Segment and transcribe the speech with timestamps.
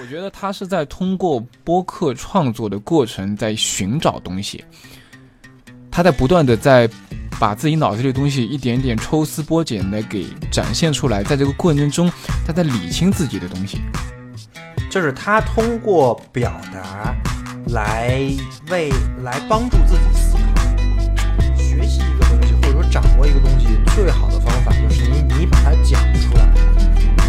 [0.00, 4.64] 我觉得他是在通过播客创作的过程在寻找东西，
[5.90, 6.88] 他在不断的在
[7.38, 12.10] 把自己脑子里的东西一点点抽丝剥茧的给展现出来，在这个过程中，
[12.46, 13.80] 他在理清自己的东西。
[14.90, 17.14] 就是他通过表达
[17.68, 18.30] 来
[18.70, 18.90] 为
[19.22, 26.48] 来帮助自己思考、学习一个东西，或者说掌握一个东西，最好的方法就是你你把它讲出来。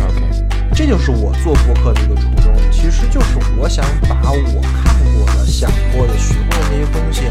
[0.08, 2.45] OK，这就是我做播客的一个初衷，
[2.86, 7.24] 其实就是我想把我看过的、想过的、学过的那些东西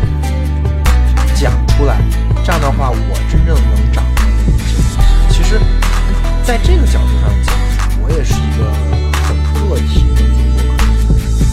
[1.33, 2.02] 讲出来，
[2.45, 2.96] 这样的话，我
[3.30, 4.10] 真正能掌握
[4.59, 4.98] 这些东西。
[5.30, 5.60] 其实，
[6.43, 7.55] 在这个角度上讲，
[8.02, 8.66] 我也是一个
[9.29, 10.27] 很个体的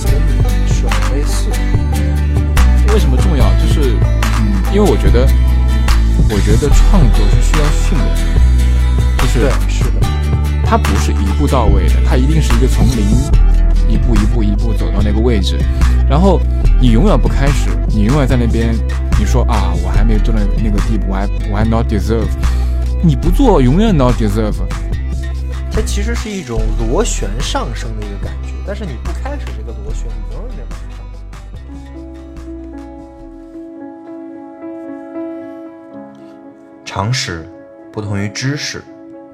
[0.01, 1.57] 做播客，跟你是很类似的。
[2.95, 3.45] 为什么重要？
[3.59, 3.95] 就是，
[4.39, 5.29] 嗯，因为我觉得，
[6.27, 10.01] 我觉得创作是需要训练的，就是对，是的，
[10.65, 13.05] 它不是一步到位的，它一定是一个从零
[13.91, 15.59] 一步一步一步走到那个位置，
[16.09, 16.39] 然后
[16.79, 18.73] 你永远不开始，你永远在那边，
[19.19, 22.29] 你说啊，我还没有做到那个地步，我还我还 not deserve，
[23.03, 24.55] 你不做永远 not deserve，
[25.69, 30.97] 它其实是一种螺旋上升的一个感觉，但是你不开始这个螺旋，你永远没往上。
[36.85, 37.45] 常识
[37.91, 38.81] 不同于知识，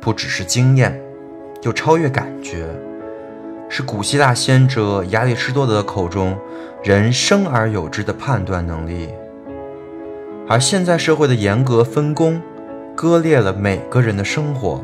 [0.01, 0.99] 不只是经验，
[1.63, 2.67] 又超越感觉，
[3.69, 6.37] 是古希腊先哲亚里士多德口中
[6.83, 9.09] 人生而有之的判断能力。
[10.47, 12.41] 而现在社会的严格分工，
[12.95, 14.81] 割裂了每个人的生活，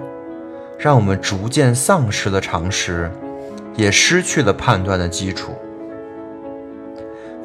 [0.78, 3.10] 让我们逐渐丧失了常识，
[3.76, 5.54] 也失去了判断的基础。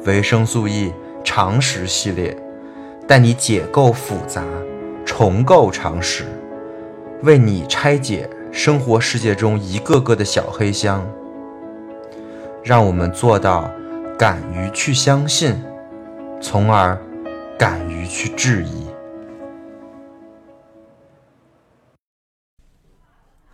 [0.05, 0.93] 维生素 E
[1.23, 2.35] 常识系列
[3.07, 4.43] 带你解构复杂，
[5.05, 6.25] 重构常识，
[7.23, 11.05] 为你拆解生活世界中一个个的小黑箱。
[12.69, 13.67] 让我们做到
[14.15, 15.59] 敢于去相信，
[16.39, 16.95] 从而
[17.57, 18.85] 敢于去质疑。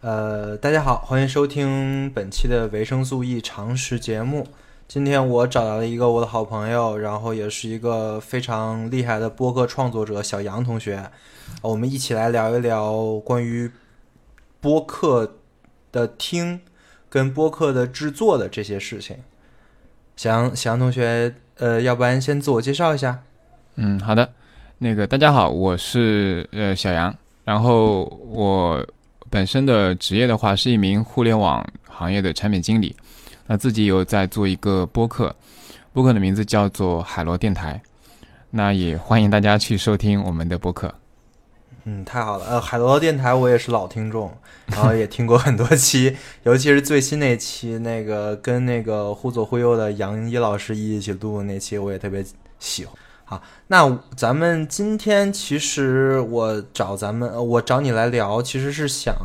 [0.01, 4.45] 呃，大家好，欢迎收听本期的维生素 E 常识节目。
[4.85, 11.09] 今天我找到了一个我的好朋友，然后也是一个非常厉害的播客创作者小杨同学，
[11.61, 13.71] 我们一起来聊一聊关于
[14.59, 15.37] 播客
[15.93, 16.59] 的听
[17.09, 19.17] 跟播客的制作的这些事情。
[20.15, 23.21] 小杨，小杨同学，呃，要不然先自我介绍一下。
[23.75, 24.31] 嗯，好的，
[24.77, 27.13] 那个大家好，我是呃小杨，
[27.43, 28.85] 然后我
[29.29, 32.95] 本身的职业的话是一名互联网行业的产品经理，
[33.45, 35.35] 那自己有在做一个播客，
[35.91, 37.81] 播客的名字叫做海螺电台，
[38.49, 40.93] 那也欢迎大家去收听我们的播客。
[41.87, 42.45] 嗯，太好了。
[42.45, 44.35] 呃，海螺电台我也是老听众，
[44.67, 52.25] 然后也听过很多期，尤其是最新那期，那个跟那个忽左忽右的杨一老师一起录的那期，我也特别
[52.59, 52.95] 喜欢。
[53.23, 59.15] 好，那咱们今天其实我找咱们，呃我找你来聊，其实是想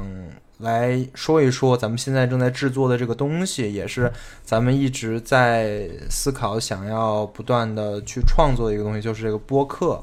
[0.58, 4.12] 来说一说咱们现在正在制作的这个东西，也是
[4.44, 10.02] 咱们一直在思考，想要不断的去创作的一个东西，就是这个播客。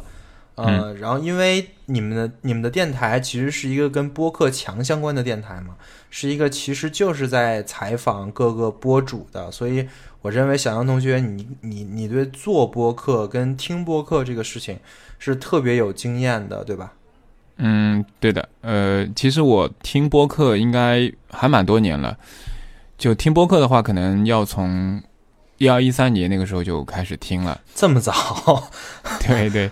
[0.57, 5.75] 呃，然后因为你们的你们的电台其实是一个跟播客强相关的电台嘛，
[6.09, 9.87] 是一个其实就是在采访各个播主的，所以
[10.21, 14.79] 我认为小杨同学你你你对做播客跟听播客这个事情
[15.19, 16.93] 是特别有经验的，对吧？
[17.57, 22.17] 嗯，对的，呃，其实我听播客应该还蛮多年了，
[22.97, 25.01] 就听播客的话，可能要从
[25.57, 27.59] 一二一三年那个时候就开始听了。
[27.73, 28.69] 这么早？
[29.25, 29.71] 对 对，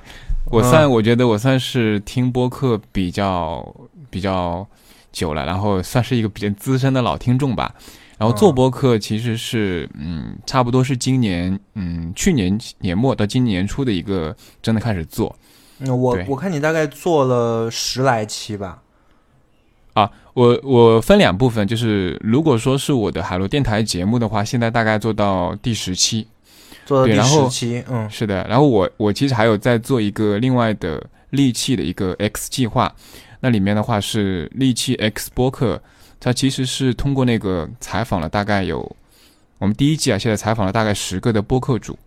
[0.52, 3.76] 我算、我觉得我算是听播客比较
[4.10, 4.66] 比较
[5.12, 7.74] 久了，然后算是一个比较资深的老听众吧。
[8.18, 15.36] 然后做播客其实是嗯，差不多是今年嗯去年年末到今年年初的一个真的开始做。
[15.80, 18.82] 嗯，我我看你大概做了十来期吧。
[19.96, 26.28] 啊，我我分两部分，就是如果说是我的海螺电台节目的话，现在大概做到第十期，
[26.86, 28.46] 做到第十期，嗯是的。
[28.48, 32.94] 然后我我其实还有在做一个另外的利器的一个 X 计划，
[33.40, 35.82] 那里面的话是利器 X 播客，
[36.20, 38.96] 它其实是通过那个采访了大概有
[39.58, 41.98] 我们第一季啊，现在采访了大概十个的播客主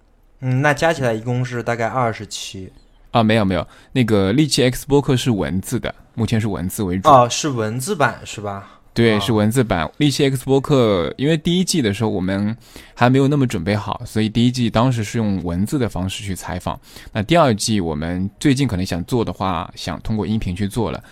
[0.41, 2.73] 嗯，那加起来一共是大概二十期。
[3.11, 7.09] 啊，没有没有，那个利器 X 播客是文字的，目前是文字为主。
[7.09, 8.78] 哦，是文字版是吧？
[8.95, 9.89] 对，啊是文字版。
[9.99, 12.57] 利器 X 播客，因为第一季的时候我们
[12.95, 16.79] 还没有那么准备好，所以第一季当时是用文字的方式去采访。
[17.13, 21.03] 那第二季我们最近可能想做的话，想通过音频去做了。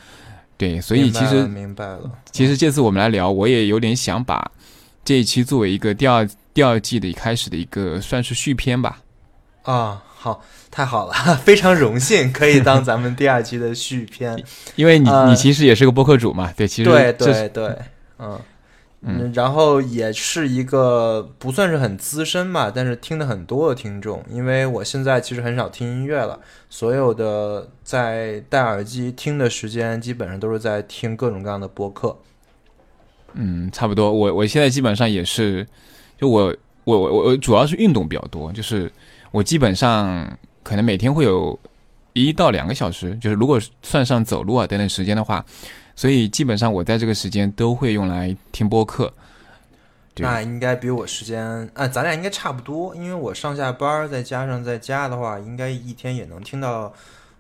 [0.57, 4.51] 对，所以其实了明白了，其实这次我们来聊，我也有点想把
[5.05, 8.99] 这一期作为一个第二第二季的一开始的一个算是续篇吧。
[9.63, 11.13] 啊，好，太好了，
[11.45, 14.43] 非常荣幸可以当咱们第二期的续篇。
[14.75, 17.65] 因为你、呃你其实也是个播客主嘛，对，其实对对对，
[18.19, 18.41] 嗯
[19.03, 24.25] 嗯嗯，然后也是一个不算是很资深吧，但是听的很多的听众。
[24.29, 32.17] 因为我现在其实很少听音乐了，所有的在戴耳机听的时间，基本上都是在听各种各样的播客。
[33.35, 34.11] 嗯，差不多。
[34.11, 35.65] 我我现在基本上也是，
[36.19, 38.91] 就我我我我主要是运动比较多，就是
[39.37, 41.59] 我基本上可能每天会有
[42.15, 45.45] 一到两个小时，就是如果算上走路啊等等时间的话，
[45.95, 49.13] 所以基本上我在这个时间都会用来听播客。
[50.17, 56.91] 那应该比我时间啊，咱俩应该差不多，因为我上下班再加上在家的话，应该一天也能听到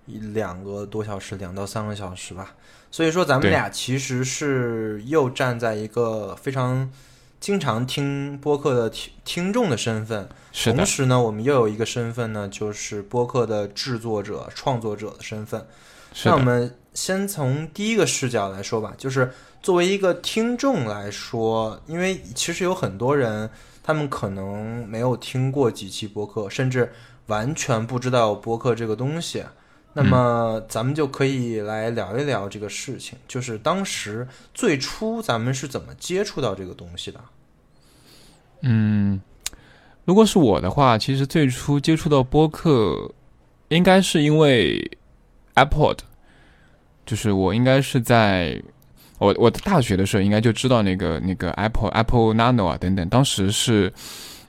[0.04, 2.52] 一两个多小时，两到三个小时吧。
[2.90, 6.90] 所以说，咱们俩其实是又站在一个非常
[7.38, 15.65] 经常听播客的听听众的身份，同，时呢，我们又有一个身份呢，就是播客的制作者、创作者的身份。
[16.25, 19.31] 那我们先从第一个视角来说吧，就是
[19.62, 23.49] 作为一个听众来说，因为其实有很多人，
[23.82, 26.91] 他们可能没有听过几期播客，甚至
[27.27, 29.44] 完全不知道播客这个东西。
[29.98, 37.19] 那么咱们就可以来聊一聊这个事情，就是当时最初咱们是怎么接触到这个东西的？
[38.60, 39.19] 嗯，
[40.04, 43.10] 如果是我的话，其实最初接触到播客，
[43.69, 44.98] 应该是因为
[45.54, 46.00] iPod，
[47.06, 48.62] 就是我应该是在
[49.19, 53.90] 我我大学的时候应该就知道那个那个 Apple Apple Nano 啊等等，当时是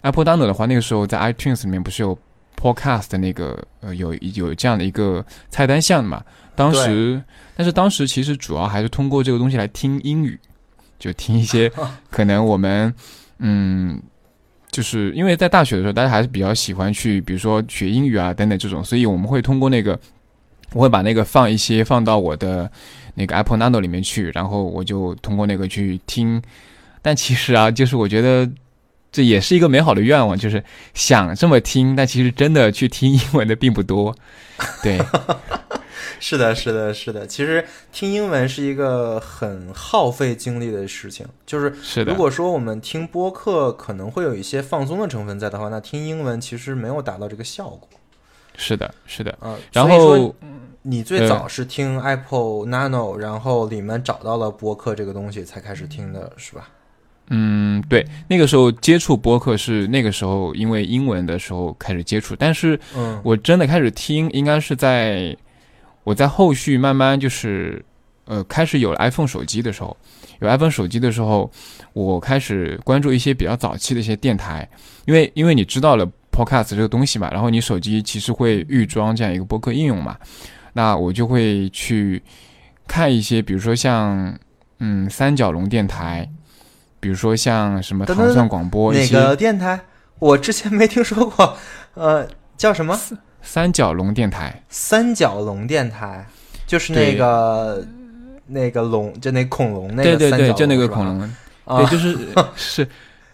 [0.01, 2.19] Apple Nano 的话，那个时候在 iTunes 里面不是有
[2.59, 6.23] Podcast 的那个呃有有这样的一个菜单项嘛？
[6.55, 7.21] 当时，
[7.55, 10.39] 但是当时其实主要还是通过这个东西来听英语，
[10.97, 11.71] 就听一些
[12.09, 12.93] 可能我们
[13.39, 14.01] 嗯。
[14.69, 19.99] 就是因为在大学的时候，大家还是比较喜欢去，比如说学英语啊等等这种，所以我们会通过那个，
[20.73, 22.69] 我会把那个放一些放到我的
[23.15, 26.39] 那个 Apple Nano 里面去，然后我就通过那个去听。
[27.01, 28.47] 但其实啊，就是我觉得
[29.17, 34.15] 这也是一个美好的愿望，就是想这么听，但其实真的去听英文的并不多。
[34.83, 35.03] 对，
[36.19, 37.25] 是的，是的，是的。
[37.25, 47.89] 其实听英文是一个很耗费精力的事情，就是是的如，果说我们听播客可能会有一些放松的成分在的话，那听英文其实没有达到这个效果
[48.55, 49.35] 是的，是的。
[49.41, 49.57] 啊。
[49.73, 50.35] 然后
[50.83, 56.69] 你最早是听 Apple Nano，然后里面找到了播客这个东西才开始听的，是吧？
[57.29, 65.35] 嗯，对，那个时候接触播客是那个时候因为英文的时候开始接触，但是嗯，我真的开始听，应该是在
[66.03, 67.83] 我在后续慢慢就是
[68.25, 69.95] 呃开始有了 iPhone 手机的时候，
[70.39, 71.51] 有 iPhone 手机的时候，
[71.91, 74.67] 我开始关注一些比较早期的一些电台，
[75.05, 80.15] 因为因为你知道了 Podcast 这个东西嘛，然后你手机其实会预装这样一个播客应用嘛，
[80.73, 82.21] 那我就会去
[82.87, 84.33] 看一些，比如说像
[84.79, 86.29] 嗯三角龙电台，
[86.99, 89.79] 比如说像什么等等糖蒜广播一哪个电台？
[90.19, 91.57] 我之前没听说过，
[91.93, 92.27] 呃，
[92.57, 92.99] 叫什么？
[93.41, 96.27] 三角龙电台，三角龙电台，
[96.65, 97.85] 就是那个
[98.47, 101.21] 那个龙，就那恐龙那对对对，个三角就那个恐龙。
[101.65, 102.17] 啊对，就是
[102.55, 102.87] 是，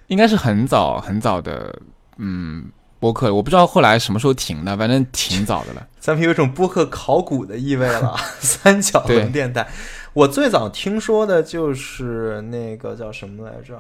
[0.07, 1.73] 应该是很早很早的，
[2.17, 2.65] 嗯，
[2.99, 5.87] 播客，我不知道后来什么时候停的，反正挺早的了。
[5.99, 8.15] 咱们有一种播客考古的意味了。
[8.41, 9.65] 三角龙电台，
[10.13, 13.75] 我最早听说的就是那个叫什么来着？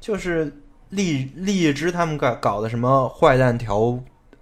[0.00, 0.52] 就是
[0.90, 3.96] 荔荔枝他们搞搞的什么坏蛋调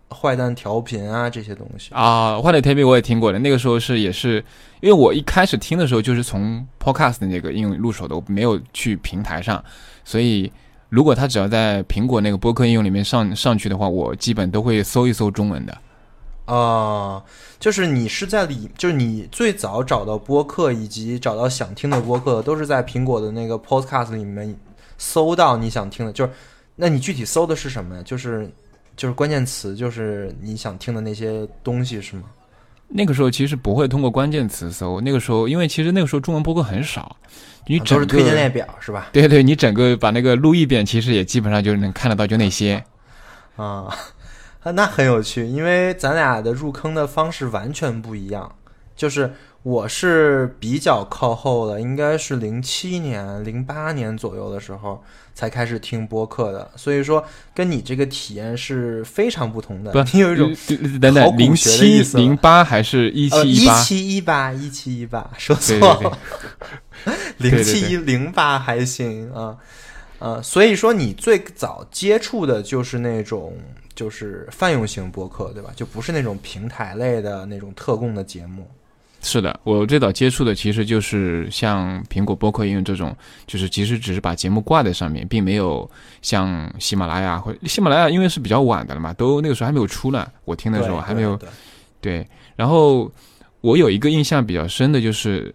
[0.08, 1.90] 坏蛋调频啊这些东西。
[1.92, 4.42] 啊，坏蛋调频我也听过的，那个时候是也是，
[4.80, 9.62] 因为我一开始听的时候就是从 Podcast 那个应用入手的，我没有去平台上，
[10.02, 10.50] 所以
[10.88, 15.76] 如果它只要在苹果那个播客应用里面上上去的话，我基本都会搜一搜中文的。
[16.46, 17.22] 啊、
[17.58, 24.56] 就是你是在里，就是你最早找到播客以及找到想听的播客，都是在苹果的那个 Podcast 里面
[24.96, 26.12] 搜到你想听的。
[26.12, 26.30] 就是，
[26.76, 28.02] 那你具体搜的是什么呀？
[28.04, 28.48] 就是
[28.96, 32.22] 就是关键词，就是你想听的那些东西是吗？
[32.88, 37.16] 那个时候其实不会通过关键词搜，那个时候因为其实那个时候中文播客很少，
[37.66, 39.08] 你啊整个都是推荐列表是吧？
[39.12, 42.80] 对对，你整个把那个录一遍，其实也基本上就能看得到，就那些。
[43.56, 43.98] 啊，啊
[44.72, 48.54] 那很有趣，因为咱俩的入坑的方式完全不一样。
[48.94, 55.04] 就是我是比较靠后的，应该是零七年、零八年左右的时候
[55.34, 57.22] 才开始听播客的，所以说
[57.54, 59.92] 跟你这个体验是非常不同的。
[59.92, 63.82] 不 你有一种呃等等，零七零八还是一七一七一八？
[63.82, 66.18] 七一八一七一八说错了，
[67.36, 69.58] 零七一零八还行啊。
[70.18, 73.52] 呃，所以说你最早接触的就是那种
[73.96, 75.72] 就是泛用型播客，对吧？
[75.74, 78.64] 就不是那种平台类的那种特供的节目。
[79.22, 85.90] 是的，我最早接触的其实就是像苹果播客应用这种，就是其实只是把节目挂在上面，并没有
[86.22, 90.30] 像喜马拉雅或喜马拉雅，因为是比较晚的了嘛，都那个时候还没有出呢。
[90.44, 91.48] 我听的时候还没有对
[92.00, 92.28] 对。
[92.54, 93.10] 然后
[93.62, 95.52] 我有一个印象比较深的就是，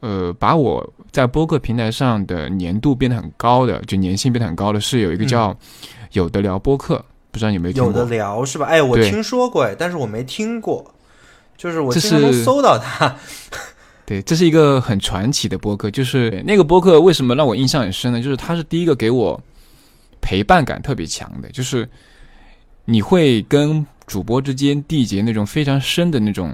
[0.00, 5.56] 呃，把我在播客平台上的年度变得很高的，就粘性变得很高的是有一个叫
[6.12, 7.90] 有的聊播客，不知道你有没有听过？
[7.90, 8.66] 有的聊是吧？
[8.66, 10.94] 哎，我听说过，哎，但是我没听过，
[11.56, 13.16] 就是我这经常能是搜到它。
[14.04, 18.20] 对，这是一个很传奇的播客，就是那个播客为什么让我印象很深呢？
[18.20, 19.40] 就是它是第一个给我
[20.20, 21.88] 陪伴感特别强的，就是
[22.84, 26.52] 你会跟主播之间缔结那种非常深的那种，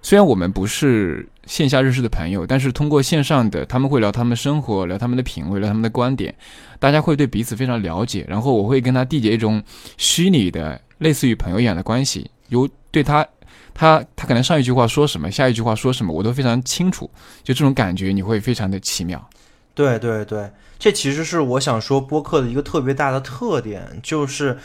[0.00, 6.34] 虽然我们不是线下认识的朋友，但是通过线上的，他们会聊他们生活，聊他们的品味，聊他们的观点，
[6.78, 9.62] 大家会对彼此非常了解，然后我会跟他缔结一种
[9.96, 13.26] 虚拟的类似于朋友一样的关系，有对他。
[13.74, 17.10] 他他可能上一句话说什么，下一句话说什么，我都非常清楚。
[17.42, 19.30] 就这种感觉，你会非常的奇妙。
[19.74, 24.58] 对对对，这其实是我想说播客的一个特别大的特点，就是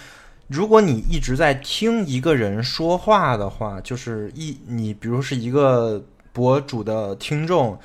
[0.48, 6.04] 如果你一直在听一个人说话的话，就是一你比如是一个
[6.38, 7.80] 博主的听众，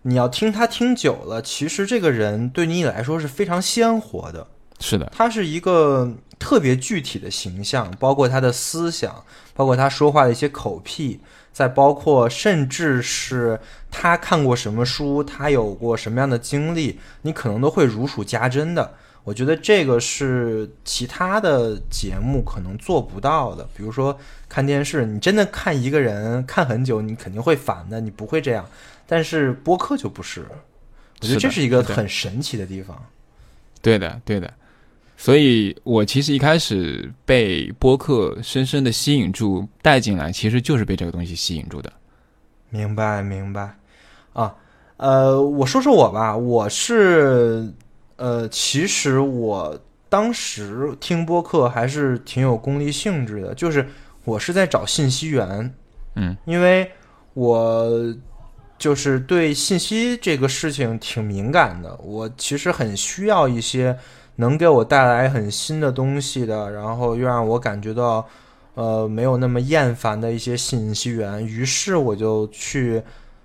[0.00, 4.46] 你要听他听久了，其实这个人对你来说是非常鲜活的。
[4.80, 9.22] 是的，他是一个特别具体的形象，包括他的思想，
[9.54, 11.20] 包括他说话的一些口癖，
[11.52, 13.60] 再包括甚至是
[13.90, 18.94] 他看过什么书，他有过什么样的经历，你可能都会如数家珍的。
[19.28, 23.68] 我觉得这个是其他的节目可能做不到的。
[23.76, 24.18] 比如说
[24.48, 28.64] 看电视，你真的看一个人看很久，你肯定会烦的，你不会这样。
[29.06, 30.46] 但是播客就不是，
[31.20, 32.98] 我觉得这是一个很神奇的地方。
[33.82, 34.50] 对的，对的。
[35.18, 41.92] 所以我其实一开始被播客深深的吸引住，带进来，其实就是被这个东西吸引住的。
[42.70, 43.76] 明白明白，
[44.32, 44.54] 啊，
[44.96, 47.70] 呃，我说说我吧，我是，
[48.18, 53.88] 呃，其实我当时听播客还是挺有功利性质的，就是
[54.24, 55.74] 我是在找信息源，
[56.16, 56.90] 嗯，因为
[57.34, 57.88] 我
[58.76, 63.96] 就是对信息这个事情挺敏感的，我其实很需要一些
[64.36, 68.26] 能给我带来很新的东西的，然后又让我感觉到
[68.74, 73.02] 呃没有那么厌烦的一些信息源，于是我就去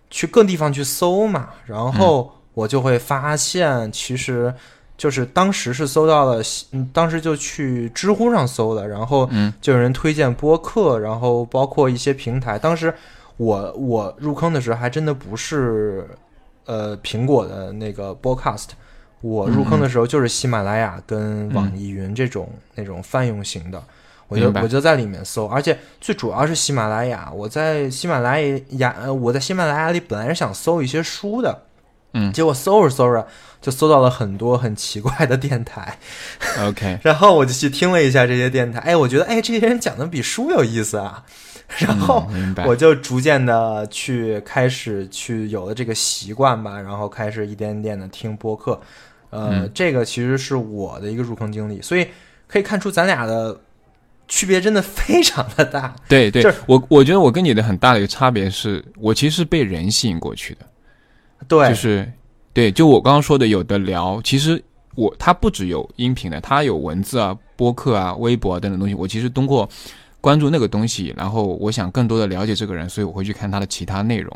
[0.10, 4.53] 去各地方去搜嘛，然后我就会发现，其实
[4.98, 6.41] 就是当时是搜到了，
[6.72, 9.51] 嗯，当时就去知乎上搜的，然后嗯。
[9.60, 12.93] 就有人推荐播客，然后包括一些平台，当时
[13.38, 16.07] 我我入坑的时候还真的不是
[16.65, 18.67] 呃苹果的那个 Podcast，
[19.22, 23.81] 我入坑的时候就是喜马拉雅跟网易云这种、那种泛用型的，
[24.27, 31.63] 我就我就在里面搜，而且最主要是喜马拉雅，我在喜马拉雅呃我在喜马拉雅里本来是想搜一些书的，
[32.13, 32.32] 嗯。
[32.34, 33.27] 结果搜着搜着
[33.62, 35.98] 就搜到了很多很奇怪的电台
[36.62, 41.24] ，，OK， 然后我就去听了一下这些电台，哎，我觉得哎这些人讲的比书有意思啊，
[41.79, 42.27] 然后。
[42.65, 48.79] 我就逐渐的去开始去有了这个习惯吧，然后开始一点点的听播客，
[49.29, 49.72] 呃，嗯。
[49.74, 52.08] 这个其实是我的一个入坑经历，所以
[52.48, 53.58] 可以看出咱俩的
[54.27, 55.96] 区别真的非常的大。
[56.08, 60.65] 对对，我我觉得我跟你的很大的一个差别是，我其实是被人吸引过去的。
[61.48, 62.12] 对，就是
[62.54, 64.64] 对，就我刚刚说的有的聊，其实
[64.96, 68.94] 我它不只有音频的，它有文字啊、播客啊、微博啊等等东西。
[68.94, 69.68] 我其实通过
[70.22, 74.32] 关注那个东西，然后我想更多的了解这个人，所以我会去看他的其他内容。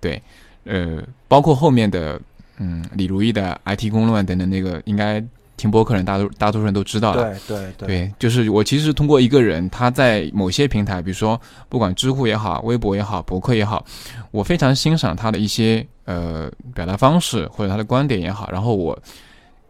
[0.00, 0.20] 对，
[0.64, 2.20] 呃，包括后面的
[2.58, 5.24] 嗯李如意的 IT 公论等等那个，应该
[5.58, 7.24] 听播客人大多大多数人都知道了。
[7.46, 11.38] 对对对对，就是我其实通过一个人，他在某些平台，比如说
[11.68, 13.84] 不管知乎也好、微博也好、博客也好，
[14.30, 18.98] 我非常欣赏他的一些呃表达方式或者他的观点也好，然后我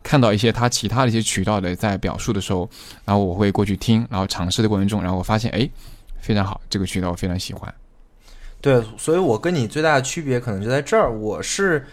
[0.02, 2.68] 看到一些他其他的一些渠道的在表述的时候，
[3.04, 5.68] 然后我会过去听，然后尝试的过程中，然后我发现哎
[6.20, 7.72] 非常好，这个渠道我非常喜欢。
[8.60, 11.86] 对，所以我跟你最大的区别可能就在这儿，我是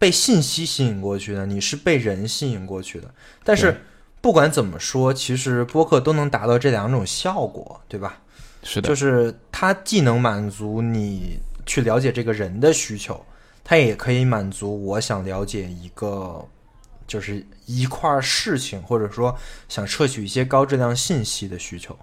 [0.00, 3.14] 被信息吸引过去的，你是被人吸引过去的。
[3.44, 3.82] 但是
[4.22, 8.18] 不管怎么说，其实播客都能达到这两种效果，对吧？
[8.62, 13.22] 是的，就是它既能满足你去了解这个人的需求，
[13.62, 16.42] 它也可以满足我想了解一个
[17.06, 19.36] 就是一块儿事情，或者说
[19.68, 21.94] 想摄取一些高质量信息的需求。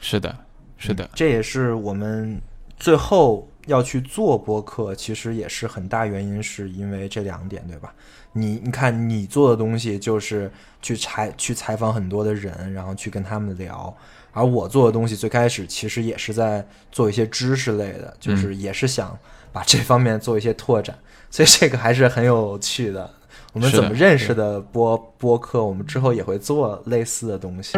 [0.00, 0.34] 是的，
[0.78, 2.40] 是的，这也是我们
[2.78, 7.94] 最后要去做播客，其实也是很大原因，是因为这两点，对吧？
[8.32, 10.50] 你你看你做的东西就是
[10.80, 13.94] 去采去采访很多的人，然后去跟他们聊。
[14.32, 19.16] 而我做的东西最开始其实也是在做一些知识类的，就是也是想
[19.52, 20.96] 把这方面做一些拓展，
[21.30, 23.10] 所以这个还是很有趣的。
[23.52, 25.62] 我们怎么认识的播播客？
[25.62, 27.76] 我们之后也会做类似的东西。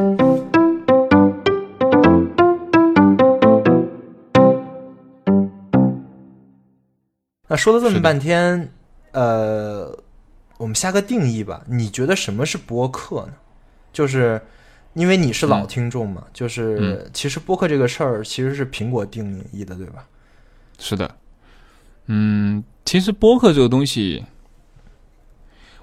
[7.49, 8.73] 那说了这么半天，
[9.13, 9.97] 呃，
[10.57, 11.63] 我们下个定义吧。
[11.69, 13.35] 你觉得什么是播客呢？
[13.93, 14.41] 就是
[14.95, 20.07] 因为你是老听众嘛，就是其实播客这个事儿其实是苹果定义的，对吧？
[20.79, 21.17] 是的。
[22.07, 24.25] 嗯，其实播客这个东西。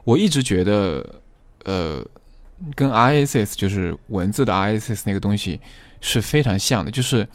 [0.03, 1.21] 我一直觉得，
[1.63, 2.03] 呃，
[2.73, 5.61] 跟 RSS 就是文字的 RSS 那个东西
[6.01, 7.27] 是非常像的，就是，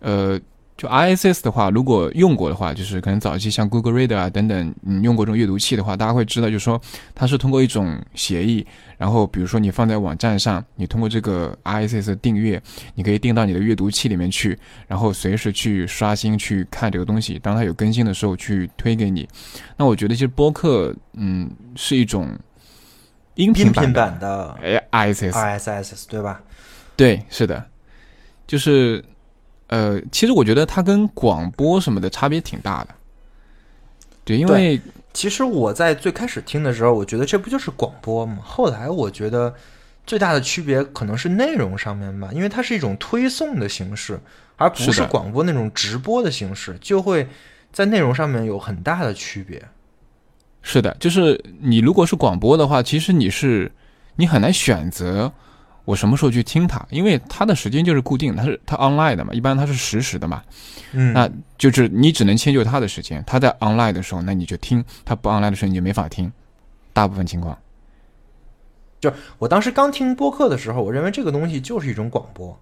[0.00, 0.38] 呃，
[0.78, 6.80] 就 RSS 的话，如果用过的话，就是可能早期像 Google Reader 啊等等，你用过这种阅读器的话，大家会知道，就是说
[7.14, 8.64] 它是通过一种协议，
[8.96, 12.62] 然后比如说你放在网站上，你通过这个 RSS 订阅，
[12.94, 14.56] 你可以订到你的阅读器里面去，
[14.86, 19.28] 然后随时去刷新去看这个东西，当它有更新的时候去推给你。
[19.76, 21.50] 那我觉得其实播客，嗯。
[21.80, 22.36] 是一种
[23.36, 26.40] 音频版的哎，RSS，RSS 对吧？
[26.96, 27.64] 对，是的，
[28.48, 29.04] 就是
[29.68, 32.88] 呃，其实我觉得它跟广播什么的差别挺大的。
[34.24, 34.78] 对，因为
[35.14, 38.38] 其实我在最开始听的时候，我觉得这不就是广播吗？
[38.42, 39.54] 后来我觉得
[40.06, 44.20] 最大的区别可能是内容上面吧，因为它是一种推送的形式，
[44.56, 47.26] 而不是广播那种直播的形式，就会
[47.72, 49.62] 在内容上面有很大的区别。
[50.60, 53.72] 是的，就是你如果是广播的话，其实你是
[54.16, 55.32] 你很难选择
[55.88, 60.44] 我什么时候去听它，因为它的时间就是固定，它是它 online 的嘛，一般它是实时的嘛，
[60.92, 61.26] 嗯，那
[61.56, 66.30] 就是你只能迁就它的时间，它在 online 的时候，那你就听；它不 online 的时候，你就没法听。
[66.92, 67.56] 大部分情况，
[69.00, 72.60] 就我当时刚听播客的时候，我认为这个东西就是一种广播，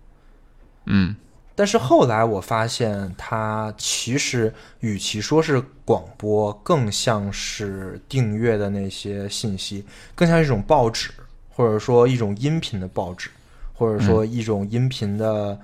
[0.85, 1.17] 嗯。
[1.57, 9.85] 但是后来我发现，它其实与其说是广播，更像是订阅的那些信息，
[10.15, 11.11] 更像一种报纸，
[11.57, 13.31] 或者说一种音频的报纸，
[13.73, 15.59] 或者说一种音频的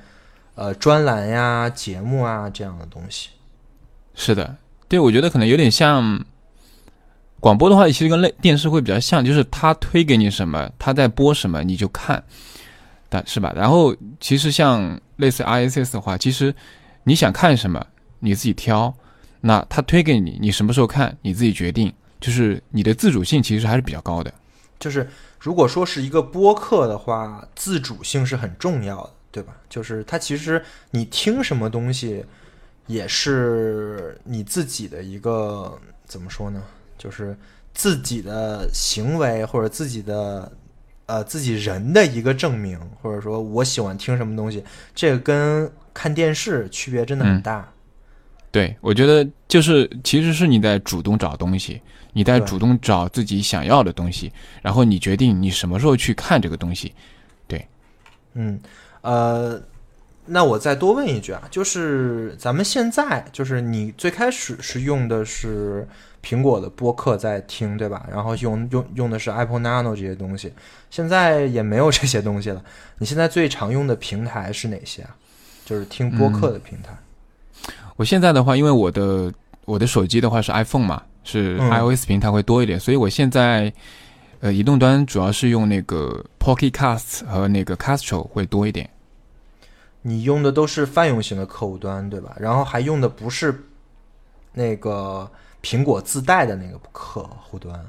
[0.54, 3.28] 呃专栏呀、节目啊这样的东西。
[4.14, 4.56] 是的，
[4.88, 6.24] 对，我觉得可能有点像
[7.40, 12.24] 广播的话，其实跟类电视会比较像，就是他推给你什么，他在播什么，你就看。
[13.10, 13.52] 但是吧？
[13.54, 16.54] 然后其实像类似 RSS 的话，其实
[17.04, 17.86] 你想看什么，
[18.20, 18.94] 你自己挑。
[19.42, 21.92] 那他推给你，你什么时候看，你自己决定。
[22.18, 24.32] 就是你的自主性其实还是比较高的。
[24.78, 25.08] 就是
[25.42, 29.56] 如果说是一个播客的话，自主性是很重要的，对吧？
[29.68, 32.24] 就是它其实你听什么东西，
[32.86, 36.62] 也是你自己的一个怎么说呢？
[36.96, 37.36] 就是
[37.74, 40.50] 自己的行为或者自己的。
[41.06, 47.70] 呃，自己人的一个证明，或者说我喜欢听什么东西，这个跟看电视区别真的很大。
[48.50, 56.94] 对，我觉得就是其实是你在主动找东西，你在主动找自己想要的东西，然后你决定你什么时候去看这个东西。
[57.46, 57.66] 对，
[58.34, 58.60] 嗯，
[59.00, 59.60] 呃，
[60.26, 65.86] 那我再多问一句啊，就是咱们现在，就是你最开始是用的是。
[66.24, 68.06] 苹果的播客在听，对吧？
[68.08, 70.52] 然后用用用的是 Apple Nano 这些东西，
[70.88, 72.62] 现在也没有这些东西了。
[72.98, 75.16] 你现在最常用的平台是哪些啊？
[75.64, 76.96] 就是听播客的平台。
[77.96, 83.72] 我现在的话，因为我的我的手机的话是 iPhone 嘛，是 iOS 平台会多一点，所以我现在
[84.40, 88.88] 呃移动端主要是用那个 Pocket Casts 和那个 Castro 会多一点。
[90.02, 92.34] 你用的都是泛用型的客户端，对吧？
[92.38, 93.64] 然后还用的不是
[94.52, 95.30] 那个。
[95.64, 97.80] 苹果自带的那个客户端，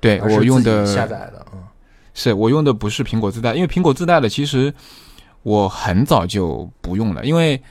[0.00, 1.62] 对我用的下载的，嗯，
[2.14, 4.72] 是我用的不是苹果自带，因为苹果自带的其实
[5.42, 7.62] 我很早就不用了，因为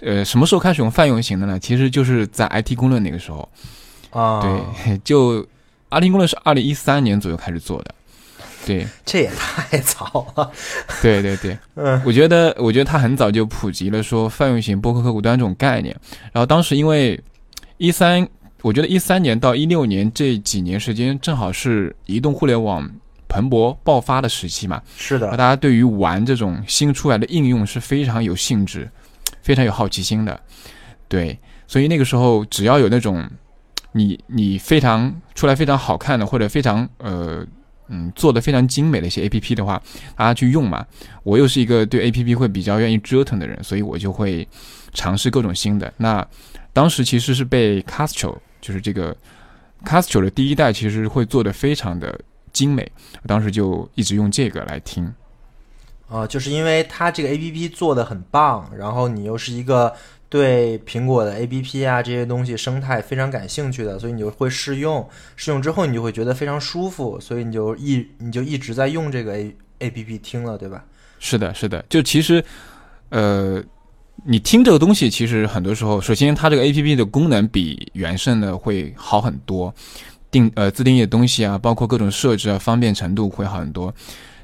[0.00, 1.60] 呃，什么时候开始用泛用型的呢？
[1.60, 3.46] 其实就是在 IT 公论那个时候
[4.16, 5.42] 啊，对， 就
[5.90, 7.94] IT 公论是二零一三年左右开始做的，
[8.64, 10.50] 对，这也太早了，
[11.02, 15.94] 对对对，嗯，我觉得我觉得他很早就普及了说泛用型播客客户端这种概念，
[16.32, 17.20] 然后当时因为
[17.76, 18.26] 一三。
[18.62, 22.90] 我觉得一三年到一六年这几年时间，正好是移动互联网
[23.28, 24.82] 蓬勃爆发的时期嘛。
[24.96, 28.90] 是的，大家对于玩这种新出来的应用是非常有兴致，
[29.40, 30.40] 非常有好奇心的。
[31.06, 33.24] 对，所以那个时候只要有那种
[33.96, 37.44] 你你非常出来非常好看的，或者非常呃
[37.88, 39.82] 嗯做的非常精美的一些 A P P 的话，
[40.16, 40.84] 大家去用嘛。
[41.22, 44.46] 我又是一个对 A P P 会比较愿意折腾的人，所以我就会
[44.92, 45.92] 尝试各种新的。
[45.96, 46.26] 那
[46.72, 48.36] 当时其实是被 Castro。
[48.58, 49.16] 就是这个
[49.84, 52.18] ，Castro 的第一代其实会做的非常的
[52.52, 52.90] 精美，
[53.22, 55.14] 我当时就一直用这个来听。
[56.08, 59.94] 啊，就是因为它这个 A P P 做的很棒，然后你又是一个
[60.28, 70.84] 对苹果的 A P P 啊这些东西生态非常感兴趣的，所以你就会试用，试用之后你就会觉得非常舒服，所以你就一你就一直在用这个 A A P P 听了，对吧？
[71.18, 72.44] 是的，是的，就其实，
[73.10, 73.62] 呃，
[74.24, 79.72] 你听这个东西，其实很多时候，首先它这个 A P P 的功能比原生的会好很多，
[80.30, 83.94] 定呃自定义的东西啊，包括各种设置啊，方便程度会好很多。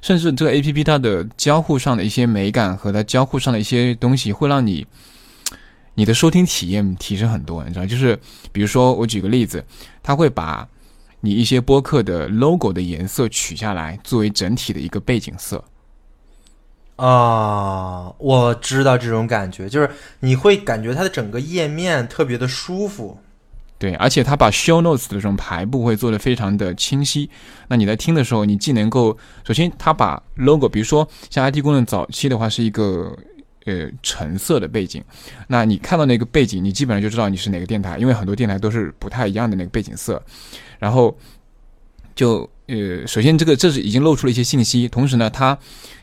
[0.01, 4.87] 甚至这个 A P P 它的交互上的一些美感和它交互上的一些东西，会让你
[5.95, 7.63] 你的收听体验提升很多。
[7.65, 8.19] 你知道，就是
[8.51, 9.65] 比如说我举个例子，
[10.03, 10.67] 它会把
[11.21, 15.63] 你一些播客的 logo 的颜色取下来，作为整体的一个背景色。
[16.97, 23.19] 啊，我知道这种感觉，就是你会感觉它的整个页面特别的舒服。
[23.79, 27.29] 对，而且它把 show notes 的这种排布会做得非常的清晰。
[27.67, 33.17] 那你在听的时候，你既能够，首先它把 logo，比如说像 IT 功能早期的话是一个
[33.65, 35.03] 呃橙色的背景，
[35.47, 40.23] 那你看到那个背景，你基本上就知道你是哪个电台，因为很多电台都是不太一样的那个背景色。
[40.79, 41.17] 然后
[42.15, 45.57] 就呃，首先这个这是已经露出了一些信息，同时呢，它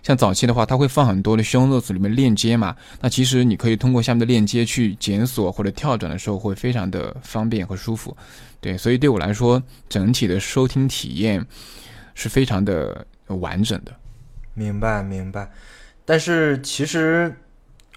[0.04, 8.16] 像早期的话，它会放很多的 show notes 里面链接嘛，那其实你可以通过下面的链接去检索或者跳转的时候会非常的方便和舒服，
[8.62, 11.44] 对，所以对我来说，整体的收听体验
[12.14, 13.96] 是非常的完整的。
[14.54, 15.50] 明白，明白。
[16.06, 17.34] 但是其实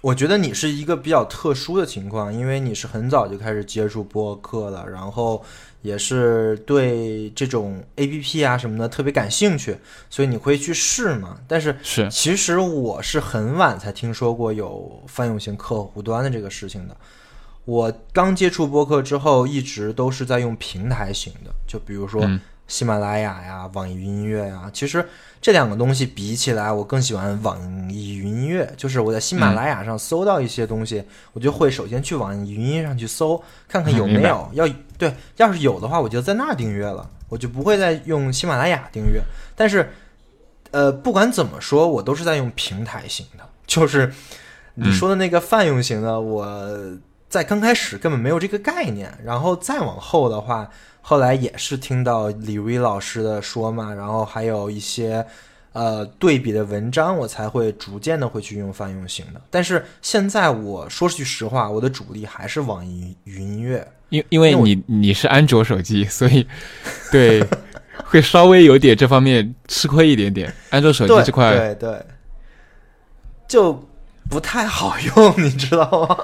[0.03, 5.43] 我觉得你是一个比较特殊的情况，因为你是很早就开始接触播客了，然后。
[5.83, 9.77] 也是对这种 A P P 啊什么的特别感兴趣，
[10.09, 11.37] 所以你会去试嘛？
[11.45, 16.95] 但是是，其实我是很晚才听说过有泛用型客户端的这个事情的。
[17.65, 22.25] 我刚接触播客之后，一直都是在用平台型的，就比如说。
[22.65, 25.05] 喜马拉雅呀，网易云音乐呀，其实
[25.43, 27.59] 这两个东西比起来，我更喜欢网
[27.91, 28.73] 易云音乐。
[28.77, 31.03] 就是我在喜马拉雅上搜到一些东西，
[31.33, 34.49] 我就会首先去网易云音乐上去搜，看看有没有。
[34.53, 34.65] 要
[34.97, 39.21] 对，要是有的话，我就在那儿订阅了，我就不会再用喜马拉雅订阅。
[39.53, 39.91] 但是，
[40.71, 43.43] 呃，不管怎么说，我都是在用平台型的。
[43.67, 44.13] 就是
[44.75, 46.47] 你说的那个泛用型的，我
[47.33, 50.69] 在刚开始根本没有这个概念，然后再往后的话。
[51.01, 55.25] 后来也是听到李威老师的说嘛，然后还有一些
[55.71, 59.41] 呃对比的文章，我才会逐渐的会去用泛用型的。
[59.49, 66.47] 但是现在我说句实话，我的主力还是网易云音乐，因因为你你是安卓手机，所以
[67.11, 67.43] 对
[68.05, 70.53] 会稍微有点这方面吃亏一点点。
[70.69, 72.05] 安卓手机这块对对
[73.47, 73.77] 就
[74.29, 76.17] 不太好用，你知道吗？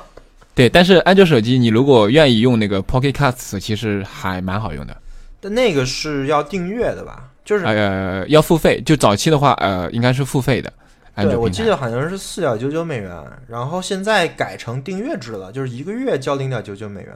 [0.60, 5.02] 对，但是安卓手机，你如果愿意用那个 Pocket Casts，其实还蛮好用的。
[5.39, 7.32] 但那个是要订阅的吧？
[7.45, 8.82] 就是呃，要付费。
[8.82, 10.69] 就早期的话，呃，应该是付费的。
[11.15, 13.10] 对，我记得好像是四点九九美元，
[13.48, 17.13] 然后现在改成订阅制了，就是一个月交零点九九美元。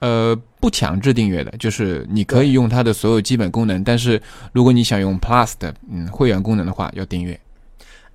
[0.00, 4.20] 呃，不强制订阅的，就是你可以用它的所有基本功能，但是
[4.52, 7.38] 如果你想用 Plus 的嗯会员功能的话，要订阅。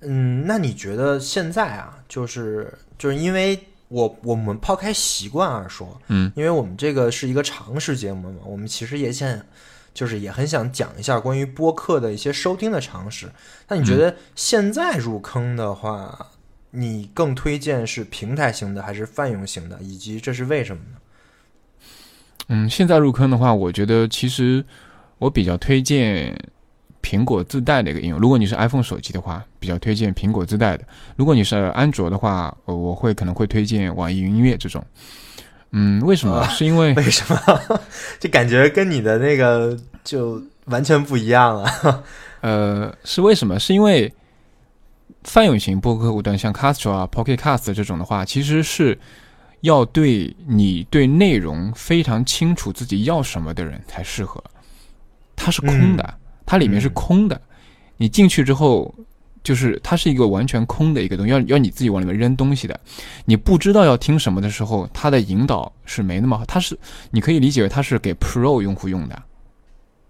[0.02, 3.58] 嗯，那你觉得现在啊，就是就是因为。
[3.92, 9.38] 我我们抛开习惯而说，嗯，因为我们这个是一个常识节目嘛，我们其实也想，
[9.92, 13.30] 就是也很想讲一下关于播客的一些收听的常识。
[13.68, 16.30] 那你觉得现在入坑的话，
[16.70, 20.96] 你更推荐是平台型的还是泛用型的，以及这是为什么呢？
[22.48, 24.64] 嗯，现在入坑的话，我觉得其实
[25.18, 26.34] 我比较推荐。
[27.02, 30.84] 苹果自带的一个应用，如果你是 iPhone 手机的话，比较推荐苹果自带的；
[31.16, 34.84] 如果你是安卓的话，我会可能会推荐网易云音乐这种。
[35.72, 36.46] 嗯，为什么？
[36.48, 37.60] 是因为 为什么？
[38.20, 42.04] 就感觉跟你的那个就完全不一样了。
[42.40, 43.58] 呃，是为什么？
[43.58, 44.12] 是因为
[45.24, 48.98] 泛用型播客客户端，像 Castro 啊、Pocket Cast 这种的话，其实是
[49.62, 54.42] 要对你对内容非常清楚自己要什么的人才适合。
[55.34, 56.14] 它是空的。
[56.44, 57.40] 它里面是空的，
[57.96, 58.94] 你进去之后，
[59.42, 62.78] 就是它是一个完全空的一个东西，要要你自己往里面扔东西的。
[63.24, 66.44] 你不知道要听什么的时候，它的引导是没那么好。
[66.44, 66.78] 它是
[67.10, 69.22] 你可以理解为它是给 Pro 用户用的。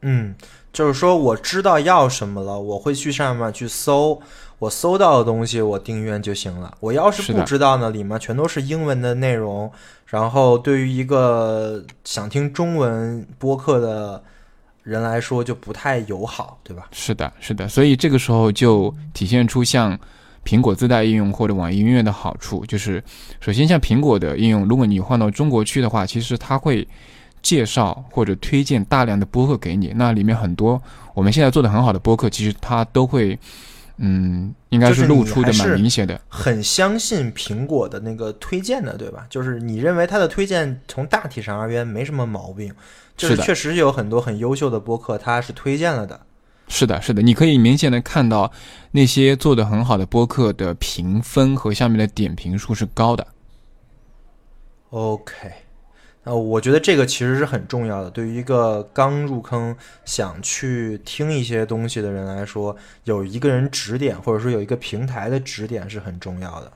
[0.03, 0.35] 嗯，
[0.73, 4.21] 就是说我知道要什么了，我会去上面去搜，
[4.59, 6.77] 我搜到的东西我订阅就行了。
[6.81, 9.71] 我要是不知道呢，里面全都是英文的内容，
[10.07, 14.23] 然后对于一个想听中文播客的。
[14.83, 16.89] 人来说就不太友好，对吧？
[16.91, 19.99] 是的，是的，所以这个时候就体现出像
[20.45, 23.03] 苹果自带应用或者网易音乐的好处，就是
[23.41, 26.87] 首先像苹果的应用，如果你换到中国区的话，其实它会
[27.41, 30.81] 介绍或者推荐大量的播客给你，那里面很多
[31.15, 33.39] 我们现在做的很好的播客，其实它都会，
[34.05, 36.21] 嗯，应该是露出的蛮明显的。
[36.29, 39.25] 很相信苹果的那个推荐的，对吧？
[39.31, 42.75] 就是你认为它的推荐从大体上而言没什么毛病，
[43.17, 46.21] 就是确实有很多很优秀的播客，它是推荐了的。
[46.67, 48.51] 是的，是的，你可以明显的看到
[48.91, 53.25] 那些做的很好的播客的评分和下面的点评数是高的。
[54.91, 55.53] OK，
[56.25, 66.73] 呃，我觉得这个其实是很重要的，对于一个刚入坑想去听一些东西的人来说，有一个人指点，或者说有一个平台的指点是很重要的。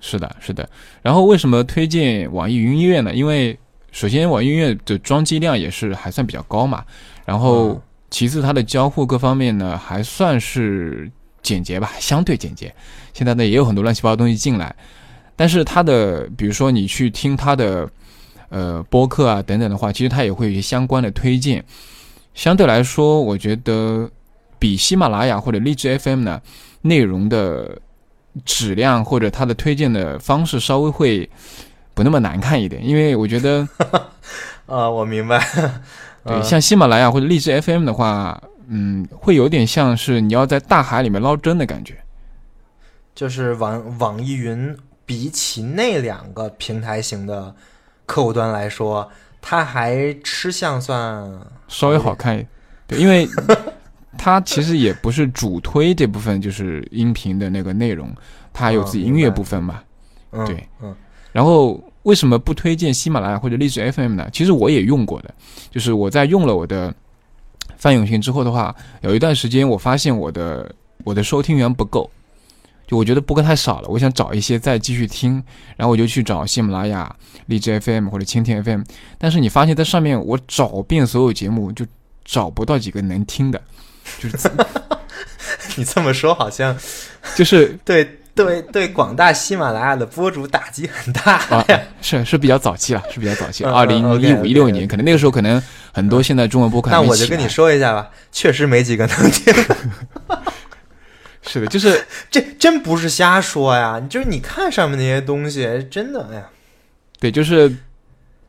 [0.00, 0.68] 是的，是的。
[1.02, 3.12] 然后为什么推荐网易云音乐呢？
[3.12, 3.58] 因为
[3.92, 6.84] 首先网易云音乐的装机量也是还算比较高嘛，
[7.24, 11.10] 然后嗯其次它的交互各方面呢还算是
[11.42, 12.72] 简洁吧，相对简洁。
[13.12, 14.74] 现在呢也有很多乱七八糟东西进来，
[15.34, 17.86] 但是它的比如说你去听它的
[18.48, 21.64] 呃播客啊等等的话，其实它也会有一些相关的推荐。
[22.34, 24.10] 相对来说，我觉得
[24.58, 26.40] 比喜马拉雅或者荔枝 FM 呢
[26.82, 27.78] 内容的
[28.44, 31.28] 质量或者它的推荐的方式稍微会
[31.94, 33.66] 不那么难看一点，因为我觉得
[34.66, 35.38] 啊，我明白。
[36.24, 41.96] 对嗯像喜马拉雅或者荔枝 FM 的话，嗯，会有点像是你要在大海里面捞针的感觉。
[43.14, 47.54] 就是网网易云比起那两个平台型的
[48.06, 49.08] 客户端来说，
[49.42, 51.28] 它还吃相算
[51.68, 52.48] 稍微好看一点，
[52.86, 53.28] 对，因为
[54.16, 58.10] 它其实也不是主推这部分，就是音频的那个内容，
[58.52, 59.80] 它还有自己音乐部分嘛。
[60.32, 60.94] 嗯对嗯
[61.32, 64.28] 然后为什么不推荐喜马拉雅或者荔枝 FM 呢？
[64.32, 65.34] 其实我也用过的，
[65.70, 66.94] 就是我在用了我的
[67.76, 72.10] 范永信之后的话，有一段时间我发现我的我的收听源不够，
[72.86, 75.42] 就我觉得播客太少了，我想找一些再继续听，
[75.76, 77.14] 然后我就去找喜马拉雅、
[77.46, 78.82] 荔枝 FM 或者蜻蜓 FM，
[79.18, 81.84] 但是你发现在上面我找遍所有节目就
[82.24, 83.60] 找不到几个能听的，
[84.20, 84.48] 就是
[85.76, 86.76] 你这么说好像
[87.34, 91.64] 就是 对对对广大喜马拉雅的播主打击很大啊，
[92.02, 95.60] 是是比较早期了，是比较早期，二零一五一六年，可能那个时候可能
[95.92, 99.54] 很多现在中文播客还那我就跟你说一下吧，确实没几个能听，
[101.46, 104.00] 是的，就是 这真不是瞎说呀！
[104.10, 106.46] 就是你看上面那些东西，真的，哎呀，
[107.20, 107.74] 对，就是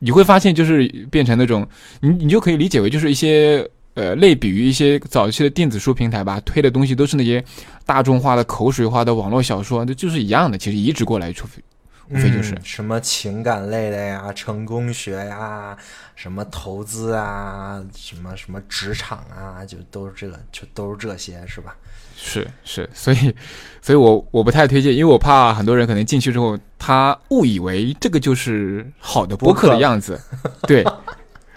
[0.00, 1.66] 你会发现，就是变成那种
[2.00, 7.42] 你你就可以理解为就是一些呃类比于一些早期的电子书平台吧，推的东西都是那些
[7.86, 10.58] 大众化的、口水化的网络小说，这就是一样的。
[10.58, 11.62] 其实移植过来，除非
[12.10, 15.76] 无非就是嗯什么情感类的呀、成功学呀、
[16.16, 21.76] 什么投资啊、什么什么职场啊，就都是这个，就都是这些，是吧？
[22.20, 23.32] 是是，所以
[23.80, 30.20] 所以我我不太推荐，因为我怕很多人可能进去之后，他误以为这个就是好的播客的样子，
[30.66, 30.84] 对，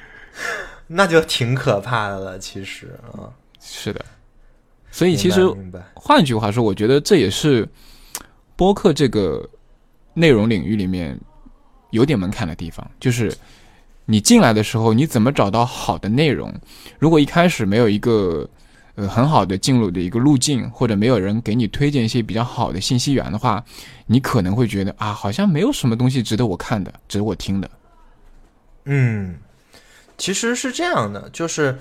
[0.86, 3.28] 那就挺可怕的了，其实啊。
[3.60, 4.06] 是的。
[4.92, 5.42] 所以其实，
[5.94, 7.68] 换句话说，我觉得这也是
[8.56, 9.50] 播客这个
[10.14, 11.18] 内容领域里面
[11.92, 13.34] 有点门槛的地方，就是
[14.06, 16.54] 你进来的时候，你怎么找到好的内容？
[17.00, 18.48] 如果一开始没有一个
[18.96, 23.64] 呃很好的进入的一个路径，或者没有人给你推荐一些比较好的信息源的话，
[24.08, 27.70] 你可能会觉得啊，好像没有什么东西值得我看的，值得我听的。
[28.86, 29.36] 嗯，
[30.18, 31.78] 其实是这样的，就是，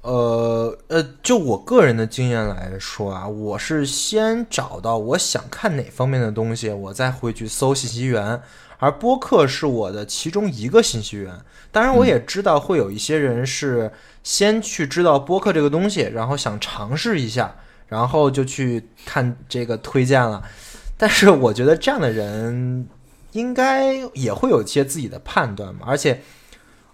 [0.00, 8.40] 呃呃，就我个人的经验来说啊，我是先找到我想看哪方面的东西，我再会去搜信息源，
[8.78, 11.34] 而播客是我的其中一个信息源。
[11.70, 13.92] 当然，我也知道会有一些人是
[14.28, 20.44] 先去知道播客这个东西，然后想尝试一下，然后就去看这个推荐了。
[20.98, 22.86] 但是我觉得这样的人
[23.32, 26.20] 应该也会有一些自己的判断嘛，而且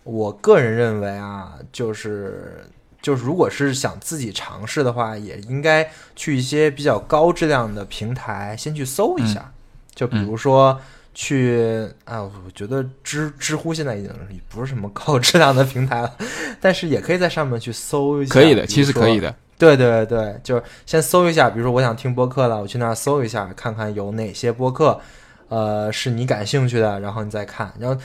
[0.04, 2.64] 我个人认为啊，就是
[3.02, 9.52] 就是如果是想自己尝试的话，也应该去一些比较高质量的平台先去搜一下，
[9.92, 10.78] 就比如说。
[11.14, 14.10] 去啊，我觉得知知乎现在已经
[14.48, 16.12] 不是什么高质量的平台了，
[16.60, 18.34] 但是也可以在上面去搜一下。
[18.34, 19.34] 可以的，其实可以的。
[19.56, 25.00] 对对对，就是先搜一下，比如说我想听播客了，我去那儿搜一下，看看有哪些播客，
[25.48, 28.00] 呃，是你感兴趣的，然后你再看，然后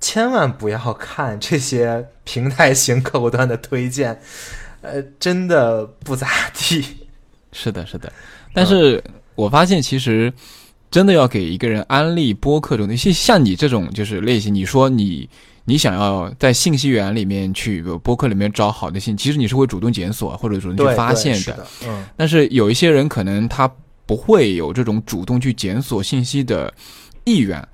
[0.00, 4.20] 千万不要看这些平台型客户端的推荐，
[4.80, 6.84] 呃，真的不咋地。
[7.50, 8.10] 是的，是的。
[8.54, 9.02] 但是
[9.34, 10.32] 我发现其实
[10.92, 15.28] 真的要给一个人安利播客这种东西，像你这种就是类型，你说你
[15.64, 21.54] 你想要在信息源里面去播客里面找好的信，其实你是会主动检索或者主动，去发现的。
[21.54, 23.68] 的，嗯但是有一些人可能他
[24.04, 26.72] 不会有这种主动去检索信息的
[27.24, 27.66] 意愿，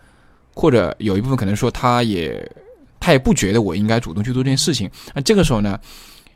[0.55, 2.49] 或者有一部分可能说他也
[3.01, 4.89] 他也不觉得我应该主动去做这件事情。
[5.13, 5.77] 那这个时候呢，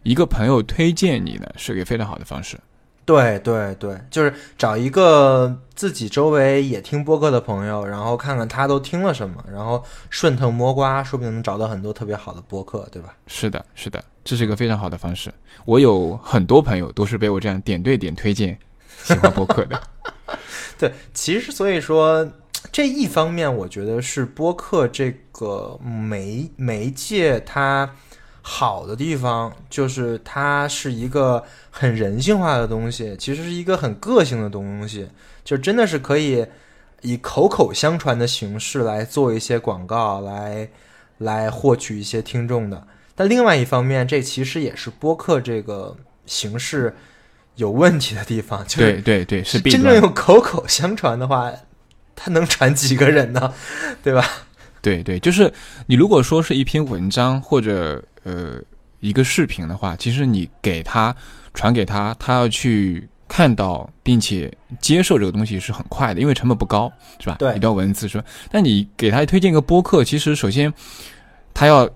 [0.03, 2.59] 一个朋友推荐你呢，是个非常好的方式。
[3.05, 13.15] 对对对，就是找一个自己周围也听播客的朋友，然后看看他都听了什么，然后顺藤摸瓜，说不定能找到很多特别好的播客，对吧？
[13.27, 15.33] 是的，是的，这是一个非常好的方式。
[15.65, 18.57] 我有很多朋友都是被我这样点对点推荐
[19.03, 19.81] 喜欢播客的。
[20.79, 22.27] 对，其实所以说
[22.71, 27.91] 这一方面，我觉得是播客这个媒媒介它
[28.43, 35.09] 好的地方，就是它是一个很人性化的东西，其实是一个很个性的东西，
[35.45, 36.45] 就真的是可以
[37.03, 40.69] 以口口相传的形式来做一些广告，来
[41.19, 42.87] 来获取一些听众的。
[43.15, 46.97] 但另外一方面，这其实也是播客这个形式
[47.55, 49.95] 有问题的地方， 就是对对对，是弊真正。
[50.01, 51.53] 用口口相传的话，
[52.17, 53.55] 它能传几个人呢？
[54.03, 54.25] 对吧？
[54.83, 55.51] 对对，就是
[55.87, 58.61] 你如果说是一篇文章或者呃
[59.01, 61.15] 一个视频的话，其实你给他
[61.55, 67.37] 传给他，他要去看到并且接受这个东西是很快的，因为成本不高，是吧？
[67.39, 68.25] 对一段文字是吧？
[68.51, 70.71] 但你给他推荐一个播客，其实首先
[71.55, 71.89] 他要。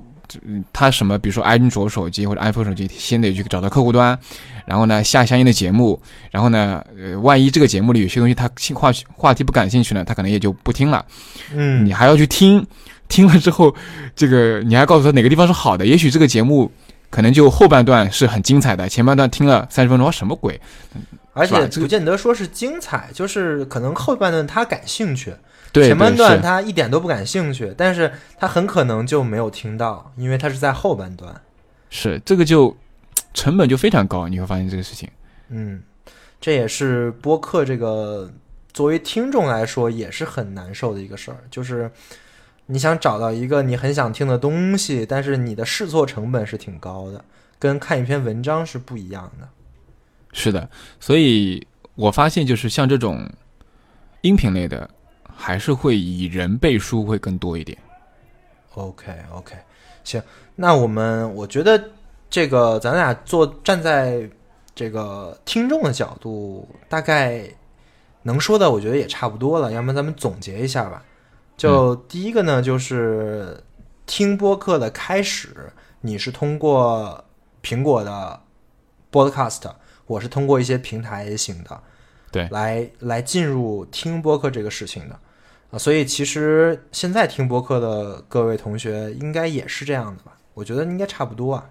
[0.46, 4.18] 嗯他什么，比如说安卓手机或者 iPhone 手机，先得去找到客户端，
[4.64, 11.04] 然后呢下相应的节目，然后呢，呃，万一这个节目里有些东西他兴话话题不感兴趣呢，他可能也就不听了。
[11.54, 12.66] 嗯你还要去听，
[13.08, 13.74] 听了之后，
[14.14, 15.86] 这个你还告诉他哪个地方是好的。
[15.86, 16.70] 也许这个节目
[17.10, 20.60] 可能就后半段是很精彩的，前半段听了三十分钟，什么鬼？
[21.32, 25.34] 而且不见得说是精彩，就是可能后半段他感兴趣，
[25.76, 31.38] 对，前半段他一点都不感兴趣，但是他很可能就没有听到，因为他是在后半段。
[31.90, 32.74] 是这个就
[33.34, 35.06] 成本就非常高，你会发现这个事情。
[35.50, 35.82] 嗯，
[36.40, 38.32] 这也是播客这个
[38.72, 41.90] 作为听众来说也是很难受的一个事儿，就是
[42.66, 47.22] 你想找到一个你很想听的东西，但是你的试错成本是挺高的，
[47.58, 49.46] 跟看一篇文章是不一样的。
[50.32, 53.30] 是的，所以我发现就是像这种
[54.22, 54.90] 音频类的，
[55.36, 57.76] 还是会以人背书会更多一点。
[58.74, 59.54] OK OK，
[60.02, 60.20] 行，
[60.54, 61.90] 那我们我觉得
[62.28, 64.28] 这个咱俩做站在
[64.74, 67.48] 这个听众的角度，大概
[68.22, 69.70] 能说的，我觉得也差不多了。
[69.72, 71.04] 要不然咱们总结一下吧。
[71.56, 73.62] 就第一个呢，就是
[74.04, 77.24] 听播客的开始，你是通过
[77.62, 78.40] 苹果的
[79.10, 79.62] Podcast，
[80.06, 81.82] 我是通过一些平台型的，
[82.30, 85.18] 对来来进入听播客这个事情的。
[85.76, 90.32] 啊，所以其实现在听播客的各位同学应该也是这样的吧？
[90.54, 91.68] 我觉得应该差不多啊。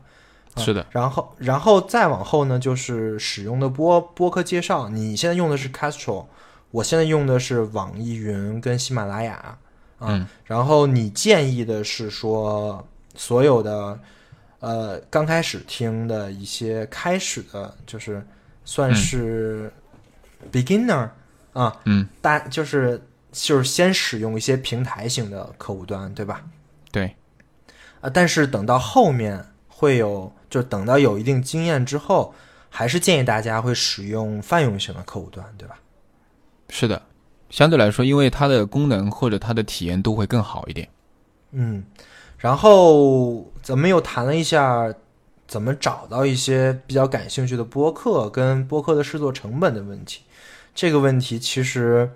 [0.54, 4.88] 啊是的，然后，然后再往后呢，就是使用的播播客介绍。
[4.88, 6.26] 你现在用的是 Castro，
[6.72, 9.58] 我现在用的是网易云跟喜马拉雅啊。
[10.02, 14.00] 嗯然后你建议的是说，所有的
[14.60, 18.26] 呃刚开始听的一些开始的，就是
[18.66, 19.72] 算是
[20.52, 21.10] beginner、
[21.54, 23.02] 啊，嗯，大就是
[23.36, 26.42] 就是先使用一些平台型的客户端，对吧？
[26.92, 27.14] 对，
[28.00, 32.34] 啊，但是等到后面会有，就等到有一定经验之后，
[32.70, 35.78] 还是建议大家会使用泛用型的客户端，对吧？
[36.70, 37.02] 是的。
[37.52, 40.90] 相对来说，因为它的功能或者它的体验都会更好一点。
[41.52, 41.84] 嗯，
[42.38, 44.94] 然后咱们又谈了一下
[45.48, 50.24] 怎么找到一些比较感兴趣的播客跟播客的制作成本的问题。
[50.74, 52.10] 这个问题其实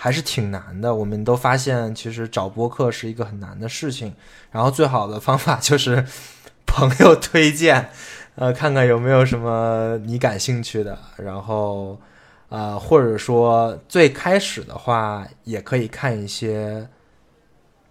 [0.00, 0.94] 还是挺难的。
[0.94, 4.14] 我们都发现，其实找播客是一个很难的事情。
[4.50, 6.04] 然后最好的方法就是
[6.66, 7.90] 朋友推荐，
[8.36, 12.00] 呃，看看有没有什么你感兴趣的，然后。
[12.52, 16.88] 呃、或者说最开始的话，也可以看一些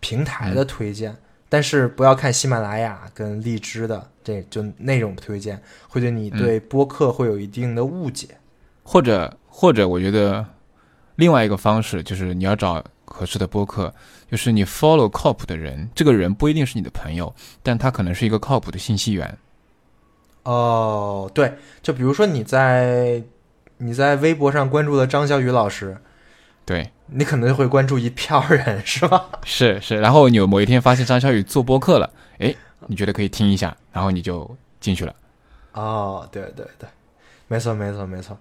[0.02, 1.16] 平台的推荐，
[1.48, 8.28] 但是不要看喜马拉雅跟荔枝的这就那种推荐，会对你对播客会有一定的误解。
[8.84, 10.46] 或者或者，我觉得
[11.20, 13.94] 另外一个方式就是你要找合适的播客，
[14.32, 19.38] 就是你 follow 靠谱的人，这个人不一定是你的朋友，但他可能是一个靠谱的信息源。
[20.44, 23.22] 哦，对，就比如说你在
[23.80, 25.98] 你在微博上关注了张小雨老师，
[26.66, 29.26] 对，你可能会关注一票人，是吧？
[29.44, 30.00] 是是。
[30.00, 32.56] 然后你有某一天发现张小雨做播客了，诶，
[32.88, 34.50] 你觉得可以听一下，然后你就
[34.80, 35.14] 进去了。
[35.74, 36.88] 哦，对对对，
[37.50, 38.38] 没错没错没错。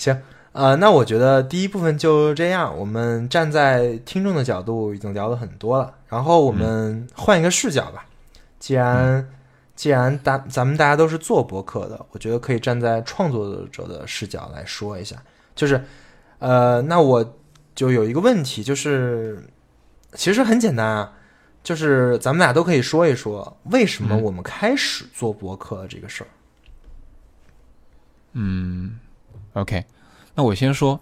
[0.00, 0.18] 行，
[0.52, 2.74] 呃，那我觉得第一部分就这样。
[2.74, 8.06] 我们站在听众的角度已经聊了很多了，然后我们换一个视角吧。
[8.58, 9.28] 既然
[9.76, 15.22] 既然大咱们大家都是做博客的，我觉得可以站在创作者的视角来说一下。
[15.54, 15.84] 就是，
[16.38, 17.34] 呃，那我
[17.74, 19.44] 就有一个问题，就是
[20.14, 21.12] 其实很简单啊，
[21.62, 26.30] 就是咱们俩都可以说一说，为什么嗯我们开始做博客这个事儿。
[29.54, 29.84] OK，
[30.34, 31.00] 那我先说，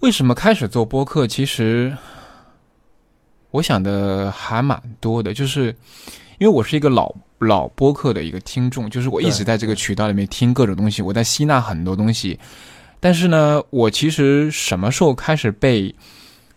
[0.00, 1.26] 为什么开始做播客？
[1.26, 1.96] 其实
[3.50, 5.66] 我想的还蛮多的，就是
[6.38, 12.38] 因为我是一个老老播客的一个听众，就是我一直在这个渠道里面听各种东西，我在吸纳很多东西。
[13.00, 15.94] 但是呢，我其实什么时候开始被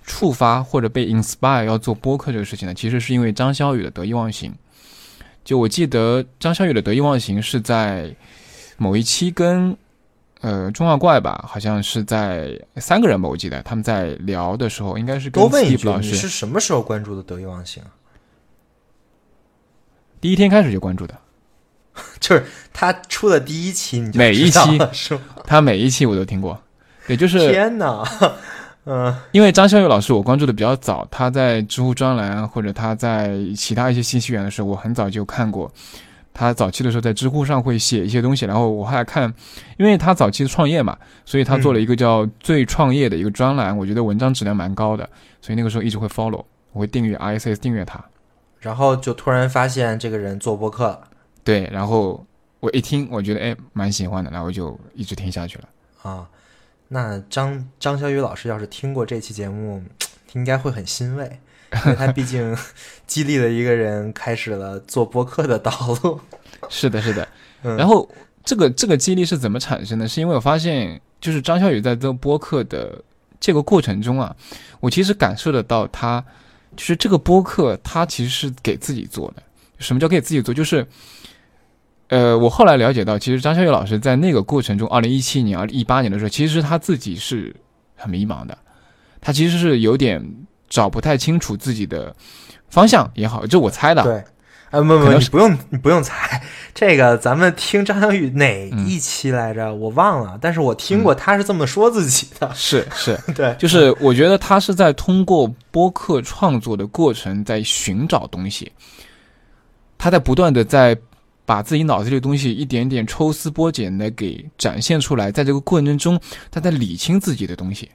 [0.04, 2.74] 触发或者被 inspire 要做播客这个事情呢？
[2.74, 4.54] 其实是因为张小雨的得意忘形。
[5.44, 8.16] 就我记得张小雨的得意忘形是在
[8.78, 9.78] 某一期跟
[10.42, 17.90] 呃中二怪吧，好像是在三个人吧，我记得他们在聊的时候，应该是跟多问一 Steve 句，老师你是什么时候关注的得意忘形啊？
[20.20, 21.16] 第一天开始就关注的，
[22.20, 24.80] 就是他出的第一期你就每一期？
[25.46, 26.60] 他每一期我都听过。
[27.08, 28.04] 也，就是天哪，
[28.86, 35.72] 嗯、因为张笑宇老师我关注的比较早，他在知乎专栏或者他在其他一些信息源的时候，我很早就看过。
[36.34, 39.34] 他早期的时候在知乎上会写一些东西，然后我后来看，
[39.78, 45.10] 因为他早期创业嘛，所以他做了一个叫“最创业”的一个专栏，我觉得文章质量蛮高的，
[45.42, 48.04] 所以那个时候一直会 follow，我会订阅 RSS 订阅他。
[48.60, 51.02] 然后就突然发现这个人做播客
[51.44, 52.26] 对，然后
[52.60, 55.70] 我一听，我觉得哎蛮喜欢的，然后就一直听下去了。
[56.04, 56.30] 啊。
[56.94, 59.82] 那张张小雨老师要是听过这期节目，
[60.34, 61.40] 应该会很欣慰，
[61.86, 62.56] 因为他毕竟
[63.08, 65.72] 激励了一个人开始了做播客的道
[66.04, 66.20] 路。
[66.70, 67.28] 是的，是的。
[67.64, 68.10] 嗯然后
[68.44, 70.08] 这个这个激励是怎么产生的？
[70.08, 73.04] 是因为我发现，就是张小雨在做播客的
[73.40, 74.36] 这个过程中啊，
[74.80, 76.24] 我其实感受得到他，
[76.76, 79.44] 就是这个播客他其实是给自己做的。
[79.78, 80.54] 什么叫给自己做？
[80.54, 80.86] 就是，
[82.10, 87.56] 呃，我后来了解到，其实张小雨老师在那个过程中，二零一七年、二零一八年的时候，其实他自己是
[87.96, 88.58] 很迷茫的，
[89.20, 90.24] 他其实是有点
[90.72, 92.16] 找不太清楚自己的
[92.70, 94.06] 方向也好，这我猜的啊。
[94.06, 94.16] 对，
[94.72, 96.42] 啊，不不，你不用你不用猜，
[96.74, 99.76] 这个咱们听张小雨哪嗯一期来着？
[99.76, 102.50] 我忘了，但是我听过他是这么说自己的。
[102.56, 108.72] 是是， 对，就是我觉得他是在通过播客创作的过程在寻找东西，
[109.98, 110.98] 他在不断的在
[111.46, 116.18] 把自己脑子里的东西一点点抽丝剥茧的给展现出来，在这个过程中，
[116.50, 117.92] 他在理清自己的东西。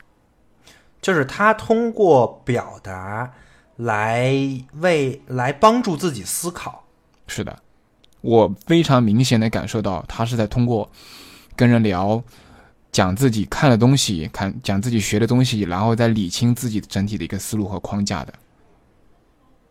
[1.01, 3.33] 就是他通过表达
[3.77, 4.33] 来
[4.75, 6.85] 为来帮助自己思考。
[7.27, 7.57] 是的，
[8.21, 10.91] 我非常明显的感受到他是在通过
[11.55, 12.23] 跟人聊。
[12.93, 18.33] 讲自己看的东西，看讲自己学的东西，然后再理清自己整体的一个思路和框架的。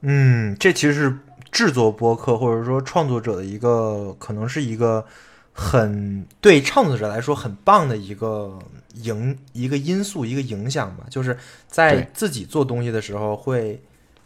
[0.01, 1.17] 嗯，这其实是
[1.51, 5.03] 制作播客或者说创作者的一个，可能是一个
[5.51, 8.59] 很对创作者来说很棒的一个
[9.03, 11.37] 影一个因素一个影响吧，就是
[11.67, 13.81] 在自己做东西的时候会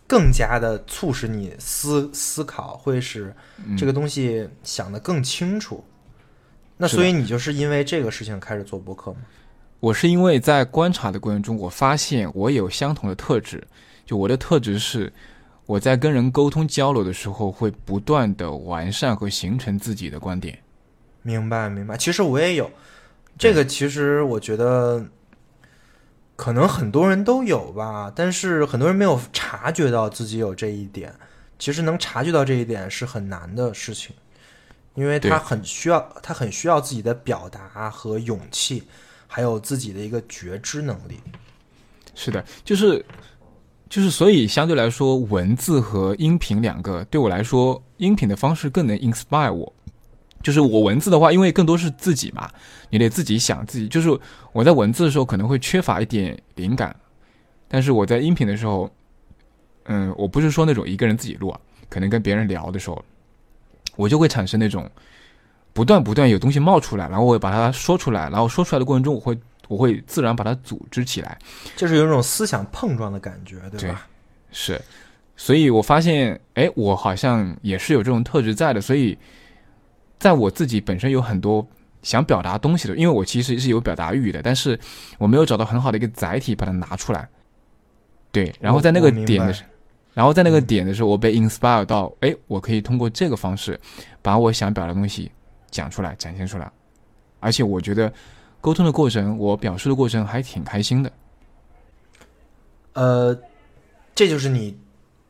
[0.08, 3.34] 更加的促使你思思考，会使
[3.66, 5.84] 嗯这个东西想得更清楚。
[6.78, 9.20] 那所以你就是因为这个事情开始做播客吗？
[9.82, 13.66] 我是因为在观察的过程中，我发现我有相同的特质。
[14.06, 15.12] 就我的特质是，
[15.66, 20.58] 我在跟人沟通交流的时候，会不断的完善和形成自己的观点。
[21.22, 22.70] 明白明白，其实我也有
[23.40, 25.04] 这个，其实我觉得
[26.36, 31.12] 可能很多人都有吧，但是很多人没有察觉到自己有这一点。
[31.58, 34.16] 其实能察觉到这一点是很难的事情，
[34.94, 38.84] 因为他很需要，他很需要自己的表达和勇气，
[39.26, 41.20] 还有自己的一个觉知能力。
[42.16, 43.06] 是的，就是
[43.90, 49.74] 就是，所以相对来说，文字和音频两个对我来说，音频的方式更能 inspire 我。
[50.42, 52.50] 就是我文字的话，因为更多是自己嘛，
[52.90, 53.88] 你得自己想自己。
[53.88, 54.10] 就是
[54.52, 56.96] 我在文字的时候可能会缺乏一点灵感，
[57.68, 58.90] 但是我在音频的时候，
[59.86, 61.60] 嗯，我不是说那种一个人自己录啊，
[61.90, 63.04] 可能跟别人聊的时候，
[63.96, 64.90] 我就会产生那种
[65.74, 69.38] 不断不断有东西冒出来，然后我会把它说出来，然后说出来的过程中，我会
[69.68, 71.38] 我会自然把它组织起来。
[71.76, 74.08] 就是有一种思想碰撞的感觉，对对吧？
[74.52, 74.82] 是，
[75.36, 79.18] 所以我发现，哎，我好像也是有这种特质在的，所以
[80.20, 81.66] 在我自己本身有很多
[82.04, 84.78] 想表达东西的，因为我其实是有表达欲的，但是
[85.18, 87.28] 我没有找到很好的一个载体把它拿出来。
[88.32, 89.64] 对，然后在那个点的时，
[90.14, 93.80] 然后在那个嗯点的时候，我被 inspire 到，哎，我可以通过这个方式
[94.22, 95.32] 把我想表达的东西
[95.72, 96.72] 讲出来、展现出来，
[97.40, 98.12] 而且我觉得
[98.62, 101.12] 沟通的过程，我表述的过程还挺开心的。
[102.94, 103.38] 呃，
[104.14, 104.78] 这就是你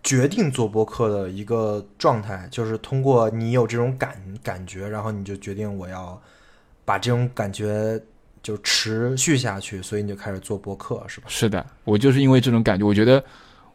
[0.04, 6.20] 决定做播客的一个状态，就是通过你有这种感感觉，然后你就决定我要
[6.86, 8.02] 把这种感觉
[8.41, 11.26] 就持续下去，所以你就开始做播客，是吧？
[11.28, 13.24] 是的，我就是因为这种感觉，我觉得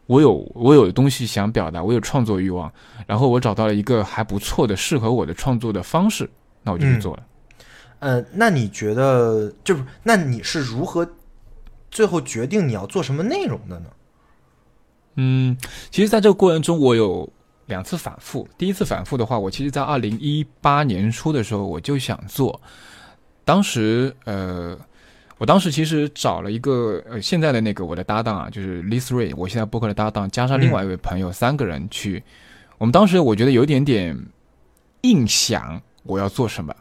[0.07, 2.71] 我有我有东西想表达，我有创作欲望，
[3.05, 6.29] 然后我找到了一个还不错的适合我的创作的方式，
[6.63, 7.23] 那我就去做了。
[7.99, 11.07] 呃，那你觉得就是那你是如何
[11.89, 13.85] 最后决定你要做什么内容的呢？
[15.15, 15.55] 嗯，
[15.89, 17.27] 其实在这个过程中，我有
[17.67, 18.47] 两次反复。
[18.57, 22.59] 第一次反复的话，我其实在二零一八年初的时候我就想做，
[23.43, 24.77] 当时呃，
[25.37, 32.21] 我当时其实找了一个呃现在的那个我的搭档啊，就是 Liz Ray，我现在播客的搭档，加上另外一位朋友，三个人去。
[32.77, 34.17] 我们当时我觉得有一点点
[35.01, 36.75] 硬想我要做什么，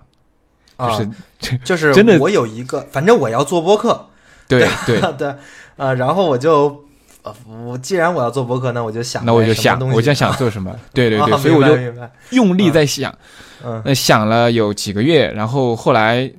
[0.77, 1.05] 啊，就
[1.49, 4.09] 是 就是真的我有一个，反正我要做播客，
[4.49, 5.35] 对 对，对，
[5.77, 6.83] 呃，然后我就。
[7.25, 10.79] 呃，我既然我要做博客，那我就想，那我就想，我就想做什么？
[10.93, 11.77] 对对对，所以我就
[12.31, 13.13] 用力在想，
[13.65, 16.31] 嗯，那想了有几个月，然后后来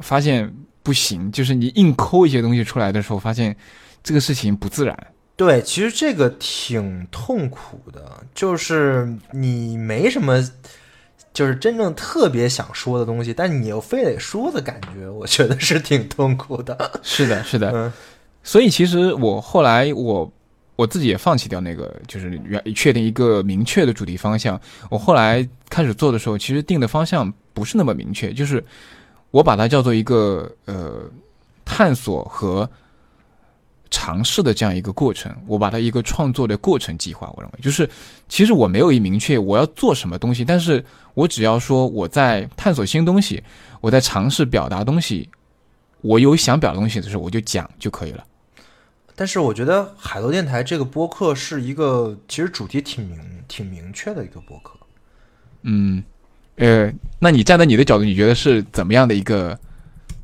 [0.00, 0.50] 发现
[0.82, 3.54] 不行，就是你硬抠一些东西出来的时候，发现
[4.02, 4.98] 这个事情不自然。
[5.36, 8.02] 对，其实这个挺痛苦的，
[8.34, 10.42] 就是你没什么，
[11.34, 17.00] 就是真正特别想说的东西，但你又非得说的感觉，我觉得是挺痛苦的。
[17.02, 17.70] 是的，是的。
[17.74, 17.92] 嗯。
[18.42, 20.30] 所以其实我后来我
[20.76, 24.60] 我自己也放弃掉那个，就是原确定一个明确的主题方向。
[24.90, 28.64] 我后来开始做的时候，其实定的方向不是那么明确，就是
[29.30, 31.02] 我把它叫做一个呃
[31.64, 32.68] 探索和
[33.90, 35.30] 尝试的这样一个过程。
[35.46, 37.88] 我把它一个创作的过程计划，我认为就是
[38.28, 40.84] 其实我没有一明确我要做什么东西，但是
[41.14, 43.42] 我只要说我在探索新东西，
[43.80, 45.28] 我在尝试表达东西，
[46.00, 48.24] 我有想表达东西的时候，我就讲就可以了。
[49.22, 54.76] 但是我觉得海螺电台这个播客是一个其实主题挺明挺明确的一个播客。
[55.62, 56.02] 嗯，
[56.56, 59.56] 呃，那你站在你的角度，你觉得是怎么样的一个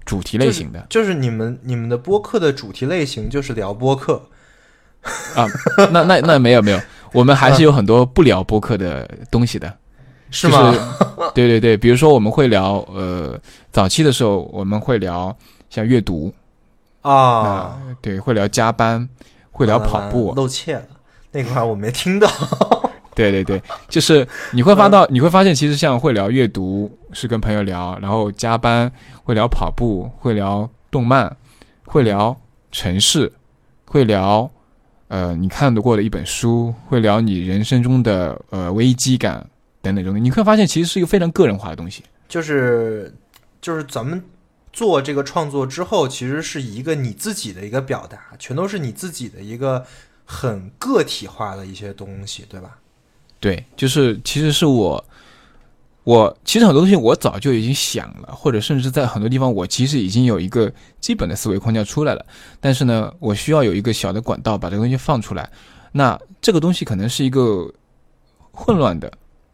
[0.05, 0.85] 主题类型的？
[0.91, 4.21] 就是你们你们的播客的主题类型就是聊播客
[5.37, 5.47] 啊？
[5.93, 6.81] 那那那没有没有，
[7.13, 9.73] 我们还是有很多不聊播客的东西的，
[10.33, 10.75] 是吗？
[11.37, 13.41] 对对对，比如说我们会聊呃，
[13.71, 15.39] 早期的时候我们会聊
[15.71, 16.35] 像阅读。
[17.03, 19.09] 啊，对，会聊加班，
[19.51, 20.83] 会聊跑步，露怯了
[21.31, 22.29] 那块我没听到。
[23.15, 28.91] 对对对，就是你会发到，你会发现，其实像会聊阅读是跟朋友聊，然后加班
[29.25, 31.37] 会聊跑步，会聊动漫，
[31.85, 32.37] 会聊
[32.71, 33.33] 城市，
[33.87, 34.49] 会聊
[35.09, 39.45] 呃你看得过的一本书，会聊你人生中的呃危机感
[39.83, 40.21] 等等东西。
[40.21, 42.05] 你会发现，其实是一个非常个人化的东西。
[42.29, 43.13] 就是
[43.61, 44.23] 就是咱们。
[44.79, 49.85] 做这个创作之后，其实是一个你自己的一个表达，全都是你自己的一个
[50.25, 52.79] 很个体化的一些东西，对吧？
[53.41, 55.05] 对，就是其实是我，
[56.05, 62.25] 我其实很多东西我早就已经想了，或者甚至在很多地方我其实已经有一个基本的思维框架出来了，
[62.61, 65.51] 但是呢，我需要有一个小的管道把这个东西放出来。
[65.91, 67.69] 那这个东西可能是一个
[68.53, 69.13] 混乱的、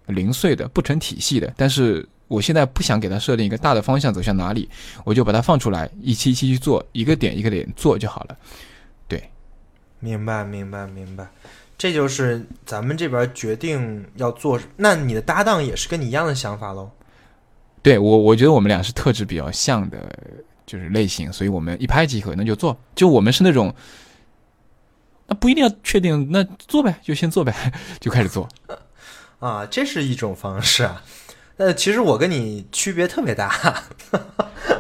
[0.09, 2.07] 零碎的、不成体系的，但是。
[2.27, 4.69] 我现在不想给他设定一个大的方向走向哪里，
[5.05, 8.37] 我就把它放出来，一期一期去做，一个点一个点做就好了。
[9.07, 9.31] 对，
[10.01, 11.29] 明白明白明白，
[11.77, 14.59] 这就是咱们这边决定要做。
[14.77, 16.91] 那你的搭档也是跟你一样的想法喽？
[17.83, 20.11] 对我，我觉得我们俩是特质比较像的，
[20.65, 22.75] 就是类型，所以我们一拍即合，那就做。
[22.95, 23.75] 就我们是那种，
[25.27, 28.49] 那不一定要确定，那做呗，就先做呗， 就开始做。
[29.39, 31.05] 啊，这是一种方式啊。
[31.57, 33.83] 呃，其实我跟你区别特别大。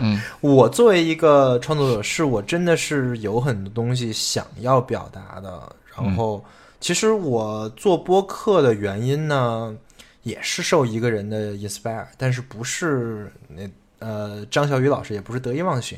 [0.00, 5.76] 嗯， 我作为一个创作者，是我真的是有很多东西想要表达的。
[5.96, 6.44] 然后，
[6.80, 9.72] 其实我做播客的原因呢，
[10.24, 13.70] 也是受一个人的 inspire，但是不是那
[14.00, 15.96] 呃张小雨老师，也不是得意忘形。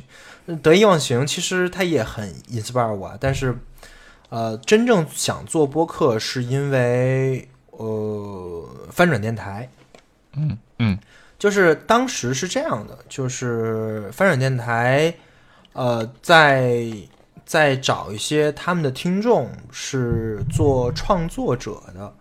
[0.63, 3.57] 得意忘形其实他也很 inspire 我，但是
[4.29, 9.67] 呃，真正想做播客是因为呃翻转电台。
[10.39, 10.99] 嗯嗯，
[11.39, 15.15] 就是当时是这样的，就是翻转电台，
[15.73, 16.87] 呃，在
[17.47, 22.13] 在找一些他们的听众是做创作者的，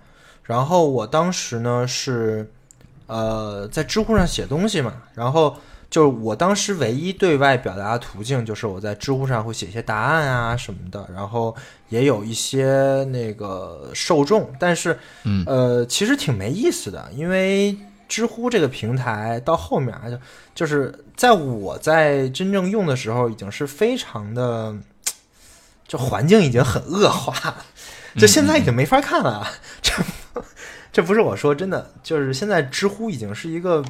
[0.43, 2.49] 然后我当时呢是
[3.07, 5.57] 呃在知乎上写东西嘛，然后
[5.89, 11.55] 就是我当时唯一对外表达的途径就是我在知乎上会写一些答案啊什么的，然后
[11.89, 15.43] 也有一些那个受众，但是嗯。
[15.45, 17.77] 呃其实挺没意思的，因为。
[18.07, 20.19] 知乎这个平台到后面就
[20.53, 24.75] 就是在我在真正用的时候，已经是非常的，
[25.87, 27.55] 就环境已经很恶化，
[28.17, 29.47] 就现在已经没法看了。
[29.81, 29.93] 这
[30.91, 33.83] 这不是我说真的，就是现在知乎已经是一个，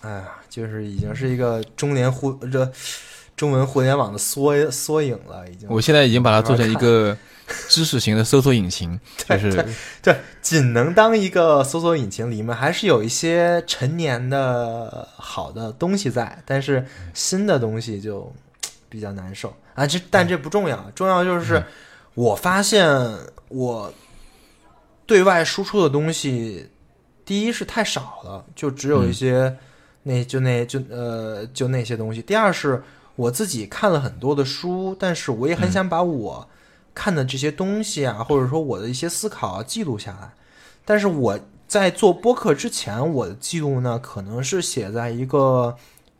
[0.00, 2.70] 哎呀，就是已经是一个中年互这。
[3.34, 5.66] 中文互联网的缩缩影了，已经。
[5.68, 7.16] 我现在已经把它做成一个
[7.68, 8.98] 知识型的搜索引擎，
[9.28, 9.64] 就是
[10.02, 18.32] 对，仅能当一个搜索引擎，里面还是有一些陈年的好的东西在，但是新的东西就
[18.88, 19.86] 比较难受啊。
[19.86, 21.62] 这但这不重要，重要就是
[22.14, 22.88] 我发现
[23.48, 23.92] 我
[25.06, 26.68] 对外输出的东西，
[27.24, 29.56] 第一是太少了，就只有一些
[30.02, 32.20] 那就那就呃就那些东西。
[32.20, 32.82] 第二是
[33.14, 36.48] 我自己看了很多的书，但是我也很想把我
[36.94, 40.32] 看的这些东西啊，或者说我的一些思考啊记录下来。
[40.84, 41.38] 但是我
[41.68, 45.76] 在做播客之前，我的记录呢，可能是写在一个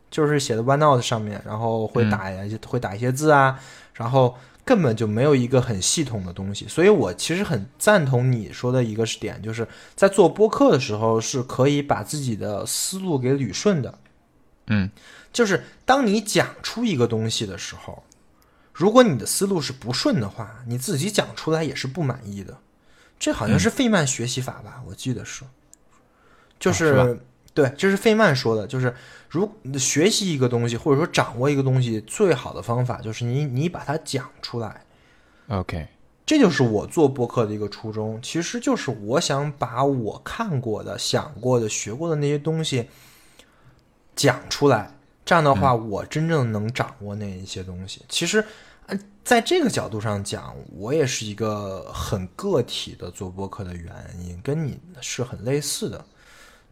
[0.09, 3.59] 就是写的 OneNote 上面，然后会打一些、会打一些字啊，
[3.93, 6.67] 然后根本就没有一个很系统的东西。
[6.67, 13.93] 所以我其实很赞同你说的一个点，就是在做播客的时候是可以把自己的思路给捋顺的。
[14.67, 14.89] 嗯，
[15.33, 18.01] 就是当你讲出一个东西的时候，
[18.73, 22.57] 如果你的思路是不顺的话，你自己讲出来也是不满意的。
[23.19, 24.83] 这好像是费曼学习法吧？
[24.87, 25.43] 我记得是，
[26.59, 27.17] 就是、
[27.53, 28.93] 对，这是费曼说的，就是
[29.29, 34.83] 如学习一个东西或者说掌握一个东西，最好的方法就是你你把它讲出来。
[35.49, 35.87] OK，
[36.25, 42.89] 这就是我做播客的一个初衷，其实就是我想把我看过的、想过的、学过的那些东西
[44.15, 44.92] 讲出来。
[45.25, 48.01] 这样的话，我真正能掌握那一些东西。
[48.09, 48.43] 其实，
[48.87, 53.87] 呃在这个角度上讲，我也是一个很个体的做播客的原
[54.25, 56.03] 因，跟你是很类似的。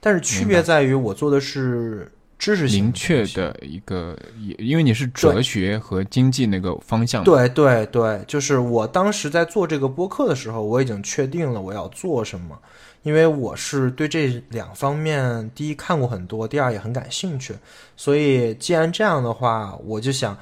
[0.01, 12.59] 但是区别在于，我做的是知识型明确的一个，也因为你是哲学和经济那个方向，对对对，就是我当时在做这个播客的时候，我已经确定了我要做什么，
[13.03, 17.55] 因为我是对这两方面，第一看过很多，第二也很感兴趣，
[17.97, 20.37] 所以既然这样的话，我就想，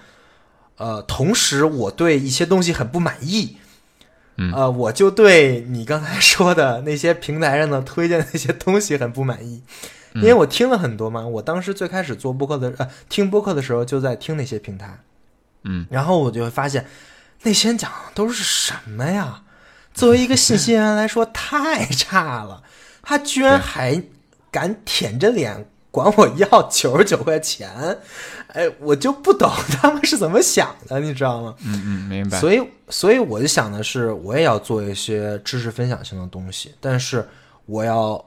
[0.78, 3.58] 呃，同时我对一些东西很不满意。
[4.42, 9.62] 嗯呃，我就对你刚才 说的那些平台上的推荐的那些东西很不满意，
[10.16, 11.28] 因为我听了很多嘛。
[11.28, 14.98] 我当时最开始做播客的呃听播客的时候，就在听那些平台，
[15.64, 16.86] 嗯，然后我就会发现，
[17.44, 19.44] 那些人讲的都是什么呀？
[19.94, 22.64] 作为一个信息源来说，太差了。
[23.02, 24.02] 他居然还
[24.52, 27.70] 敢舔着脸管我要九十九块钱，
[28.48, 31.56] 哎，我就不懂他们是怎么想的，你知道吗？
[31.66, 32.40] 嗯嗯，明白。
[32.40, 37.28] 所以，所以我就想的是，我也要做一些知识分享性的东西，但是
[37.66, 38.24] 我要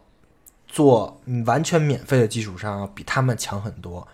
[0.66, 4.06] 做嗯完全免费的基础上，比他们强很多。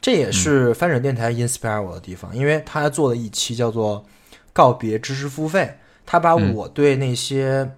[0.00, 4.04] 这也是翻转电台 inspire 我的地方，因为他做了一期叫做
[4.52, 7.72] “告别知识付费”，他把嗯我对那些、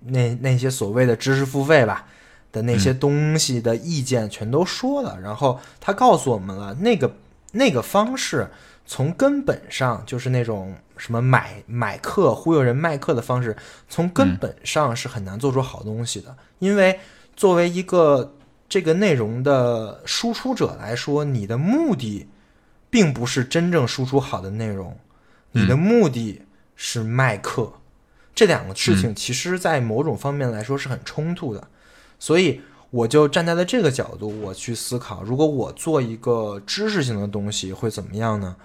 [0.00, 2.06] 那那些所谓的知识付费吧
[2.52, 7.14] 的那些东西的意见全都说了，然后他告诉我们了那个
[7.52, 8.50] 那个方式。
[8.86, 13.56] 从根本上就是那种什么买买课忽悠人卖课的方式，
[13.88, 16.36] 从根本上是很难做出好东西的。
[16.58, 17.00] 因为
[17.34, 18.34] 作为一个
[18.68, 22.28] 这个内容的输出者来说，你的目的
[22.90, 24.94] 并不是真正输出好的内容，
[25.52, 26.42] 你的目的
[26.76, 27.72] 是卖课。
[28.34, 31.68] 这两个事情其实，在某种方面来说是很冲突的，
[32.18, 32.60] 所以
[32.90, 38.56] 我就站在了这个角度，我去思考，如果我做一个知识性的东西会怎么样呢？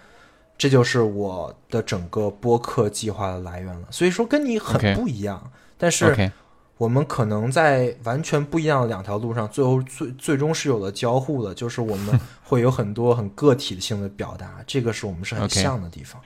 [0.57, 3.87] 这就是我的整个播客计划的来源了。
[3.91, 6.31] 所以说跟你很不一样但是
[6.77, 16.21] 我们可能在完全不一样的两条路上，最后最最终是有了交互的，就是我们 会有很多很个体性的表达，这个是我们是很像的地方。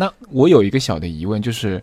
[0.00, 1.82] 那我有一个小的疑问，就是，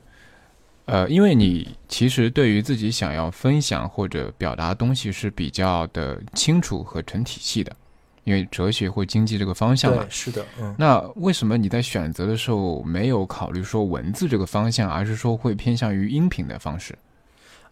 [0.85, 7.75] 呃，因为你其实对于自己想要分享或者表达东西是比较的清楚和成体系的，
[8.23, 10.05] 因为哲学或经济这个方向嘛，。
[10.09, 10.73] 是的，嗯。
[10.79, 16.97] 那为什么你在选择的时候没有考虑说文字这个方向，而是说会偏向于音频的方式？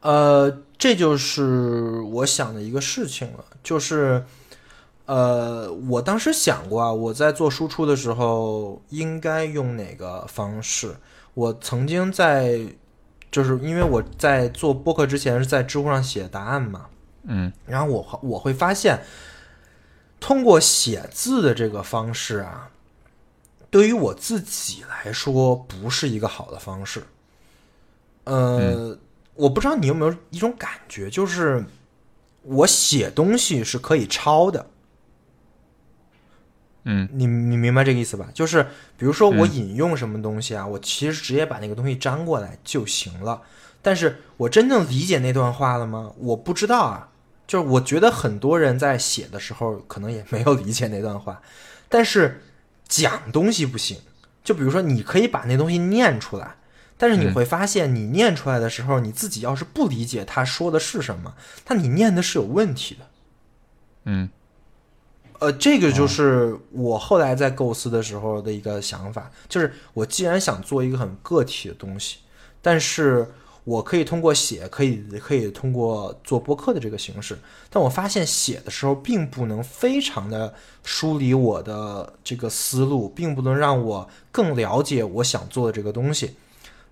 [0.01, 4.21] 呃，这就是我想的一个事情了，就是，
[5.05, 10.95] 呃，我当时想过啊，我在做输出的时候应该用哪个方式。
[11.33, 12.59] 我曾经在，
[13.31, 16.85] 就是因为我在做播客之前是在知乎上写答案嘛，
[17.23, 19.03] 嗯然后我我会发现，
[20.19, 22.69] 通过写字的这个方式啊，
[23.69, 27.03] 对于我自己来说不是一个好的方式。
[28.23, 28.97] 呃，
[29.35, 31.65] 我不知道你有没有一种感觉，就是
[32.43, 34.65] 我写东西是可以抄的，
[36.85, 38.29] 嗯你你明白这个意思吧？
[38.33, 38.63] 就是
[38.97, 43.41] 比如说我引用什么东西啊，我其实直接把那个东西粘过来就行了。
[43.81, 46.11] 但是我真正理解那段话了吗？
[46.17, 47.09] 我不知道啊。
[47.45, 51.41] 就是我觉得很多人在写的时候可能也没有理解那段话，
[51.89, 52.41] 但是
[52.87, 53.97] 讲东西不行。
[54.43, 56.55] 就比如说，你可以把那东西念出来，
[56.97, 61.33] 但是你会发现，你念出来的时候，你自己要是不理解他说的是什么，
[61.67, 63.07] 那你念的是有问题的。
[64.05, 64.29] 嗯，
[65.43, 72.19] 呃，这个就是我后来在构思的时候的一个想法，就是我既然想做一个很个体的东西，
[72.61, 73.27] 但是
[73.65, 77.37] 我可以通过写，可以可以通过做播客的这个形式，
[77.69, 86.35] 但我发现写的时候并不能非常的梳理我的这个思路，并不能让我更了解我想做的这个东西，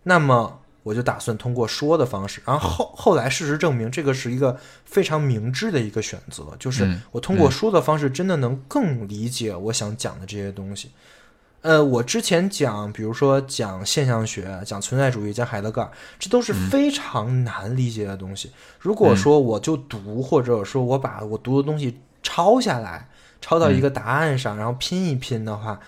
[0.04, 0.61] 那么。
[0.84, 10.92] 我就打算通过说的方式，然后后后来事实证明，这个是一个非常明智的一个选择，就是我通过说的方式，真的能更理解我想讲的这些东西。
[11.62, 18.50] 呃，我之前讲，比如说讲现象学、讲存在主义、讲海德格尔，这都是非常难理解的东西。
[18.80, 23.08] 如果说我就读，或者说我把我读的东西抄下来，
[23.40, 25.80] 抄到一个答案上，然后拼一拼的话，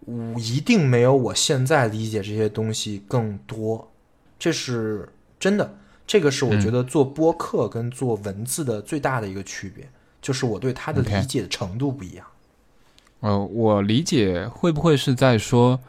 [0.00, 3.90] 我一定没有我现在理解这些东西更多。
[4.38, 5.08] 这是
[5.40, 5.74] 真的，
[6.06, 9.88] 这个是我觉得做播客跟做文字的最大的一个区别，
[10.20, 12.26] 就是我对它的理解的程度不一样。
[13.20, 15.80] 呃，我理解会不会是在说，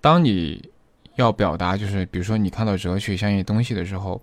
[0.00, 0.70] 当你
[1.14, 4.20] 要表达，就是比如说你看到哲学相应东西的时候，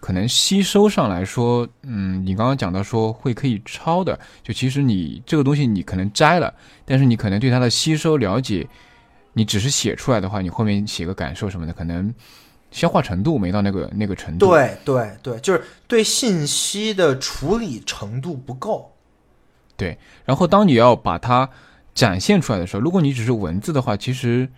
[0.00, 6.52] 可能吸收上来说，嗯，你刚刚讲到说会可以抄的，就其实你这个东西你可能摘了，
[6.84, 8.68] 但是你可能对它的吸收了解，
[9.34, 12.12] 你只是写出来的话，你后面写个感受什么的，可能。
[12.70, 18.92] 消化程度没到那个那个程度，对对对，就是对信息的处理程度不够。
[19.76, 21.48] 对，然后当你要把它
[21.94, 24.48] 展现出来的时候，如果你只是文字的话，其实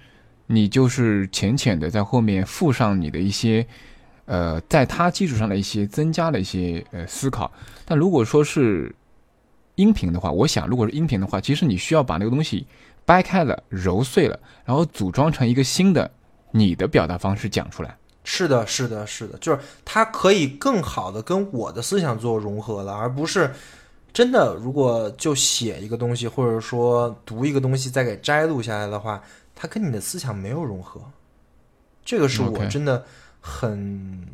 [0.46, 3.66] 你就是浅浅的在后面附上你的一些
[4.24, 7.52] 呃，在它基础上的一些增加的一些呃思考。
[7.84, 8.94] 但如果说是
[9.76, 12.66] 音频的话，我想如果是音频的话，其实你需要把那个东西
[13.04, 16.10] 掰开了、揉碎了，然后组装成一个新的
[16.50, 17.96] 你的表达方式讲出来。
[18.22, 23.50] 是的，是的，是的，就是它可以更好的跟我的思想做融合了，而不是
[24.12, 24.54] 真的。
[24.54, 29.22] 如果就写一个东西，或者说读一个东西再给摘录下来的话，
[29.54, 31.00] 它跟你的思想没有融合。
[32.04, 33.04] 这个是我真的
[33.40, 34.26] 很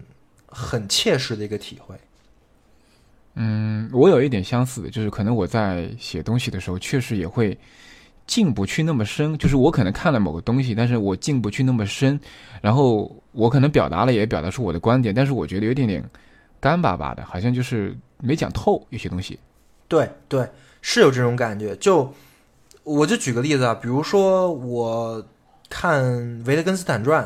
[0.49, 1.95] 很切实的一个体会。
[3.35, 7.57] 嗯，我有一点相似的，就是可能我在写东西的时候，确实也会。
[8.27, 12.19] 进不去那么深，就是我可能看了某个东西，但是我进不去那么深，
[12.61, 16.03] 然后我可能表达了也表达出我的观点，但是我觉得有点点
[16.59, 19.39] 干巴巴的，好像就是没讲透有些东西。
[19.87, 20.49] 对对，
[20.83, 21.77] 是有这种感觉。
[21.77, 22.13] 就
[22.83, 25.25] 我就举个例子啊，比如说我
[25.71, 26.03] 看
[26.47, 27.25] 《维特根斯坦传》，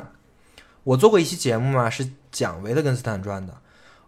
[0.84, 3.55] 我做过一期节目嘛，是讲维特根斯坦传的。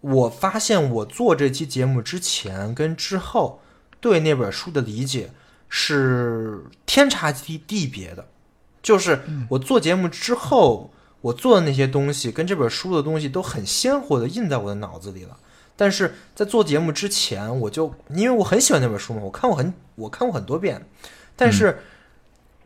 [0.02, 3.60] 我发现我做这期节目之前跟之后
[4.00, 5.30] 对那本书的理解。
[5.74, 8.26] 是天差地地别的，
[8.82, 9.18] 就是
[9.48, 10.90] 我做节目之后，
[11.22, 15.34] 我做的那些东西跟这本书的东西都很鲜活的印在我的脑子里了。
[15.74, 20.86] 但是在做节目之前，我就因为我很喜欢那本书嘛，我看过很我看过很多遍，
[21.34, 21.78] 但是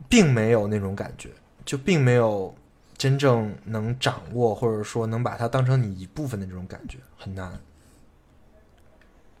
[0.09, 1.29] 并没有那种感觉，
[1.63, 2.53] 就并没有
[2.97, 7.57] 真正能掌握或者说能把它当成你一部分的这种感觉，很难。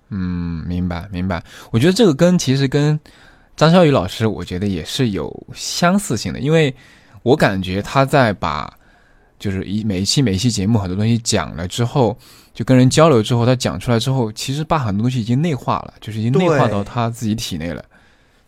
[0.07, 1.43] 嗯，明白明白。
[1.71, 2.97] 我觉得这个跟其实跟。
[3.57, 6.73] 张小雨老师，我觉得也是有相似性的，因为
[7.23, 8.71] 我感觉他在把
[9.39, 12.15] 就是一每一期每一期节目很多东西讲了之后，
[12.53, 17.83] 就跟人交流之后，他讲出来之后，其实把很多东西已经内化了，就是已经内化到他自己体内了，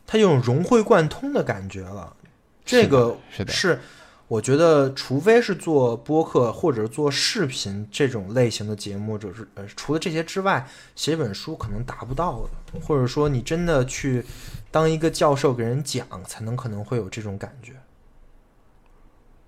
[0.05, 2.15] 他有种融会贯通的感觉了。
[2.63, 3.79] 这个是的，是。
[4.27, 10.63] 我觉得，除非是做播客或者做视频这种类型的节目，就是呃，除了这些之外，
[10.95, 14.23] 写本书可能达不到的，或者说你真的去
[14.71, 17.73] 当一个教授给人讲，才能可能会有这种感觉。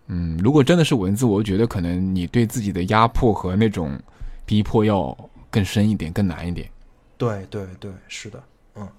[0.08, 3.98] 嗯，如果真的是文字，我觉得可能你对自己的压迫和那种
[4.46, 5.16] 逼迫要
[5.50, 6.70] 更深一点，更难一点。
[7.18, 8.44] 对对对，是的，
[8.76, 8.90] 嗯。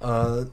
[0.00, 0.46] 呃，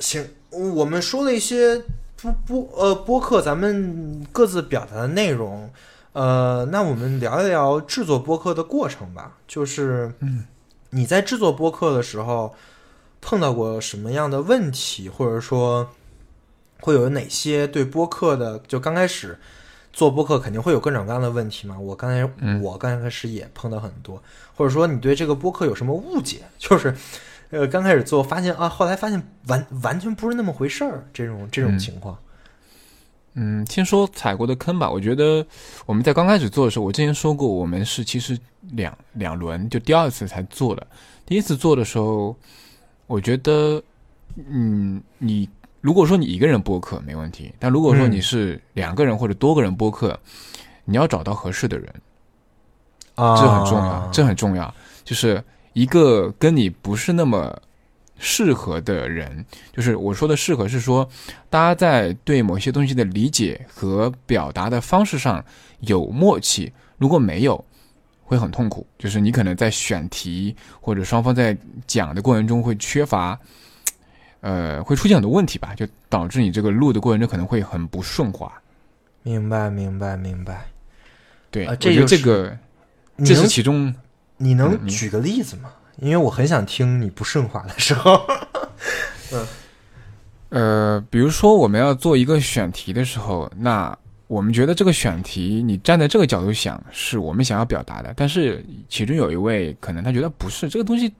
[0.00, 1.82] 行，我们说了一些
[2.20, 5.70] 播播呃播客，咱们各自表达的内容，
[6.14, 9.36] 呃，那我们聊一聊制作播客的过程吧。
[9.46, 10.46] 就是，嗯，
[10.90, 12.54] 你在制作播客的时候
[13.20, 15.90] 碰到过什么样的问题，或者说
[16.80, 18.58] 会有哪些对播客的？
[18.66, 19.38] 就刚开始
[19.92, 21.78] 做播客肯定会有各种各样的问题嘛。
[21.78, 22.28] 我刚才
[22.62, 24.22] 我刚开始也碰到很多，
[24.56, 26.42] 或者说你对这个播客有什么误解？
[26.58, 26.94] 就是。
[27.50, 32.18] 呃，刚开始做，发现啊，后来发现完完全不是那么回事儿，这种这种情况。
[32.20, 32.24] 嗯，
[33.68, 34.90] 先说踩过的坑吧。
[34.90, 35.44] 我觉得
[35.86, 38.38] 我们在刚开始做的时候，我之前说过，我们是其实
[38.72, 40.86] 两两轮，就第二次才做的。
[41.26, 42.36] 第一次做的时候，
[43.06, 43.82] 我觉得，
[44.36, 45.48] 嗯，你
[45.80, 50.18] 如果说你一个人播客没问题，但如果说你是两个人或者多个人播客，
[50.84, 51.94] 你要找到合适的人，
[53.16, 54.74] 啊，这很重要，这很重要。
[55.04, 57.56] 就是一个跟你不是那么。
[58.18, 61.08] 适合的人，就是我说的适合，是说
[61.50, 65.44] 大家在对某些东西的理解和表达的方式上
[65.80, 66.72] 有默契。
[66.96, 67.62] 如果没有，
[68.22, 68.86] 会很痛苦。
[68.98, 71.56] 就是你可能在选题或者双方在
[71.86, 73.38] 讲的过程中会缺乏，
[74.40, 78.50] 呃，会出现很多问题吧，就导致你这个录的过程中可能会很不顺滑。
[79.22, 80.66] 明白，明白，明白。
[81.50, 82.56] 对，我觉得这个
[83.24, 83.94] 这是其中。
[84.36, 85.70] 你能举个例子吗？
[85.98, 88.26] 因为我很想听你不顺滑的时候，
[89.32, 89.46] 嗯，
[90.50, 101.14] 呃，比如说我们要做一个选题的时候，那我们觉得这个选题，你站在这个角度想，是我们想要表达的，但是其中有一位可能他觉得不是这个东西，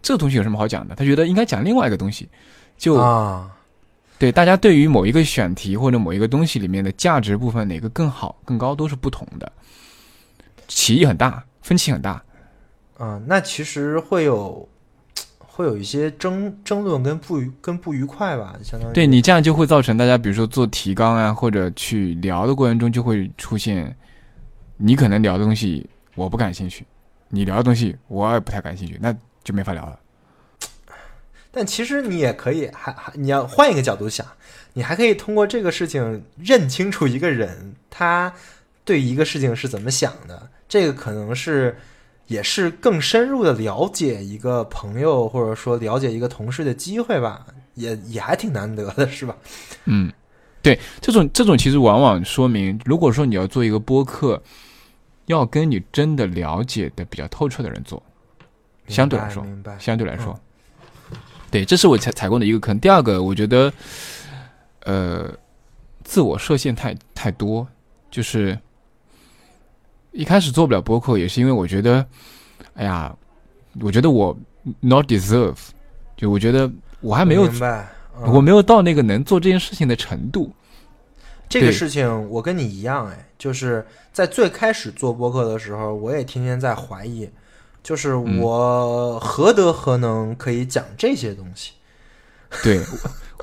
[0.00, 0.94] 这个东西有什么好讲的？
[0.94, 2.28] 他觉得应该讲另外一个东西，
[2.78, 3.50] 就啊，
[4.18, 9.52] 对，大家对于某一个选题或者某一个东西里面的价值部分哪个更好、更高都是不同的，
[10.66, 12.23] 歧义很大，分歧很大。
[13.04, 14.66] 嗯，那其实会有，
[15.38, 23.94] 会有一些争争论跟不愉跟不愉快吧，相当于对你这样就会造成大家，比如说做提纲啊，或者去聊的过程中，就会出现
[24.78, 26.86] 你可能聊的东西我不感兴趣，
[27.28, 30.00] 你聊的东西我也不太感兴趣，那就没法聊了。
[31.52, 34.26] 但其实你也可以，还还你要换一个角度想，
[34.72, 38.32] 你还可以通过这个事情认清楚一个人他
[38.82, 41.76] 对一个事情是怎么想的，这个可能是。
[42.26, 49.36] 也是更深入的了解一个朋友，或者说了解一个同事的机会吧，也也还挺难得的，是吧？
[49.84, 50.10] 嗯，
[50.62, 54.42] 对，这种这种其实往往说明，如果说你要做一个播客，
[55.26, 58.02] 要跟你真的了解的比较透彻的人做，
[58.88, 59.46] 相对来说，
[59.78, 60.38] 相对来说，
[61.50, 62.78] 对，这是我踩踩过的一个坑。
[62.80, 63.72] 第二个，我觉得，
[64.84, 65.30] 呃，
[66.02, 67.66] 自我设限太太多，
[68.10, 68.58] 就是。
[70.14, 72.06] 一开始做不了播客，也是因为我觉得，
[72.74, 73.12] 哎呀，
[73.80, 74.34] 我觉得我
[74.78, 75.56] not deserve，
[76.16, 77.50] 就我觉得我还没有，
[78.24, 80.52] 我没有到那个能做这件事情的程度。
[81.48, 87.28] 这个事情我跟你一样，哎，就是在最开始做播客的时候，我也天天在怀疑，
[87.82, 91.72] 就是我何德何能可以讲这些东西？
[92.62, 92.80] 对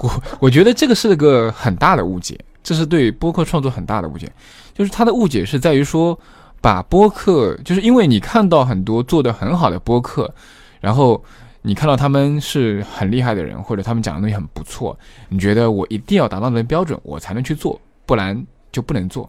[0.01, 4.31] 我，我觉得这个是个很大的误解，这是对播客创作很大的误解，
[4.73, 6.17] 就是他的误解是在于说。
[6.61, 10.31] 把播客，就是因为你看到很多做的很好的播客，
[10.79, 11.21] 然后
[11.63, 14.97] 你看到他们是很厉害的人，或者他们讲的东西很不错，
[15.27, 19.27] 你觉得我一定要达到那个标准，我才能去做，不然就不能做。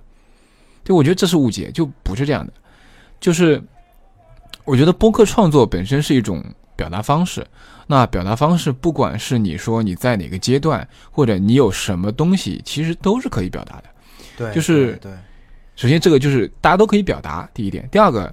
[0.84, 2.52] 对，我觉得这是误解，就不是这样的。
[3.18, 3.62] 就是
[4.64, 6.44] 我觉得播客创作本身是一种
[6.76, 7.46] 表达方式，
[7.86, 13.84] 那表达方式不管是你说你在哪个阶段，或者你有什么东西，其实都是可以表达的。
[14.36, 15.10] 对，就是对。
[15.74, 17.48] 首先，这个就是大家都可以表达。
[17.54, 18.32] 第一点，第二个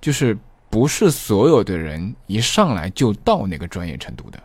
[0.00, 0.36] 就是
[0.70, 4.38] 不是所有的人一上来就到那个专业程度的。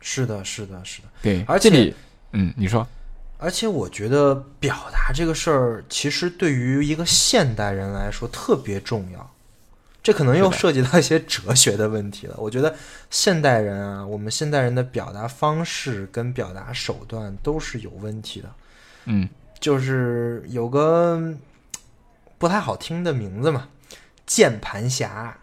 [0.00, 1.08] 是的，是的，是的。
[1.22, 1.94] 对，而且，
[2.32, 2.86] 嗯，你说。
[3.38, 9.30] 而且，我觉得表达这个事儿，其实对于一个现代人来说特别重要。
[10.02, 12.34] 这可能又涉及到一些哲学的问题了。
[12.38, 12.74] 我觉得
[13.08, 18.50] 现代人啊，我们现代人的表达方式跟表达手段都是有问题的。
[19.04, 19.28] 嗯，
[19.60, 21.32] 就是有个。
[22.42, 23.68] 不太好听的名字嘛，
[24.26, 25.38] 键盘侠，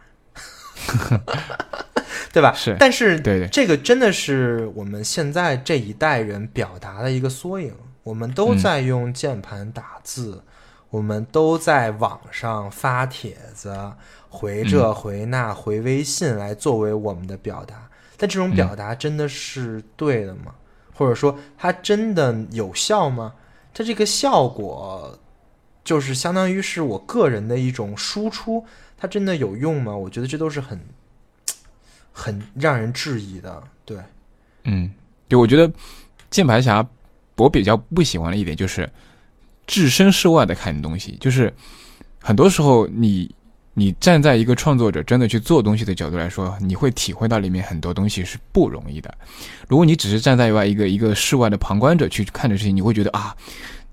[2.33, 2.51] 对吧？
[2.53, 7.73] 是，但是这个真的是我们现在这一代人表达的一个缩影。
[8.03, 10.43] 我们都在用键盘打字，
[10.89, 13.93] 我们都在网上发帖子、
[14.27, 17.89] 回这回那、回微信来作为我们的表达。
[18.17, 20.53] 但这种表达真的是对的吗？
[20.93, 23.35] 或者说它真的有效吗？
[23.73, 25.17] 它这个效果？
[25.89, 28.63] 就是相当于是我个人的一种输出，
[28.95, 29.97] 它真的有用吗？
[29.97, 30.79] 我觉得这都是很
[32.11, 33.63] 很让人质疑的。
[33.85, 33.97] 对，
[34.65, 34.91] 嗯，
[35.27, 35.73] 对，我觉得
[36.29, 36.87] 键盘侠
[37.37, 38.87] 我比较不喜欢的一点就是
[39.65, 41.51] 置身事外的看东西，就是
[42.21, 43.33] 很多时候你
[43.73, 49.11] 你站在一个创作者真的去做东西的角度来说，你会体会到里面很多东西是不容易的。
[49.67, 53.35] 如果你只是站在外一个一个室外的旁观者去看的事情，你会觉得啊，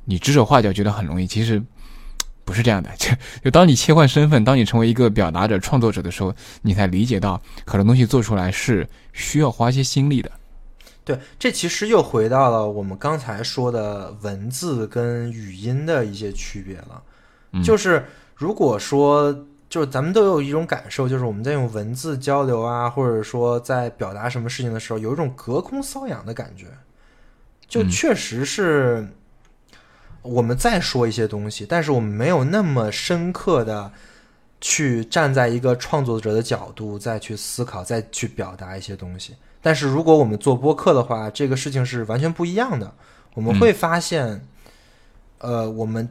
[0.05, 1.63] 你指手画脚觉得很容易，其实。
[2.47, 3.11] 不是这样的， 就
[3.45, 6.33] 就当你切换身份，当你成为一个表达者、创作者的时候，
[6.63, 10.31] 你才理解到很多东西做出来是需要花些心力的。
[11.05, 17.03] 对，这其实又回到了我们刚才说的文字跟语音的一些区别了。
[17.53, 19.33] 嗯就是如果说，
[19.69, 26.67] 就是咱们都有一种感受，就是我们在用文字交流啊，或者说在表达什么事情的时候，有一种隔空瘙痒的感觉。
[27.69, 29.09] 就嗯确实是
[30.27, 33.93] 我们再说一些东西，但是我们没有那么深刻的
[34.61, 39.37] 去站在一个创作者的角度再去思考，再去表达一些东西。
[39.63, 42.93] 但是如果我们做播客的话，这个事情是完全不一样的。
[43.35, 44.47] 我们会发现，
[45.39, 46.09] 呃，我们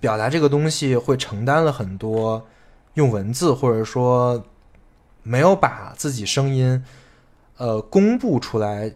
[0.00, 2.46] 表达这个东西会承担了很多
[2.94, 4.44] 用文字或者说
[5.22, 6.82] 没有把自己声音
[7.56, 8.92] 呃公布出来，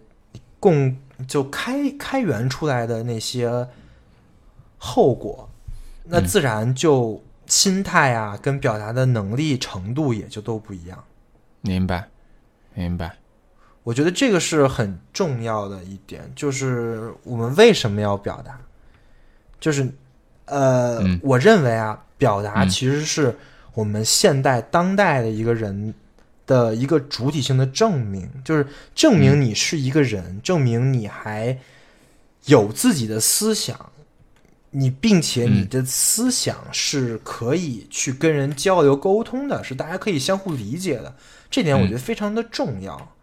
[0.58, 0.96] 共
[1.26, 3.68] 就开开源出来的那些
[4.78, 5.48] 后果，
[6.04, 11.04] 那嗯自然就心态啊跟表达的能力程度也就都不一样。
[11.60, 12.08] 明白，
[12.74, 13.16] 明白。
[13.82, 18.60] 我觉得这个是很重要的一点，就是我们为什么要表达，
[19.58, 19.90] 就是
[20.44, 23.36] 呃，嗯我认为啊，表达嗯其实是
[23.72, 25.94] 我们现代当代的一个人
[26.46, 31.58] 的一个主体性的证明，就是证明你是一个人，证明你还
[32.44, 33.90] 有自己的思想。
[34.70, 41.14] 你并且你的思想是可以去跟人交流沟通的，是大家可以相互理解的，
[41.50, 43.14] 这点我觉得非常的重要。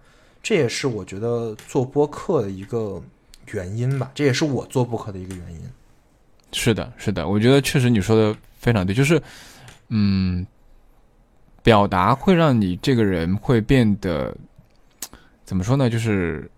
[0.42, 3.02] 这也是我觉得做播客的一个
[3.52, 5.62] 原因吧，这也是我做播客的一个原因。
[6.52, 9.22] 是的，是的，我觉得确实你说的非常对，就是，
[9.90, 10.46] 嗯，
[11.64, 14.36] 表达会让你这个人会变得
[15.44, 15.90] 怎么说呢？
[15.90, 16.50] 就是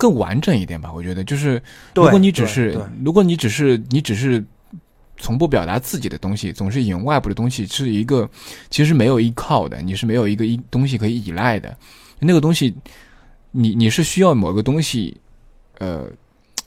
[0.00, 0.90] 更完整一点吧。
[0.90, 1.62] 我觉得，就是
[1.94, 4.42] 如果你只是如果你只是你只是
[5.18, 8.28] 从不表达自己的东西，总是引用外部的东西，是一个
[8.70, 11.76] 其实没有依靠的，你是没有一个依东西可以依赖的。
[12.18, 12.74] 那个东西，
[13.50, 15.14] 你你是需要某个东西，
[15.78, 16.06] 呃，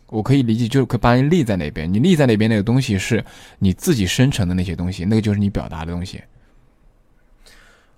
[0.08, 1.92] 我可以理解，就是可以把你立在那边。
[1.92, 3.26] 你立在那边那个东西是
[3.58, 6.22] 你自己生成的那些东西，那个就是你表达的东西。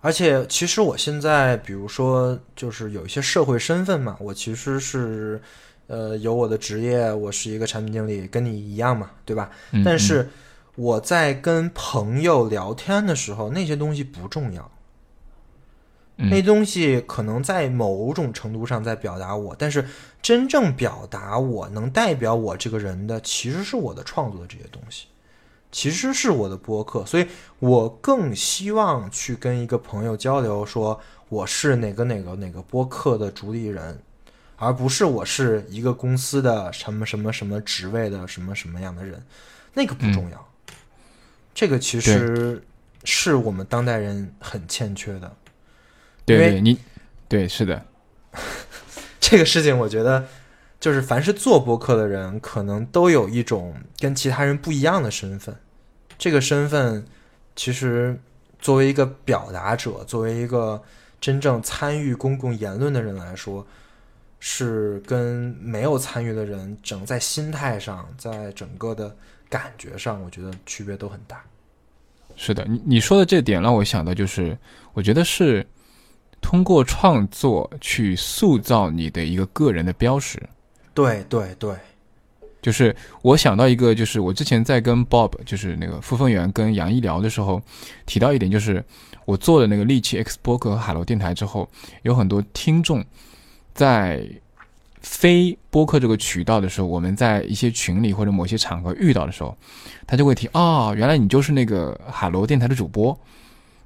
[0.05, 5.41] 而且，其实我现在，比如说，就是有一些社会身份嘛，我其实是，
[5.87, 9.49] 呃，有我的职业，我是一个产品经理，跟你一样嘛，对吧？
[9.71, 10.29] 嗯、但是
[10.75, 14.71] 我在跟朋友聊天的时候，那些东西不重要。
[16.17, 19.85] 嗯那东西可能在某种程度上在表达我，但是
[20.21, 25.07] 真正表达我能代表我这个人的，其实是我的创作的这些东西，
[25.71, 27.27] 其实是我的播客，所以
[27.59, 33.99] 我更希望去跟一个朋友交流，说我是哪个哪个哪个播客的主理人，
[34.55, 39.21] 而不是我是一个公司的什么什么什么职位的什么什么样的人，
[39.73, 40.49] 那个不重要，
[41.53, 42.63] 这个其实
[43.03, 45.35] 是我们当代人很欠缺的。
[46.25, 46.77] 对，你
[47.27, 47.85] 对是的，
[49.19, 50.25] 这个事情，我觉得
[50.79, 55.55] 就是凡是做播客的人，可能都有一种跟其他人不一样的身份。
[56.17, 57.05] 这个身份
[57.55, 58.19] 其实
[58.59, 60.81] 作为一个表达者，作为一个
[61.19, 63.65] 真正参与公共言论的人来说，
[64.39, 69.15] 是跟没有参与的人整在心态上，在整个的
[69.49, 71.43] 感觉上，我觉得区别都很大。
[72.35, 74.57] 是的，你你说的这点让我想到，就是
[74.93, 75.65] 我觉得是
[76.41, 80.41] 通过创作去塑造你的一个个人的标识。
[80.95, 81.75] 对对对，
[82.61, 87.61] 就是我想到一个，就是我之前在跟 Bob，就是那个付凤元跟杨一聊的时候，
[88.07, 88.83] 提到一点，就是
[89.25, 91.69] 我做了那个利器 X 播客和海螺电台之后，
[92.01, 93.05] 有很多听众
[93.75, 94.25] 在
[95.01, 99.55] 非播客这个渠道的时候，我们在一些群里或者某些场合遇到的时候，
[100.07, 103.15] 他就会提啊、原来你就是那个海螺电台的主播。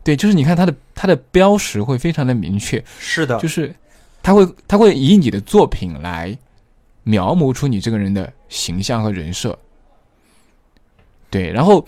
[0.01, 3.75] 对，就是你看他的他的标识会非常的明确，是的，就是
[4.23, 6.35] 他会他会以你的作品来
[7.09, 9.57] 描摹出你这个人的形象和人设。
[11.31, 11.83] 对，然后，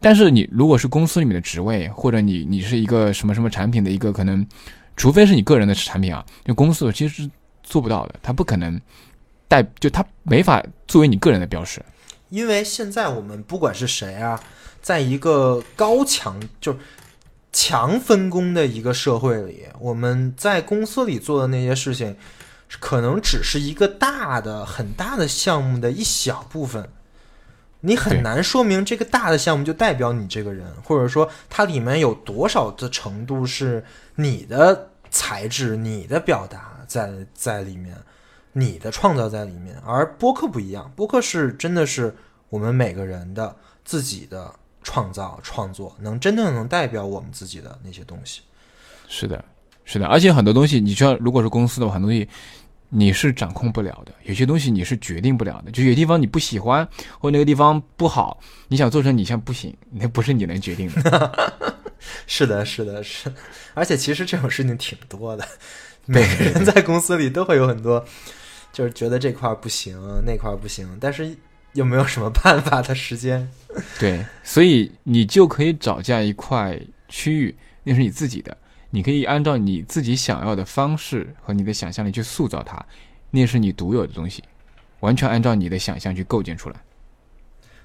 [0.00, 4.44] 但是你如果是公司里面的职位，或者你你是一个什么什么产品的一个可能，
[4.96, 7.30] 除非是你个人的产品啊，就公司其实是
[7.62, 8.80] 做不到的，他不可能
[9.46, 11.80] 带，就他没法作为你个人的标识。
[12.30, 14.40] 因为现在我们不管是谁啊，
[14.80, 16.76] 在一个高强就
[17.52, 22.16] 强分工的一个社会里，我们在公司里做的那些事情，
[22.80, 26.88] 可能只是一个大的、很大的项目的一小部分。
[27.84, 37.96] 你很难说明这个大的项目就代表你这个人，或者说它里面有多少的程度是你的材质、你的表达在在里面，
[38.52, 39.76] 你的创造在里面。
[39.84, 42.14] 而播客不一样，播客是真的是
[42.50, 44.54] 我们每个人的自己的
[44.84, 48.42] 创造创作，能真正能代表我们自己的那些东西。
[49.08, 49.44] 是的，
[49.84, 52.28] 是的，而且很多东西，你知道，如果是公司的话，很多东西
[52.94, 55.70] 你是掌控不了的，有些东西你是决定不了的。
[55.70, 56.86] 就有些地方你不喜欢，
[57.18, 58.38] 或那个地方不好，
[58.68, 61.76] 你想做成你像不行，那不是你能决定的。
[62.26, 63.32] 是的，是的，是。
[63.72, 65.48] 而且其实这种事情挺多的，
[66.04, 68.04] 每个人在公司里都会有很多，
[68.74, 71.34] 就是觉得这块不行，那块不行，但是
[71.72, 73.48] 又没有什么办法的时间。
[73.98, 76.78] 对，所以你就可以找这样一块
[77.08, 78.54] 区域，那是你自己的，
[78.94, 82.84] 你可以按照你自己想要的方式和你的想象力去塑造它，
[83.30, 84.44] 那是你独有的东西，
[85.00, 86.76] 完全按照你的想象去构建出来。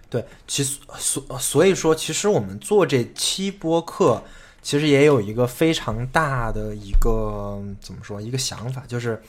[0.10, 4.22] 对，其实所所以说，其实我们做这期播客，
[4.62, 9.22] 其实也有一个非常大的一个怎么说，一个想法，就是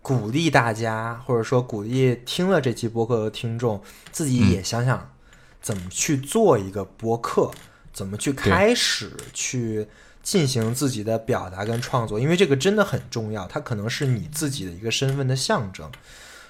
[0.00, 5.10] 鼓励大家，或者说鼓励听了这期播客的听众，自己也想想
[5.60, 7.50] 怎么去做一个播客，
[7.92, 9.86] 怎么去开始去
[10.30, 15.90] 进行自己的表达跟创作，因为这个真的很重要，它可能是你自己的一个身份的象征，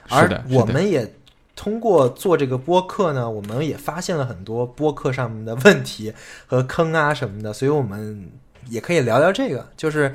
[0.09, 1.15] 而我们也。
[1.61, 6.15] 通过做这个播客呢，我们也发现了很多播客上面的问题
[6.47, 8.31] 和坑啊什么的，所以我们
[8.69, 9.69] 也可以聊聊这个。
[9.77, 10.15] 就是，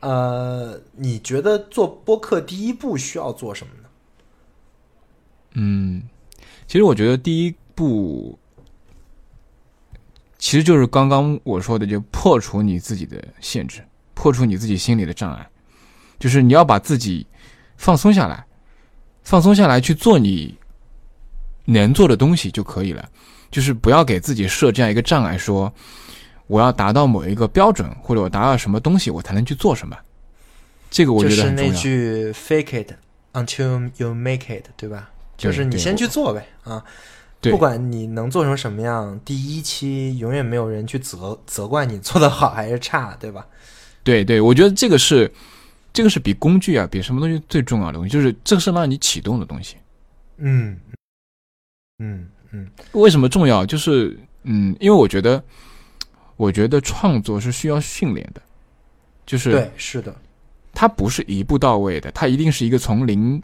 [0.00, 3.88] 呃，你觉得做播客第一步需要做什么呢？
[5.52, 6.02] 嗯，
[6.66, 8.38] 其实我觉得第一步
[10.42, 13.80] 其实就是刚刚我说的，就破除你自己的限制，
[14.12, 15.48] 破除你自己心里的障碍，
[16.18, 17.24] 就是你要把自己
[17.76, 18.44] 放松下来，
[19.22, 20.58] 放松下来去做你。
[21.64, 23.08] 能做的东西就可以了，
[23.48, 25.72] 就是不要给自己设这样一个障碍，说
[26.48, 29.96] 我要达到某一个标准，或者我达到什么东西，我才能去做什么。
[30.90, 31.72] 这个我觉得很重要。
[31.72, 32.92] 就是那句 “fake it
[33.32, 35.08] until you make it”，对吧？
[35.36, 36.84] 就是你先去做呗啊！
[37.50, 43.46] 不管你能做成什么样，第一期永远没有人去责责怪你做的好还是差，对吧？
[44.04, 45.32] 对对，我觉得这个是
[45.92, 49.76] 这个是比工具啊，比什么东西最重要的东西，就是这是让你启动的东西。
[50.38, 50.78] 嗯。
[51.98, 53.64] 嗯嗯，为什么重要？
[53.64, 55.40] 就是嗯，因为我觉得，
[56.36, 58.42] 我觉得创作是需要训练的，
[59.24, 60.12] 就是对，是的，
[60.72, 63.40] 它不是一步到位的，它一定是一个从零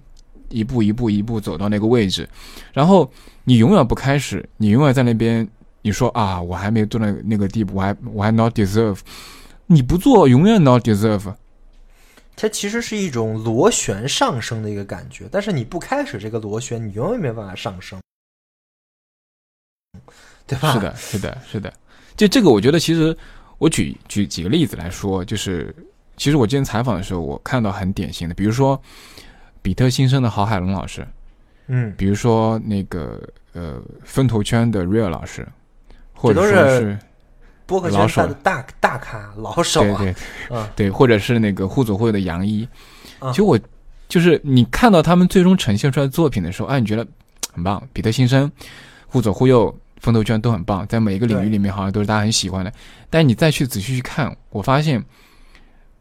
[0.49, 2.29] 一步一步一步走到那个位置，
[2.73, 3.11] 然后
[3.45, 5.49] 你永远不开始，你永远在那边，
[5.83, 8.99] 你说啊，我还没做到那个地步，我还我还 not deserve，
[9.67, 11.35] 你不做永远 not deserve，
[12.37, 18.01] 它其实是一种螺旋上升的一个感觉，但是你不开始这个螺旋，你永远没办法上升。
[20.47, 20.73] 对吧？
[20.73, 21.73] 是的，是的，是的。
[22.17, 23.15] 就这个，我觉得其实
[23.59, 25.75] 我举举几个例子来说，就是
[26.17, 28.81] 其实我之前采访的时候，我看到很典型的，比如说
[29.69, 31.07] 比特新生的郝海龙老师，
[31.67, 33.21] 嗯，比如说那个
[33.53, 35.47] 呃分头圈的 Real 老师，
[36.15, 36.99] 或者说是
[37.67, 40.15] 播客圈的大大咖老手啊，对
[40.49, 42.67] 对，对，或者是那个互左会的杨一，
[43.21, 43.61] 其实我
[44.09, 47.07] 就是你看到他们最终呈现出来的作品的时候，哎，你觉得
[47.53, 48.51] 很棒，比特新生。
[49.07, 52.73] 互左互右，风投圈都很棒，在每一个领域里面好像都是大家很喜欢的。
[53.11, 55.05] 但你再去仔细去看，我发现，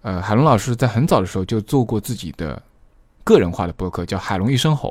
[0.03, 2.61] 呃，海龙老师在很早的时候就做过自己的
[3.27, 4.89] 个人化的博客，叫《海龙一声吼》，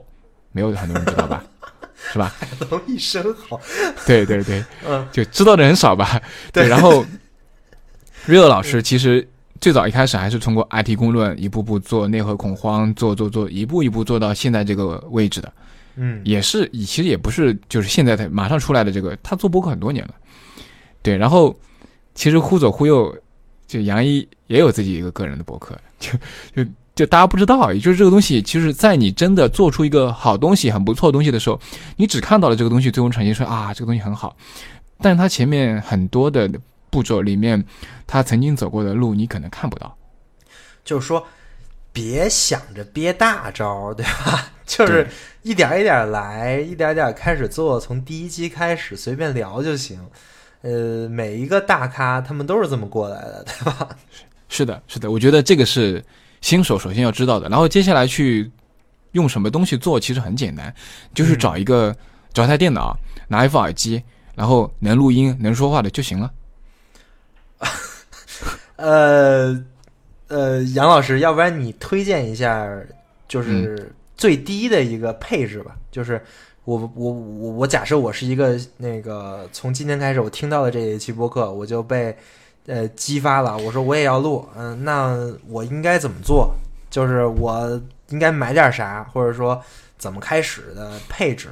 [0.53, 1.43] 没有很多人知道吧？
[2.13, 2.31] 是吧？
[2.39, 3.59] 海龙一声吼，
[4.07, 6.21] 对对对，嗯，就知道的人少吧？
[6.53, 6.69] 对。
[6.69, 7.03] 然后
[8.29, 9.27] ，Real 老师其实
[9.59, 15.51] 最早一开始还是通过 IT 公论一步步做内核恐慌，做做做，一步一步做到现在这个位置的。
[15.97, 20.15] 嗯，也是，其实也不是，就是现在他马上出来的这个，他做博客很多年了，
[21.03, 21.17] 对。
[21.17, 21.59] 然后，
[22.15, 23.17] 其实忽左忽右，
[23.67, 26.13] 就杨一也有自己一个个人的博客，就
[26.55, 31.61] 就就大家不知道，也就是这个东西，其实，在你真的做出一个好东西、很不错的东西的时候，
[31.97, 34.35] 你只看到了这个东西最终呈现出啊，这个东西很好，
[35.01, 36.51] 但是它前面很多的
[36.89, 37.63] 步骤里面，
[38.07, 39.95] 他曾经走过的路，你可能看不到。
[40.85, 41.25] 就是说，
[41.93, 44.51] 别想着憋大招，对吧？
[44.65, 45.07] 就是
[45.43, 50.01] 一点一点来，一点点开始做，从第一期开始随便聊就行。
[50.63, 53.89] 呃，每一个大咖他们都是这么过来的，对吧？
[54.49, 56.03] 是的，是的，我觉得这个是
[56.47, 57.49] 新手首先要知道的。
[57.49, 58.49] 然后接下来去
[59.13, 60.73] 用什么东西做，其实很简单，
[61.13, 61.93] 就是找一个
[62.33, 62.97] 找台电脑，
[63.27, 64.01] 拿一副耳机，
[64.37, 66.31] 然后能录音、能说话的就行了。
[68.77, 69.65] 呃
[70.29, 72.65] 呃，杨老师，要不然你推荐一下，
[73.27, 73.93] 就是。
[74.19, 76.19] 最低的一个配置吧，就是
[76.65, 82.17] 我我我我假设我是一个那个从今天开始我听到的这一期播客，我就被
[82.67, 83.57] 呃激发了。
[83.59, 85.17] 我说我也要录，嗯，那
[85.49, 86.55] 我应该怎么做？
[86.91, 87.81] 就是我
[88.11, 89.61] 应该买点啥，或者说
[89.99, 91.49] 怎么开始的配置？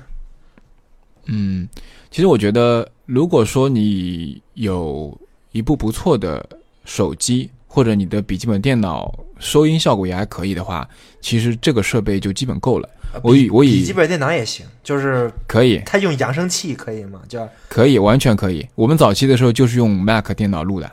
[1.27, 1.69] 嗯，
[2.11, 5.17] 其实我觉得，如果说你有
[5.53, 6.45] 一部不错的
[6.85, 7.51] 手机。
[7.67, 10.89] 或者你的笔记本电脑收音效果也还可以的话，
[11.21, 12.89] 其实这个设备就基本够了。
[13.13, 17.21] 呃我以我以笔记本电脑也行，就是可以，它用扬声器可以吗？
[17.29, 18.65] 就可以，完全可以。
[18.77, 20.89] 我们早期的时候就是用 Mac 电脑录的，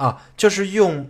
[0.00, 1.06] 啊，就是用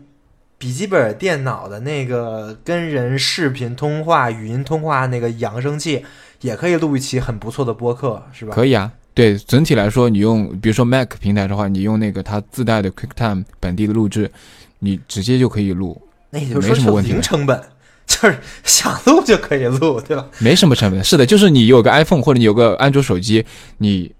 [0.59, 6.05] 笔记本电脑的那个跟人视频通话、语音通话那个扬声器，
[6.41, 8.53] 也可以录一期很不错的播客，是吧？
[8.55, 8.93] 可以啊。
[9.15, 14.31] 对，整体来说，你用比如说 Mac 平台的话，你用那个它自带的 QuickTime 本地的录制，
[14.79, 16.01] 你直接就可以录，
[16.31, 17.61] 那也就是说是没什么问题零成本，
[18.07, 20.27] 就是 想录就可以录，对吧？
[20.39, 21.03] 没什么成本。
[21.03, 23.45] 是的，就是你有个 iPhone 或者你有个安卓手机，
[23.79, 24.11] 你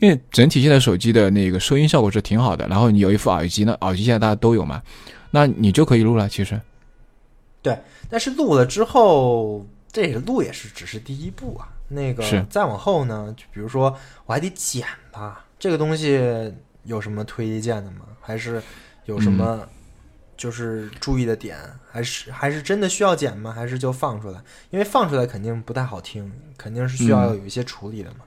[0.00, 4.82] 因为整体现在手机的那个收音效果是挺好的，然后你有一副耳机，那耳机现在大家都有嘛，
[5.30, 6.28] 那你就可以录了。
[6.28, 6.60] 其实，
[7.62, 11.68] 对但是录了之后，这也录也是只是第一步啊。
[11.88, 13.96] 那个再往后呢，就比如说
[14.26, 16.20] 我还得剪吧，这个东西
[16.84, 18.00] 有什么推荐的吗？
[18.20, 18.62] 还是
[19.06, 19.68] 有什么嗯
[20.36, 21.56] 就是注意的点？
[21.90, 23.52] 还是还是真的需要剪吗？
[23.52, 24.38] 还是就放出来？
[24.70, 28.18] 因为放出来肯定不太好听，肯定是需要嗯有一些处理的嘛。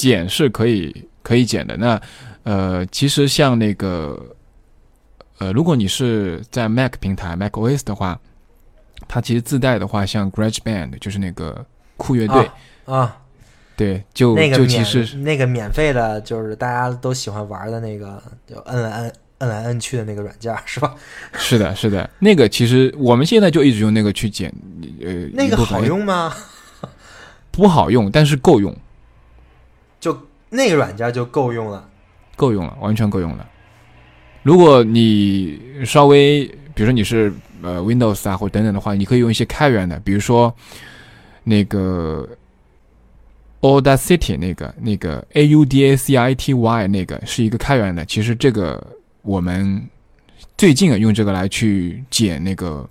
[0.00, 1.76] 剪是可以可以减的。
[1.76, 2.00] 那
[2.42, 4.18] 呃，其实像那个
[5.38, 8.18] 呃，如果你是在 Mac 平台 Mac OS 的话，
[9.06, 11.64] 它其实自带的话，像 GarageBand 就是那个
[11.98, 12.50] 酷乐队，
[12.86, 13.14] 啊，
[13.76, 20.94] 对，就那个就其实免那个免费的，就是大家都喜欢玩的那个，就摁来摁摁来摁去的那个软件，是吧？
[21.36, 24.50] 是的，是的，那个其实我们现在就一直用那个去剪，
[25.02, 26.34] 呃，那个好用吗？
[27.52, 28.78] 不好用，但是够用，就
[30.50, 31.88] 那个软件就够用了。
[32.36, 33.48] 够用了，完全够用了。
[34.42, 36.44] 如果你稍微，
[36.74, 37.32] 比如说你是
[37.62, 40.54] 呃 Windows 啊或等等的话，你可以用一些开源的，比如说
[41.44, 42.26] 那个
[43.60, 48.04] Audacity 那个那个 A U D A C I T Y 那个是一个开源的。
[48.06, 48.82] 其实这个
[49.20, 49.86] 我们
[50.56, 52.88] 最近啊用这个来去剪那个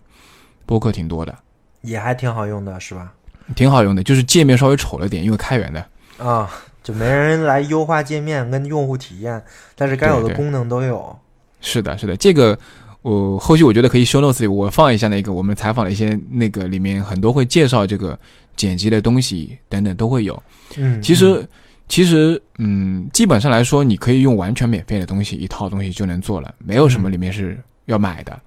[0.67, 1.35] 播客挺多的，
[1.81, 3.11] 也还挺好用的，是吧？
[3.55, 5.83] 挺好用的，就是界面稍微丑了点，因为开源的。
[6.23, 6.47] 啊，
[6.89, 9.39] 就没人来优化界面跟用户体验，
[9.75, 11.15] 但是该有的功能都有。
[11.61, 12.57] 是的，是的，这个
[13.03, 18.17] 我后续我觉得可以 show notes 里我放一下那个我们采访的一些那个里面很多会介绍这个
[18.55, 20.41] 剪辑的东西等等都会有。
[20.77, 21.47] 嗯，其实
[21.87, 27.55] 其实嗯，基本上来说，你可以用完全免费的东西一套东西就能做了，没有什么里面是
[27.85, 28.39] 要买的。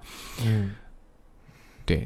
[0.43, 0.71] 嗯，
[1.85, 2.05] 对，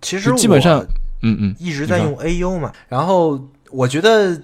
[0.00, 0.86] 其实基本上
[1.22, 4.40] 嗯嗯，一直在用 AU 嘛，然后我觉得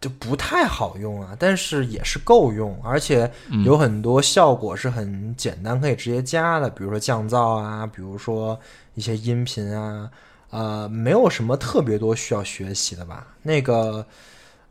[0.00, 3.62] 就不太好用啊，但是也是够用，而且嗯。
[3.64, 8.58] 有很多效果是很简单，可以直接加的，比如说降噪啊，比如说
[8.94, 10.10] 一些音频啊，
[10.48, 13.26] 呃，没有什么特别多需要学习的吧？
[13.42, 14.06] 那个，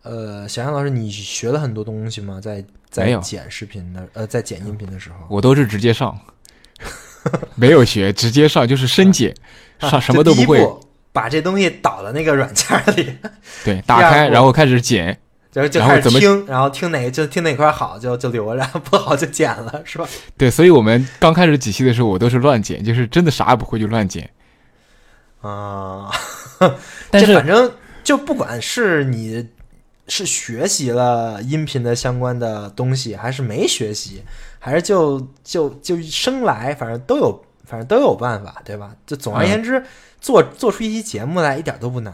[0.01, 2.41] 呃，小杨老师，你学了很多东西吗？
[2.41, 6.19] 在在剪视频的，呃，在剪音频的时候，我都是直接上，
[7.53, 9.31] 没有学，直接上就是深剪，
[9.79, 10.67] 啊上 什么都不会
[11.19, 13.13] 把这东西导到那个软件里，
[13.65, 15.07] 对， 打开然后开始剪，
[15.51, 20.07] 然后就开始听，然后听哪个就听哪块好就就留着，不好就剪了，是吧？
[20.37, 24.29] 对，所以我们刚开始几期的时候，我都是乱剪，就是真的啥也不会就乱剪。
[25.41, 26.09] 啊、
[27.11, 27.69] 但是这反正
[28.01, 29.49] 就不管是你
[30.07, 34.23] 是学习了音频的相关的东西，还是没学习，
[34.57, 38.95] 还是就就就生来，反正都有，反正都有办法，对吧？
[39.05, 39.83] 就总而言之，
[40.19, 42.13] 做做出一期节目来一点都不难。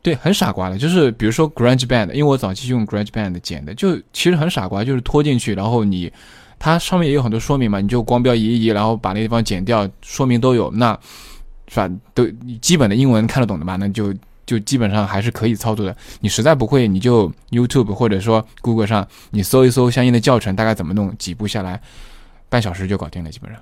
[0.00, 6.10] 对，很傻瓜的，就是比如说 GarageBand，因为我早期用 GarageBand 剪的，就其实很傻瓜，就是拖进去，然后你
[6.58, 10.98] 它上面也有很多说明嘛，你就光标移一移，然后把那地方剪掉，说明都有，那
[11.68, 11.90] 是吧？
[12.14, 14.14] 都你基本的英文看得懂的嘛，那就
[14.46, 15.94] 就基本上还是可以操作的。
[16.20, 21.82] 你实在不会，你就 YouTube 或者说 Google 上你搜一搜相应的教程，大概怎么弄，几步下来，
[22.48, 23.60] 半小时就搞定了，基本上。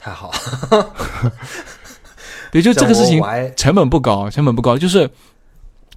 [0.00, 0.32] 太好。
[0.32, 0.94] 了，
[2.50, 3.22] 对，就这个事情
[3.54, 5.08] 成本不高，成本不高，就是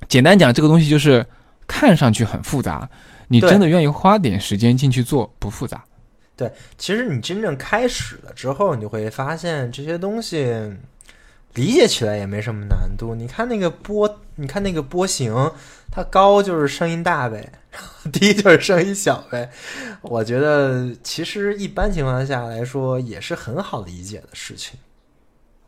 [0.08, 1.26] 简单讲，这个东西就是
[1.66, 2.88] 看上去很复杂，
[3.28, 5.84] 你真的愿意花点时间进去做，不复杂。
[6.36, 10.52] 对其实你真正开始了之后，你就会发现这些东西
[11.56, 13.14] 理解起来也没什么难度。
[13.16, 15.52] 你看那个波，你看那个波形，
[15.92, 17.52] 它高就是声音大呗，
[18.12, 19.50] 低就是声音小呗。
[20.02, 24.80] 我觉得其实一般情况下来说，也是很好理解的事情。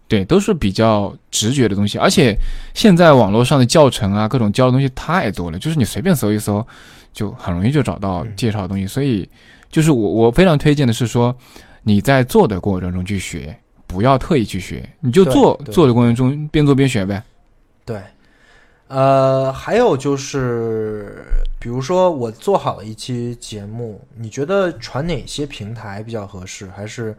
[0.07, 2.36] 对，都是比较直觉的东西，而且
[2.76, 6.66] 现在网络上的教程啊，各种教的东西太多了，就是你随便搜一搜，
[7.12, 8.86] 就很容易就找到嗯介绍的东西。
[8.86, 9.28] 所以，
[9.72, 11.36] 就是我我非常推荐的是说，
[11.82, 17.24] 你在做的过程中去学，不要特意去学，你就做做的过程中边做边学呗。
[17.86, 18.02] 对，
[18.88, 21.24] 呃，还有就是，
[21.60, 26.68] 比如说我做好了一期节目，你觉得传哪些平台比较合适？
[26.70, 27.16] 还是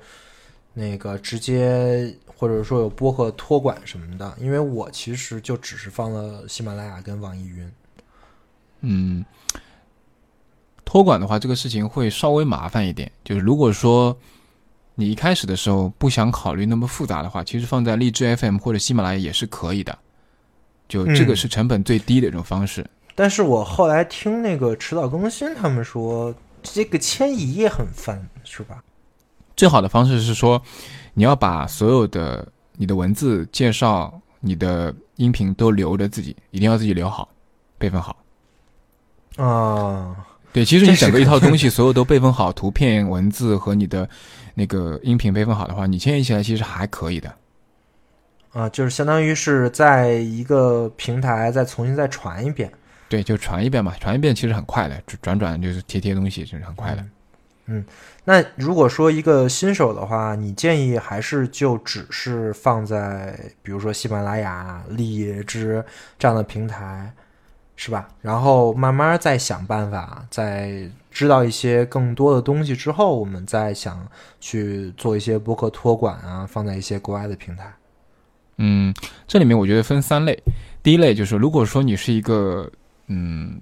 [0.75, 4.35] 那个直接，或者说有播客托管什么的？
[4.39, 7.73] 因为我其实就只是放了喜马拉雅跟网易云。
[8.81, 9.25] 嗯，
[10.85, 13.11] 托管的话，这个事情会稍微麻烦一点。
[13.25, 14.17] 就是如果说
[14.97, 19.97] 你一开始的时候不想考虑那么复杂的话，其实放在荔枝 FM 或者喜马拉雅也是可以的。
[20.89, 22.85] 就这个嗯是成本最低的一种方式。
[23.15, 28.83] 但是我后来听那个迟早更新他们说，这个迁移也很烦，是吧？
[29.57, 30.61] 最好的方式是说，
[31.15, 37.29] 你要把所有的你的文字介绍、你的音频都留着自己，一定要自己留好，
[37.79, 38.17] 备份好。
[39.37, 40.15] 啊，
[40.53, 44.09] 对，其实你整个一套东西，所有都备份好，图片、文字和你的
[44.59, 47.31] 那个音频备份好的话，你迁移起来其实还可以的。
[48.53, 52.73] 啊，就是相当于是在一个平台再重新再传一遍。
[53.07, 57.05] 对，就传一遍嘛，传一遍其实很快的，转转就是贴贴东西，就是很快的。
[57.67, 57.85] 嗯，
[58.25, 65.85] 那如果说一个新手的话，你建议还是就只是放在比如说喜马拉雅、荔枝
[66.19, 67.13] 这样的平台，
[67.77, 68.09] 是吧？
[68.23, 74.07] 然后慢慢再想办法，在知道一些更多的东西之后，我们再想
[74.39, 77.75] 去做一些博客托管啊，放在一些国外的平台。
[78.59, 78.93] 嗯，
[79.27, 80.39] 这里面我觉得分三类，
[80.83, 82.71] 第一类就是如果说你是一个
[83.07, 83.59] 嗯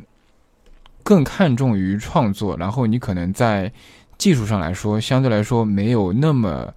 [1.04, 3.72] 更看重于创作，然后你可能在
[4.18, 6.74] 技术上来说相对来说没有那么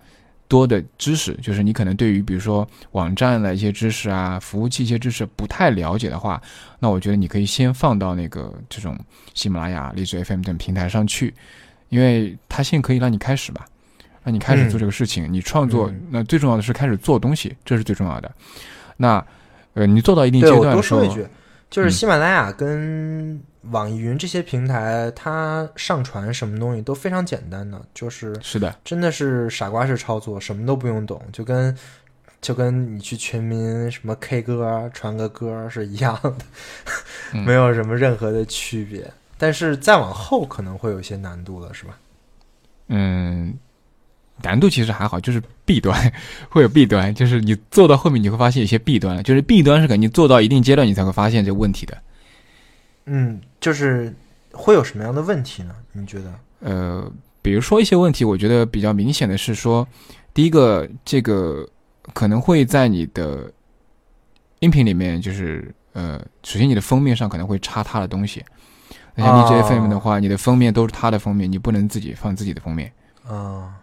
[0.48, 6.42] 多的知识，就是你可能对于比如说网站的一些知识啊、服务器一些知识不太了解的话，
[6.80, 8.98] 那我觉得你可以先放到那个这种
[9.34, 11.34] 喜马拉雅、荔枝 FM 等平台上去，
[11.90, 13.66] 因为它先可以让你开始吧。
[14.24, 18.30] 让你开始做这个事情，你创作，嗯那最重要的是开始做东西，这是最重要的。
[18.98, 19.26] 那，
[19.74, 21.26] 呃，你做到一定阶段的时候多说一，句，
[21.70, 23.42] 就是嗯喜马拉雅跟
[23.72, 31.76] 网易云这些平台，它上传什么东西都非常简单的，就是是的，真的是傻瓜式操作，什么都不用懂，就跟
[32.40, 36.36] 就跟你去全民什么 K 歌传个歌是一样的，
[37.34, 39.12] 嗯没有什么任何的区别。
[39.38, 41.98] 但是再往后可能会有些难度了，是吧？
[42.88, 43.54] 嗯，
[44.42, 46.12] 难度其实还好，就是弊端
[46.50, 51.96] 会有弊端，就是你做到后面你会发现有些弊端了，就是弊端是肯定做到一定阶段你才会发现这个问题的。
[53.08, 54.14] 嗯，就是
[54.52, 55.74] 会有什么样的问题呢？
[55.94, 56.34] 你觉得？
[56.60, 57.12] 呃，
[57.42, 59.88] 比如说一些问题，我觉得比较明显的是说，
[60.34, 61.68] 第一个，这个
[62.14, 63.52] 可能会在你的
[64.60, 68.44] 音频里面，就是呃，首先你的封面上可能会插他的东西。
[69.16, 72.92] 那像 DJFM 的话，你的封面都是他的封面，你不能自己放自己的封面。
[73.26, 73.74] 啊、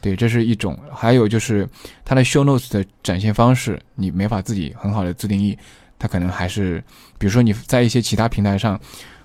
[0.00, 0.78] 对，这是一种。
[0.92, 1.68] 还有就是
[2.04, 5.58] 它的 show notes 的展现方式，你没法自己很好的自定义。
[5.98, 6.82] 它可能还是，
[7.18, 8.78] 比如说你在一些其他平台上，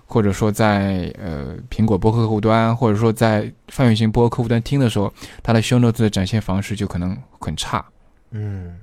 [0.06, 7.84] 或者说在呃苹果播客客户端，或者说在泛用型播客客户端听的时候，它的 show notes 的展现方式就可能很差。
[8.32, 8.78] 嗯，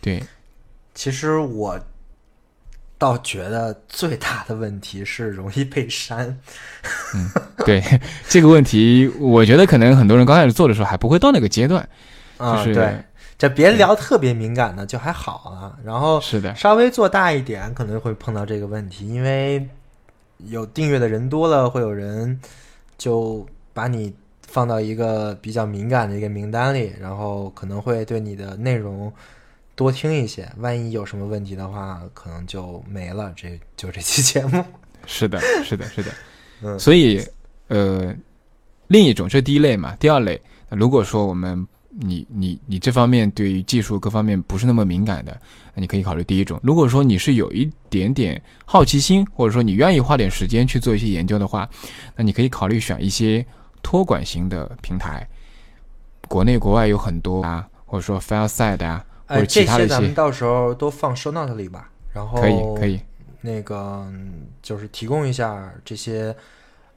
[0.00, 0.22] 对，
[0.94, 1.78] 其实我
[2.98, 6.26] 倒觉得最大的问题是容易被删。
[7.14, 7.30] 嗯
[7.64, 7.82] 对
[8.28, 11.88] 这个问题，我觉得可能很多人刚开始做的时候还不会到那个阶段，
[12.38, 13.04] 啊、 就是对，
[13.38, 19.64] 这别聊特别敏感的就还好啊，然后是的，稍微做大一点可能会碰到这个问题，因为
[20.38, 22.38] 有订阅的人多了，会有人
[22.98, 24.12] 就把你
[24.48, 29.12] 放到一个比较敏感的一个名单里，然后可能会对你的内容
[29.76, 34.64] 多听一些，万一有什么问题的话，可能就没了，这就这期节目。
[35.06, 36.10] 是的，是的，是的。
[36.60, 37.24] 嗯所以，
[37.68, 38.12] 呃，
[38.88, 41.64] 另一种这是第一类嘛，第二类，那如果说我们
[42.00, 45.36] 你你你这方面对于技术各方面不是那么敏感的，
[45.74, 46.58] 那你可以考虑第一种。
[46.62, 51.68] 如果说你是有一点点好奇心，或者说你愿意花点时间去做一些研究的话，
[52.14, 53.44] 那你可以考虑选一些
[53.82, 55.26] 托管型的平台，
[56.28, 63.00] 国内国外有很多啊，或者说 FileSide 啊，或哎，者其这他的一些些咱们，到时候都放 show note 里吧，然后可以可以。
[63.40, 66.34] 那个嗯就是提供一下这些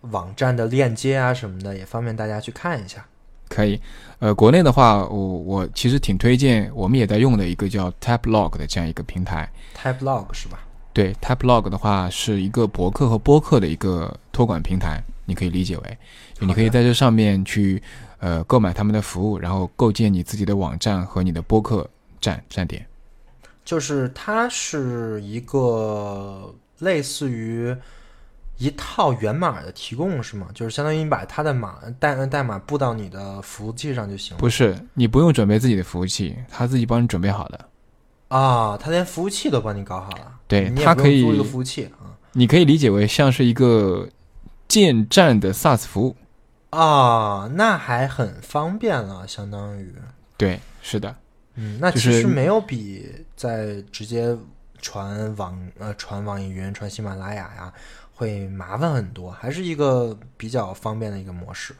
[0.02, 3.06] 网站的链接啊什么的，也方便大家去看一下。
[3.54, 3.78] 可以，
[4.20, 9.52] 呃，国内的话，我我其实挺推荐，我们也在用的一个叫 Taplog 的这样一个平台。
[9.76, 10.60] Type log 是吧？
[10.94, 15.98] 对，Taplog 的话是一个博客和播客的一个托管平台，你可以理解为，
[16.34, 17.82] 就你可以在这上面去
[18.20, 22.86] 呃购买他们的服务，然后构建你自己的网站和你的播客站站点。
[23.64, 27.76] 就是它是一个类似于
[28.62, 30.48] 一套源码的提供是吗？
[30.54, 34.40] 就是相当于你把它的码代代码布到你的服务器上就行了。
[34.40, 37.60] 不是，你不用准备自己的服务器，他自己帮你准备好的。
[38.28, 44.08] 啊，他连服务器都帮你搞好了，对你也它可以租一个服务器啊你可以理解为像是一个
[44.68, 46.16] 建站的 SaaS 服务。
[46.70, 49.92] 啊，那还很方便了，相当于，
[50.38, 51.16] 对，是的，
[51.56, 54.38] 嗯，那其实没有比在直接
[54.82, 57.74] 传网呃传网易云、传喜马拉雅呀
[58.22, 61.74] 会麻烦很多，还是一个比较方便的一个模式。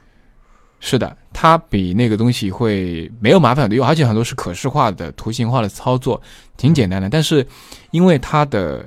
[0.80, 6.20] 是的，它比那个东西会没有麻烦的用，而且很多是可视化的、图形化的操作，
[6.58, 7.08] 挺简单的。
[7.12, 7.46] 但是
[7.92, 8.84] 因为它的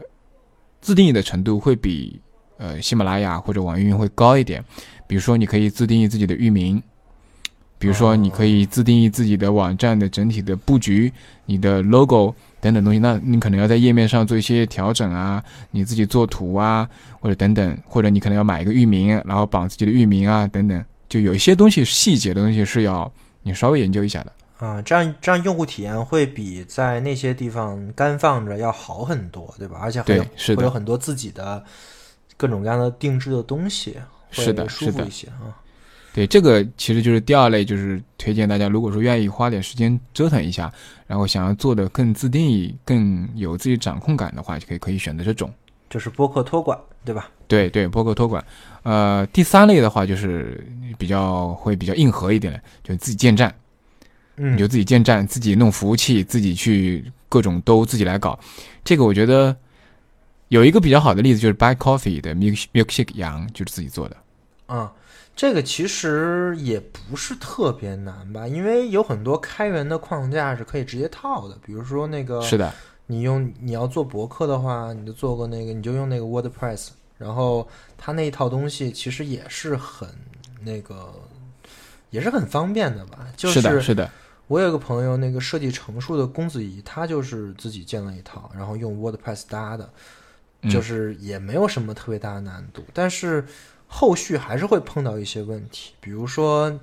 [0.81, 2.21] 自定义的程度会比
[2.59, 4.61] 呃喜马拉雅或者网易云会高一点，
[5.07, 6.83] 比如说你可以自定义自己的域名，
[7.79, 11.13] 比如说你可以自定义自己的网站的整体的布局、
[11.47, 12.99] 你的 logo 等等东西。
[12.99, 16.89] 那你可能要在页面上做一些调整啊，你自己做图啊，
[17.21, 20.83] 或者等等，或者你可能要买一个域名，然后绑自己的域名啊等等。
[21.07, 23.13] 就有一些东西细节的东西是要
[23.43, 24.33] 你稍微研究一下的。
[24.59, 29.79] 啊，这样这样用户体验会比在那些地方干放着要好很多，对吧？
[29.83, 31.63] 而且会有是会有很多自己的
[32.37, 33.99] 各种各样的定制的东西，
[34.35, 35.53] 会是的舒是的服一些啊。
[36.15, 40.73] 对，这个其实就是第二类，就是推荐大家，如果说愿意花点时间折腾一下，
[41.09, 45.53] 然后想要做的更自定义、更有自己掌控感的话，就可以可以选择这种。
[45.91, 47.29] 就是播客托管，对吧？
[47.49, 48.45] 对对，播客托管。
[48.85, 50.65] 呃，第三类的话就是
[50.97, 53.53] 比较会比较硬核一点的，就自己建站，
[54.37, 58.39] 嗯你就自己建站，自己弄服务器，自己去各种都自己来搞。
[58.85, 59.57] 这个我觉得
[60.49, 64.17] 有一个比较好的例子就是 Buy Coffee 的 Milk Milkshake 羊就是自己做的。
[64.67, 64.91] 啊，
[65.37, 72.73] 这个其实也不是特别难吧，因为有很多开源的框架是可以直接套的，比如说那个是的，
[73.07, 80.09] 你用你要做博客的话，你就做个那个，你就用那个 WordPress，然后它那一套东西其实也是很
[80.63, 81.13] 那个，
[82.11, 83.27] 也是很方便的吧。
[83.37, 84.09] 就是的，是的，
[84.47, 89.93] 我有个朋友，那个设计成熟的公子仪，他就是自己建了一套，然后用 WordPress 搭的，
[90.63, 93.45] 嗯就是也没有什么特别大的难度，但是
[93.97, 96.81] 后续还是会碰到一些问题，比如说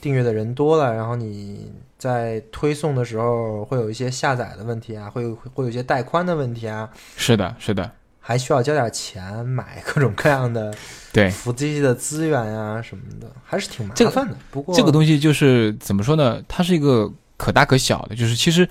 [0.00, 10.74] 订阅的人多了，然后你在推送的时候会有一些下载的问题啊，会有会有一些带宽的问题啊，是的，是的，还需要交点钱买各种各样的
[11.12, 11.30] 对。
[11.30, 14.36] 服务器的资源啊、什么的，还是挺麻这个烦的。
[14.50, 16.42] 不过这个东西就是怎么说呢？
[16.48, 18.68] 它是一个可大可小的，就是其实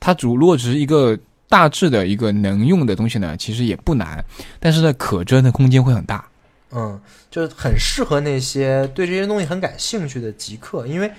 [0.00, 1.18] 它主如果只是一个
[1.50, 4.24] 大致的一个能用的东西呢，其实也不难，
[4.58, 6.24] 但是呢，可折腾空间会很大。
[6.72, 11.10] 嗯，就是很适合那些对这些东西很感兴趣的极客，因为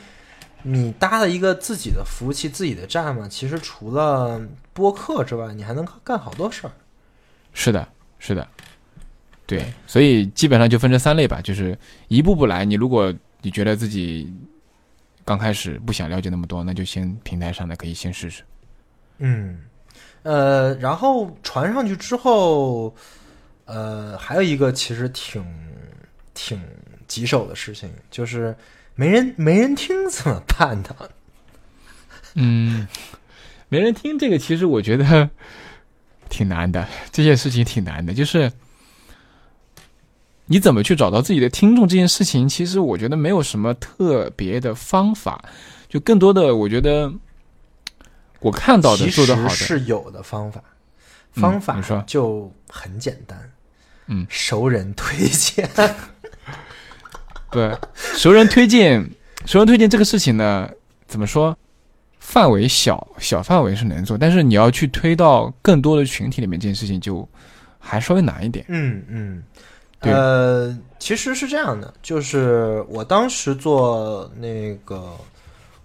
[0.63, 4.41] 你搭了一个自己的服务器、自己的站嘛，其实除了
[4.73, 6.71] 播客之外，你还能干好多事儿。
[7.53, 7.87] 是的，
[8.19, 8.47] 是的，
[9.45, 12.63] 对，所以基本上就分成三类吧，就是一步步来。
[12.63, 14.33] 你如果你觉得自己
[15.25, 18.43] 刚开始不想了解那么多，那就先平台上的可以先试试。
[19.17, 19.59] 嗯，
[20.23, 22.95] 呃，然后传上去之后，
[23.71, 25.41] 呃，还有一个其实挺
[26.33, 26.61] 挺
[27.07, 28.53] 棘手的事情，就是
[28.95, 30.95] 没人没人听怎么办呢？
[32.35, 32.87] 嗯，
[33.69, 35.29] 没人听这个，其实我觉得
[36.29, 38.51] 挺难的，这件事情挺难的，就是
[40.47, 45.43] 你怎么去找到自己的听众这件事情，其实我觉得没有什么特别的方法，
[45.87, 47.13] 就更多的我觉得
[48.39, 50.61] 我看到的做得好的，是有的方法，
[51.35, 53.50] 嗯方法就很简单，嗯，
[54.29, 55.69] 熟人推荐。
[57.51, 57.77] 对，
[58.15, 59.09] 熟人推荐，
[59.45, 60.69] 熟人推荐这个事情呢，
[61.07, 61.57] 怎么说？
[62.19, 67.27] 范围小，小范围是能做，但是你要去推到更多的群体里面，这件事情就
[67.79, 68.63] 还稍微难一点。
[68.69, 69.43] 嗯嗯，
[69.99, 75.17] 对呃，其实是这样的，就是我当时做那个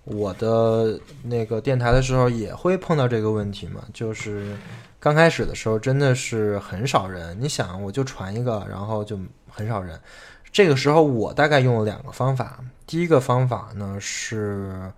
[0.04, 4.54] 我的那个电台的时候，也会碰到这个问题嘛，就是
[4.98, 9.18] 刚开始的时候真的是很少人，你想我就传一个，然后就
[9.50, 10.00] 很少人。
[10.50, 14.92] 这个时候我大概用了两个方法，第一个方法呢是。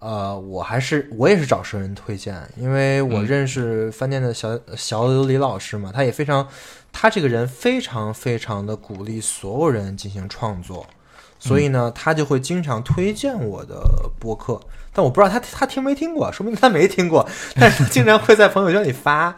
[0.00, 6.46] 呃，我还是我也是找熟人推荐，因为我嗯认识饭店的小小李老师嘛，他也非常
[6.92, 10.86] 他这个人非常非常的鼓励所有人进行创作，
[11.40, 14.60] 所以呢，他就会经常推荐我的播客。
[14.92, 19.36] 但我不知道他他听没听过，说明他没听过，但是他经常会在朋友圈里发。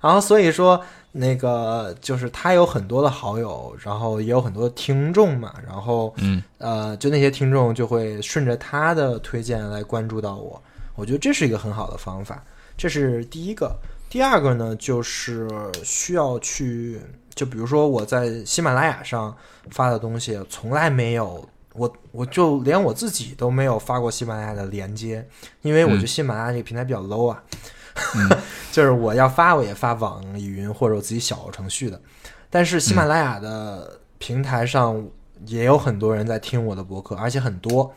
[0.00, 10.60] 然后所以说，那个就是他有很多的好友，然后也有很多听众嘛，然后嗯，呃，就那些听众就会顺着他的推荐来关注到我。
[10.94, 12.42] 我觉得这是一个很好的方法，
[12.76, 13.74] 这是第一个。
[14.10, 15.48] 第二个呢，就是
[15.82, 17.00] 需要去，
[17.34, 19.34] 就比如说我在喜马拉雅上
[19.70, 25.26] 发的东西，从来没有我我就连我自己都没有发过喜马拉雅的连接，
[25.62, 27.42] 因为我觉得喜马拉雅这个平台比较 low 啊。
[28.72, 32.00] 就是我要发我也发网易云或者我自己小程序的，
[32.48, 35.06] 但是喜马拉雅的平台上
[35.44, 37.94] 也有很多人在听我的博客，而且很多。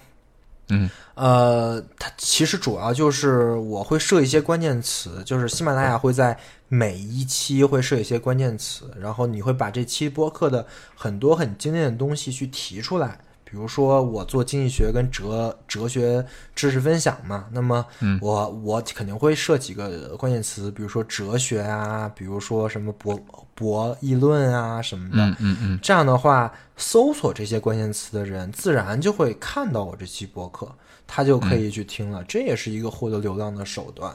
[0.69, 6.38] 嗯，呃，它其实主要就是我会设一些关键词，就是喜马拉雅会在
[6.68, 10.65] 每一期会设一些关键词，然后你会把这期播客的
[10.95, 13.19] 很多很经典的东西去提出来。
[13.56, 16.23] 比如说我做经济学跟哲哲学
[16.53, 17.86] 知识分享嘛，那么
[18.19, 23.18] 我我肯定会设几个关键词，比如说哲学啊，比如说什么博
[23.53, 30.69] 博议论啊什么的，嗯嗯嗯，这样的话，搜索这些关键词的人自然就会看到我这期博客，
[31.07, 34.14] 他就可以去听了，这也是一个获得流量的手段。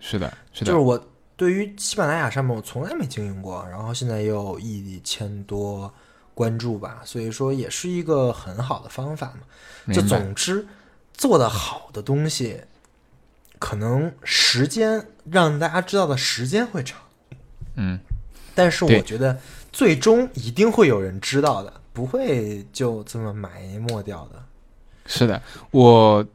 [0.00, 0.98] 是的，是的，就是我
[1.36, 5.92] 对于喜马拉雅上面我从来没经营过，然后现在也有一千多。
[6.34, 9.92] 关注吧，所以说也是一个很好的方法嘛。
[9.94, 10.66] 就总之，
[11.12, 12.60] 做的好的东西，
[13.58, 16.98] 可能时间让大家知道的时间会长，
[17.76, 18.00] 嗯，
[18.54, 19.38] 但是我觉得
[19.72, 24.42] 最终一定会有人知道的，不会就这么埋没掉的。
[25.06, 26.26] 是的，我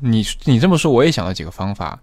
[0.00, 1.98] 你你这么说，我也想到几个方法，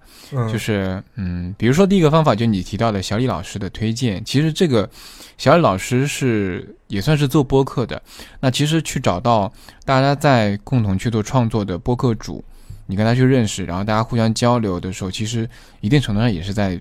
[0.51, 4.89] 就是嗯，比如说第一个方法，就你提到的小李老师的推荐，其实这个。
[5.37, 8.01] 小李老师是也算是做播客的，
[8.39, 9.51] 那其实去找到
[9.83, 12.41] 大家在共同去做创作的播客主，
[12.85, 15.45] 你跟他去认识，然后大家互相交流的时候，其实
[15.81, 16.79] 一定程度上也是在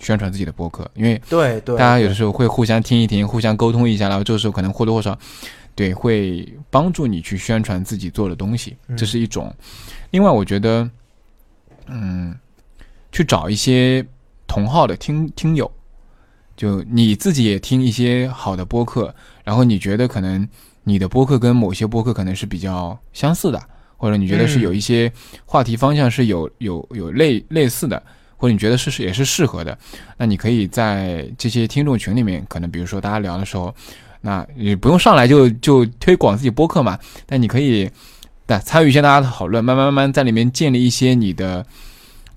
[0.00, 5.16] 宣传自己的播客，因为对对，大家有的时候会互相听一听，互相沟通一下，然后这个时候可能或多或少，
[5.76, 9.54] 对，会帮助你去宣传自己做的东西，这是一种。
[10.10, 10.88] 另外，我觉得，
[11.86, 12.34] 嗯，
[13.12, 14.06] 去找一些
[14.46, 15.70] 同号的听听友。
[16.56, 19.14] 就你自己也听一些好的播客，
[19.44, 20.48] 然后你觉得可能
[20.84, 23.62] 你的播客跟某些播客可能是比较相似的，
[23.98, 25.12] 或者你觉得是有一些
[25.44, 28.02] 话题方向是有有有类类似的，
[28.38, 29.76] 或者你觉得是是也是适合的，
[30.16, 33.74] 那你可以在这些听众群里面，可能比如说大家聊的时候，
[34.22, 37.90] 那你不用上来就就推广自己播客嘛，但你可以
[38.46, 41.64] 对参与一下大家的讨论，慢慢慢慢在里面建立一些你的。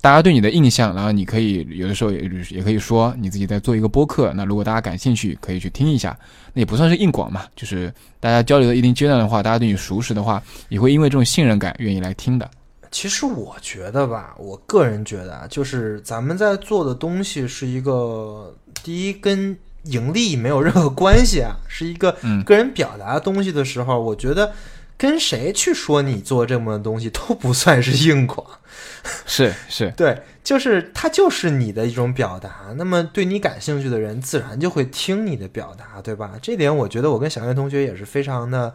[0.02, 4.32] 大家对你的印象，然后你可以有的时候也也可以说你自己在做一个播客。
[4.34, 6.18] 那如果大家感兴趣，可以去听一下。
[6.54, 12.50] 那也不算是硬广嘛，就是大家交流到一定阶段的话，大家对你熟识的话，也会因为这种信任感愿意来听的。
[12.90, 22.16] 其实我觉得吧，我个人觉得啊，就是咱们在做的东西是一个第一跟盈利没有任何关系啊，是一个
[22.46, 24.50] 个人表达的东西的时候，我觉得
[25.00, 28.46] 跟谁去说你做这么东西都不算是硬广。
[29.24, 32.66] 是 是， 对，就是它就是你的一种表达。
[32.76, 36.32] 那么对你感兴趣的人，自然就会听你的表达，对吧？
[36.42, 38.74] 这点我觉得我跟小月同学也是非常的，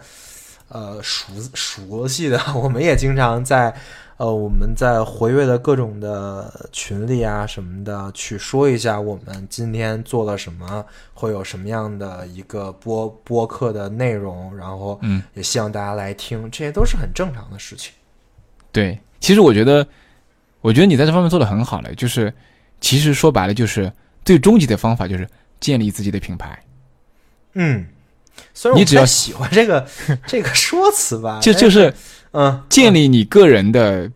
[0.69, 2.41] 呃，熟熟悉的。
[2.57, 3.76] 我们也经常在，
[4.18, 17.94] 呃，我们在活跃的各种的群里啊什么的，去说一下我们今天做了什么，会有什么样的一个播播客的内容，然后嗯，也希望大家来听，这些都是很正常的事情。
[18.72, 19.88] 对，其实我觉得。
[20.62, 22.34] 我觉得你在这方面做的很好了，就是
[22.82, 23.94] 其实说白了，就是
[24.24, 25.30] 最终极的方法就是
[25.60, 26.60] 建立自己的品牌。
[27.54, 27.86] 嗯，
[28.76, 29.88] 你只要喜欢这个
[30.26, 31.94] 这个说辞吧，就就是
[32.32, 34.10] 嗯，建立你个人的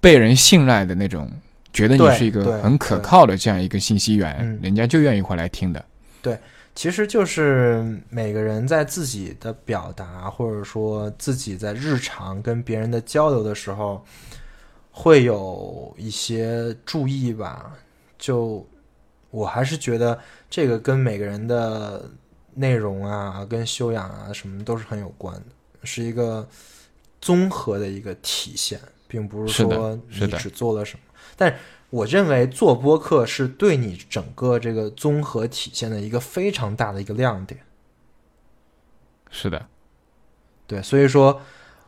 [0.00, 1.30] 被人信赖的那种，
[1.72, 5.84] 觉得你是一个很可靠的这样一个信息源，人家就愿意回来听的。
[6.20, 6.38] 对，
[6.74, 14.04] 其实就是每个人在自己的表达，或者说自己在日常跟别人的交流的时候。
[14.94, 17.72] 会有一些注意吧，
[18.18, 18.62] 就
[19.30, 20.18] 我还是觉得
[20.50, 22.10] 这个跟每个人的
[22.54, 25.42] 内容啊、跟修养啊什么都是很有关的，
[25.84, 26.48] 是一个
[27.20, 31.04] 综合的一个体现，并不是说你只做了什么。
[31.36, 31.54] 但
[31.90, 37.60] 我认为做播客是对你整个这个综合体现的一个非常大的一个亮点。
[39.30, 39.66] 是的，
[40.66, 41.40] 对，所以说。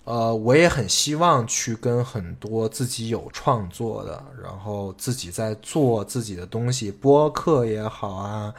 [0.06, 8.54] 呃，我也很希望去跟很多自己有创作的，然后自己在做自己的东西，播客也好啊，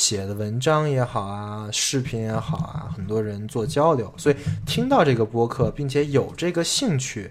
[0.00, 7.30] 写的文章也好啊，视频也好啊，很多人做交流，所以听到这个播客，并且有这个兴趣。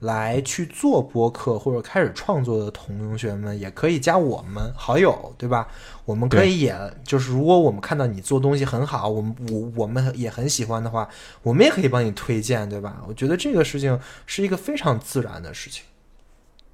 [0.00, 5.66] 来去做播客或者开始创作的同学们，也可以加我们好友，对吧？
[6.04, 11.08] 我们可以，也就是如果我们看到你做东西很好，我们我我们也很喜欢的话，
[11.42, 13.02] 我们也可以帮你推荐，对吧？
[13.08, 15.82] 我觉得这个事情是一个非常自然的事情。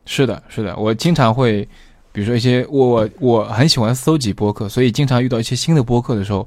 [0.05, 1.67] 是的，是的，我经常会，
[2.13, 6.47] 比如说一些我我很喜欢搜集播客，所以经常遇到一些新的播客的时候，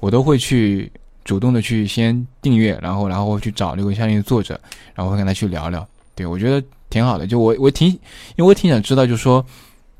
[0.00, 0.90] 我都会去
[1.24, 4.60] 主动的去先订阅，然后然后去找那个相应的作者，
[4.94, 5.86] 然后会跟他去聊聊。
[6.14, 7.26] 对，我觉得挺好的。
[7.26, 7.98] 就我，我挺，因
[8.38, 9.44] 为我挺想知道，就是说，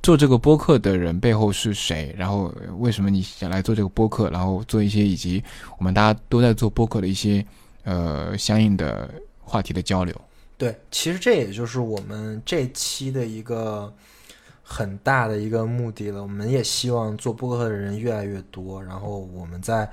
[0.03, 5.43] 做这个播客的人背后是谁，然后为什么你想来做这个播客，然后做一些以及
[5.79, 7.45] 我们大家都在做播客的一些
[7.85, 9.09] 呃相应的
[9.43, 10.15] 话题的交流。
[10.57, 13.93] 对，其实这也就是我们这期的一个
[14.65, 16.21] 很大的一个目的了。
[16.23, 19.89] 我们也希望做播客的人越来越多，然后我们在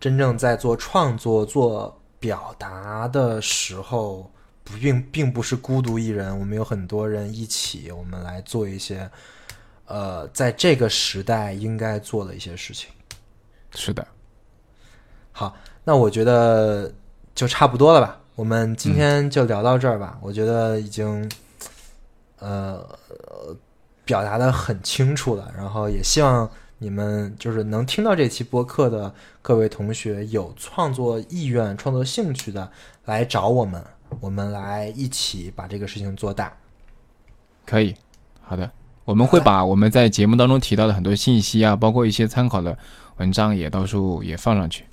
[0.00, 4.30] 真正在做创作、做表达的时候，
[4.62, 9.10] 不并并不是孤独一人，我们有很多人一起，我们来做一些
[9.86, 12.88] 呃，在这个时代应该做的一些事情。
[13.74, 14.06] 是的，
[15.32, 16.90] 好，那我觉得
[17.34, 18.20] 就差不多了吧。
[18.36, 20.18] 我们今天就聊到这儿吧。
[20.22, 21.30] 我觉得已经
[22.38, 22.86] 呃
[24.04, 26.48] 表达的很清楚了，然后也希望
[26.78, 32.70] 你们就是能听到这期播客的各位同学有创作意愿、创作兴趣的
[33.06, 33.82] 来找我们，
[34.20, 36.52] 我们来一起把这个事情做大。
[37.64, 37.94] 可以，
[38.42, 38.70] 好的，
[39.04, 42.76] 我们会把我们在节目当中提到的很多信息啊，包括一些参考的
[43.16, 44.84] 文章，也到时候也放上去。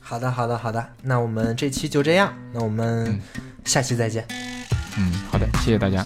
[0.00, 0.84] 好的，好的，好的。
[1.02, 3.20] 那我们这期就这样，那我们
[3.64, 4.26] 下期再见。
[4.98, 6.04] 嗯，好的，谢谢大家。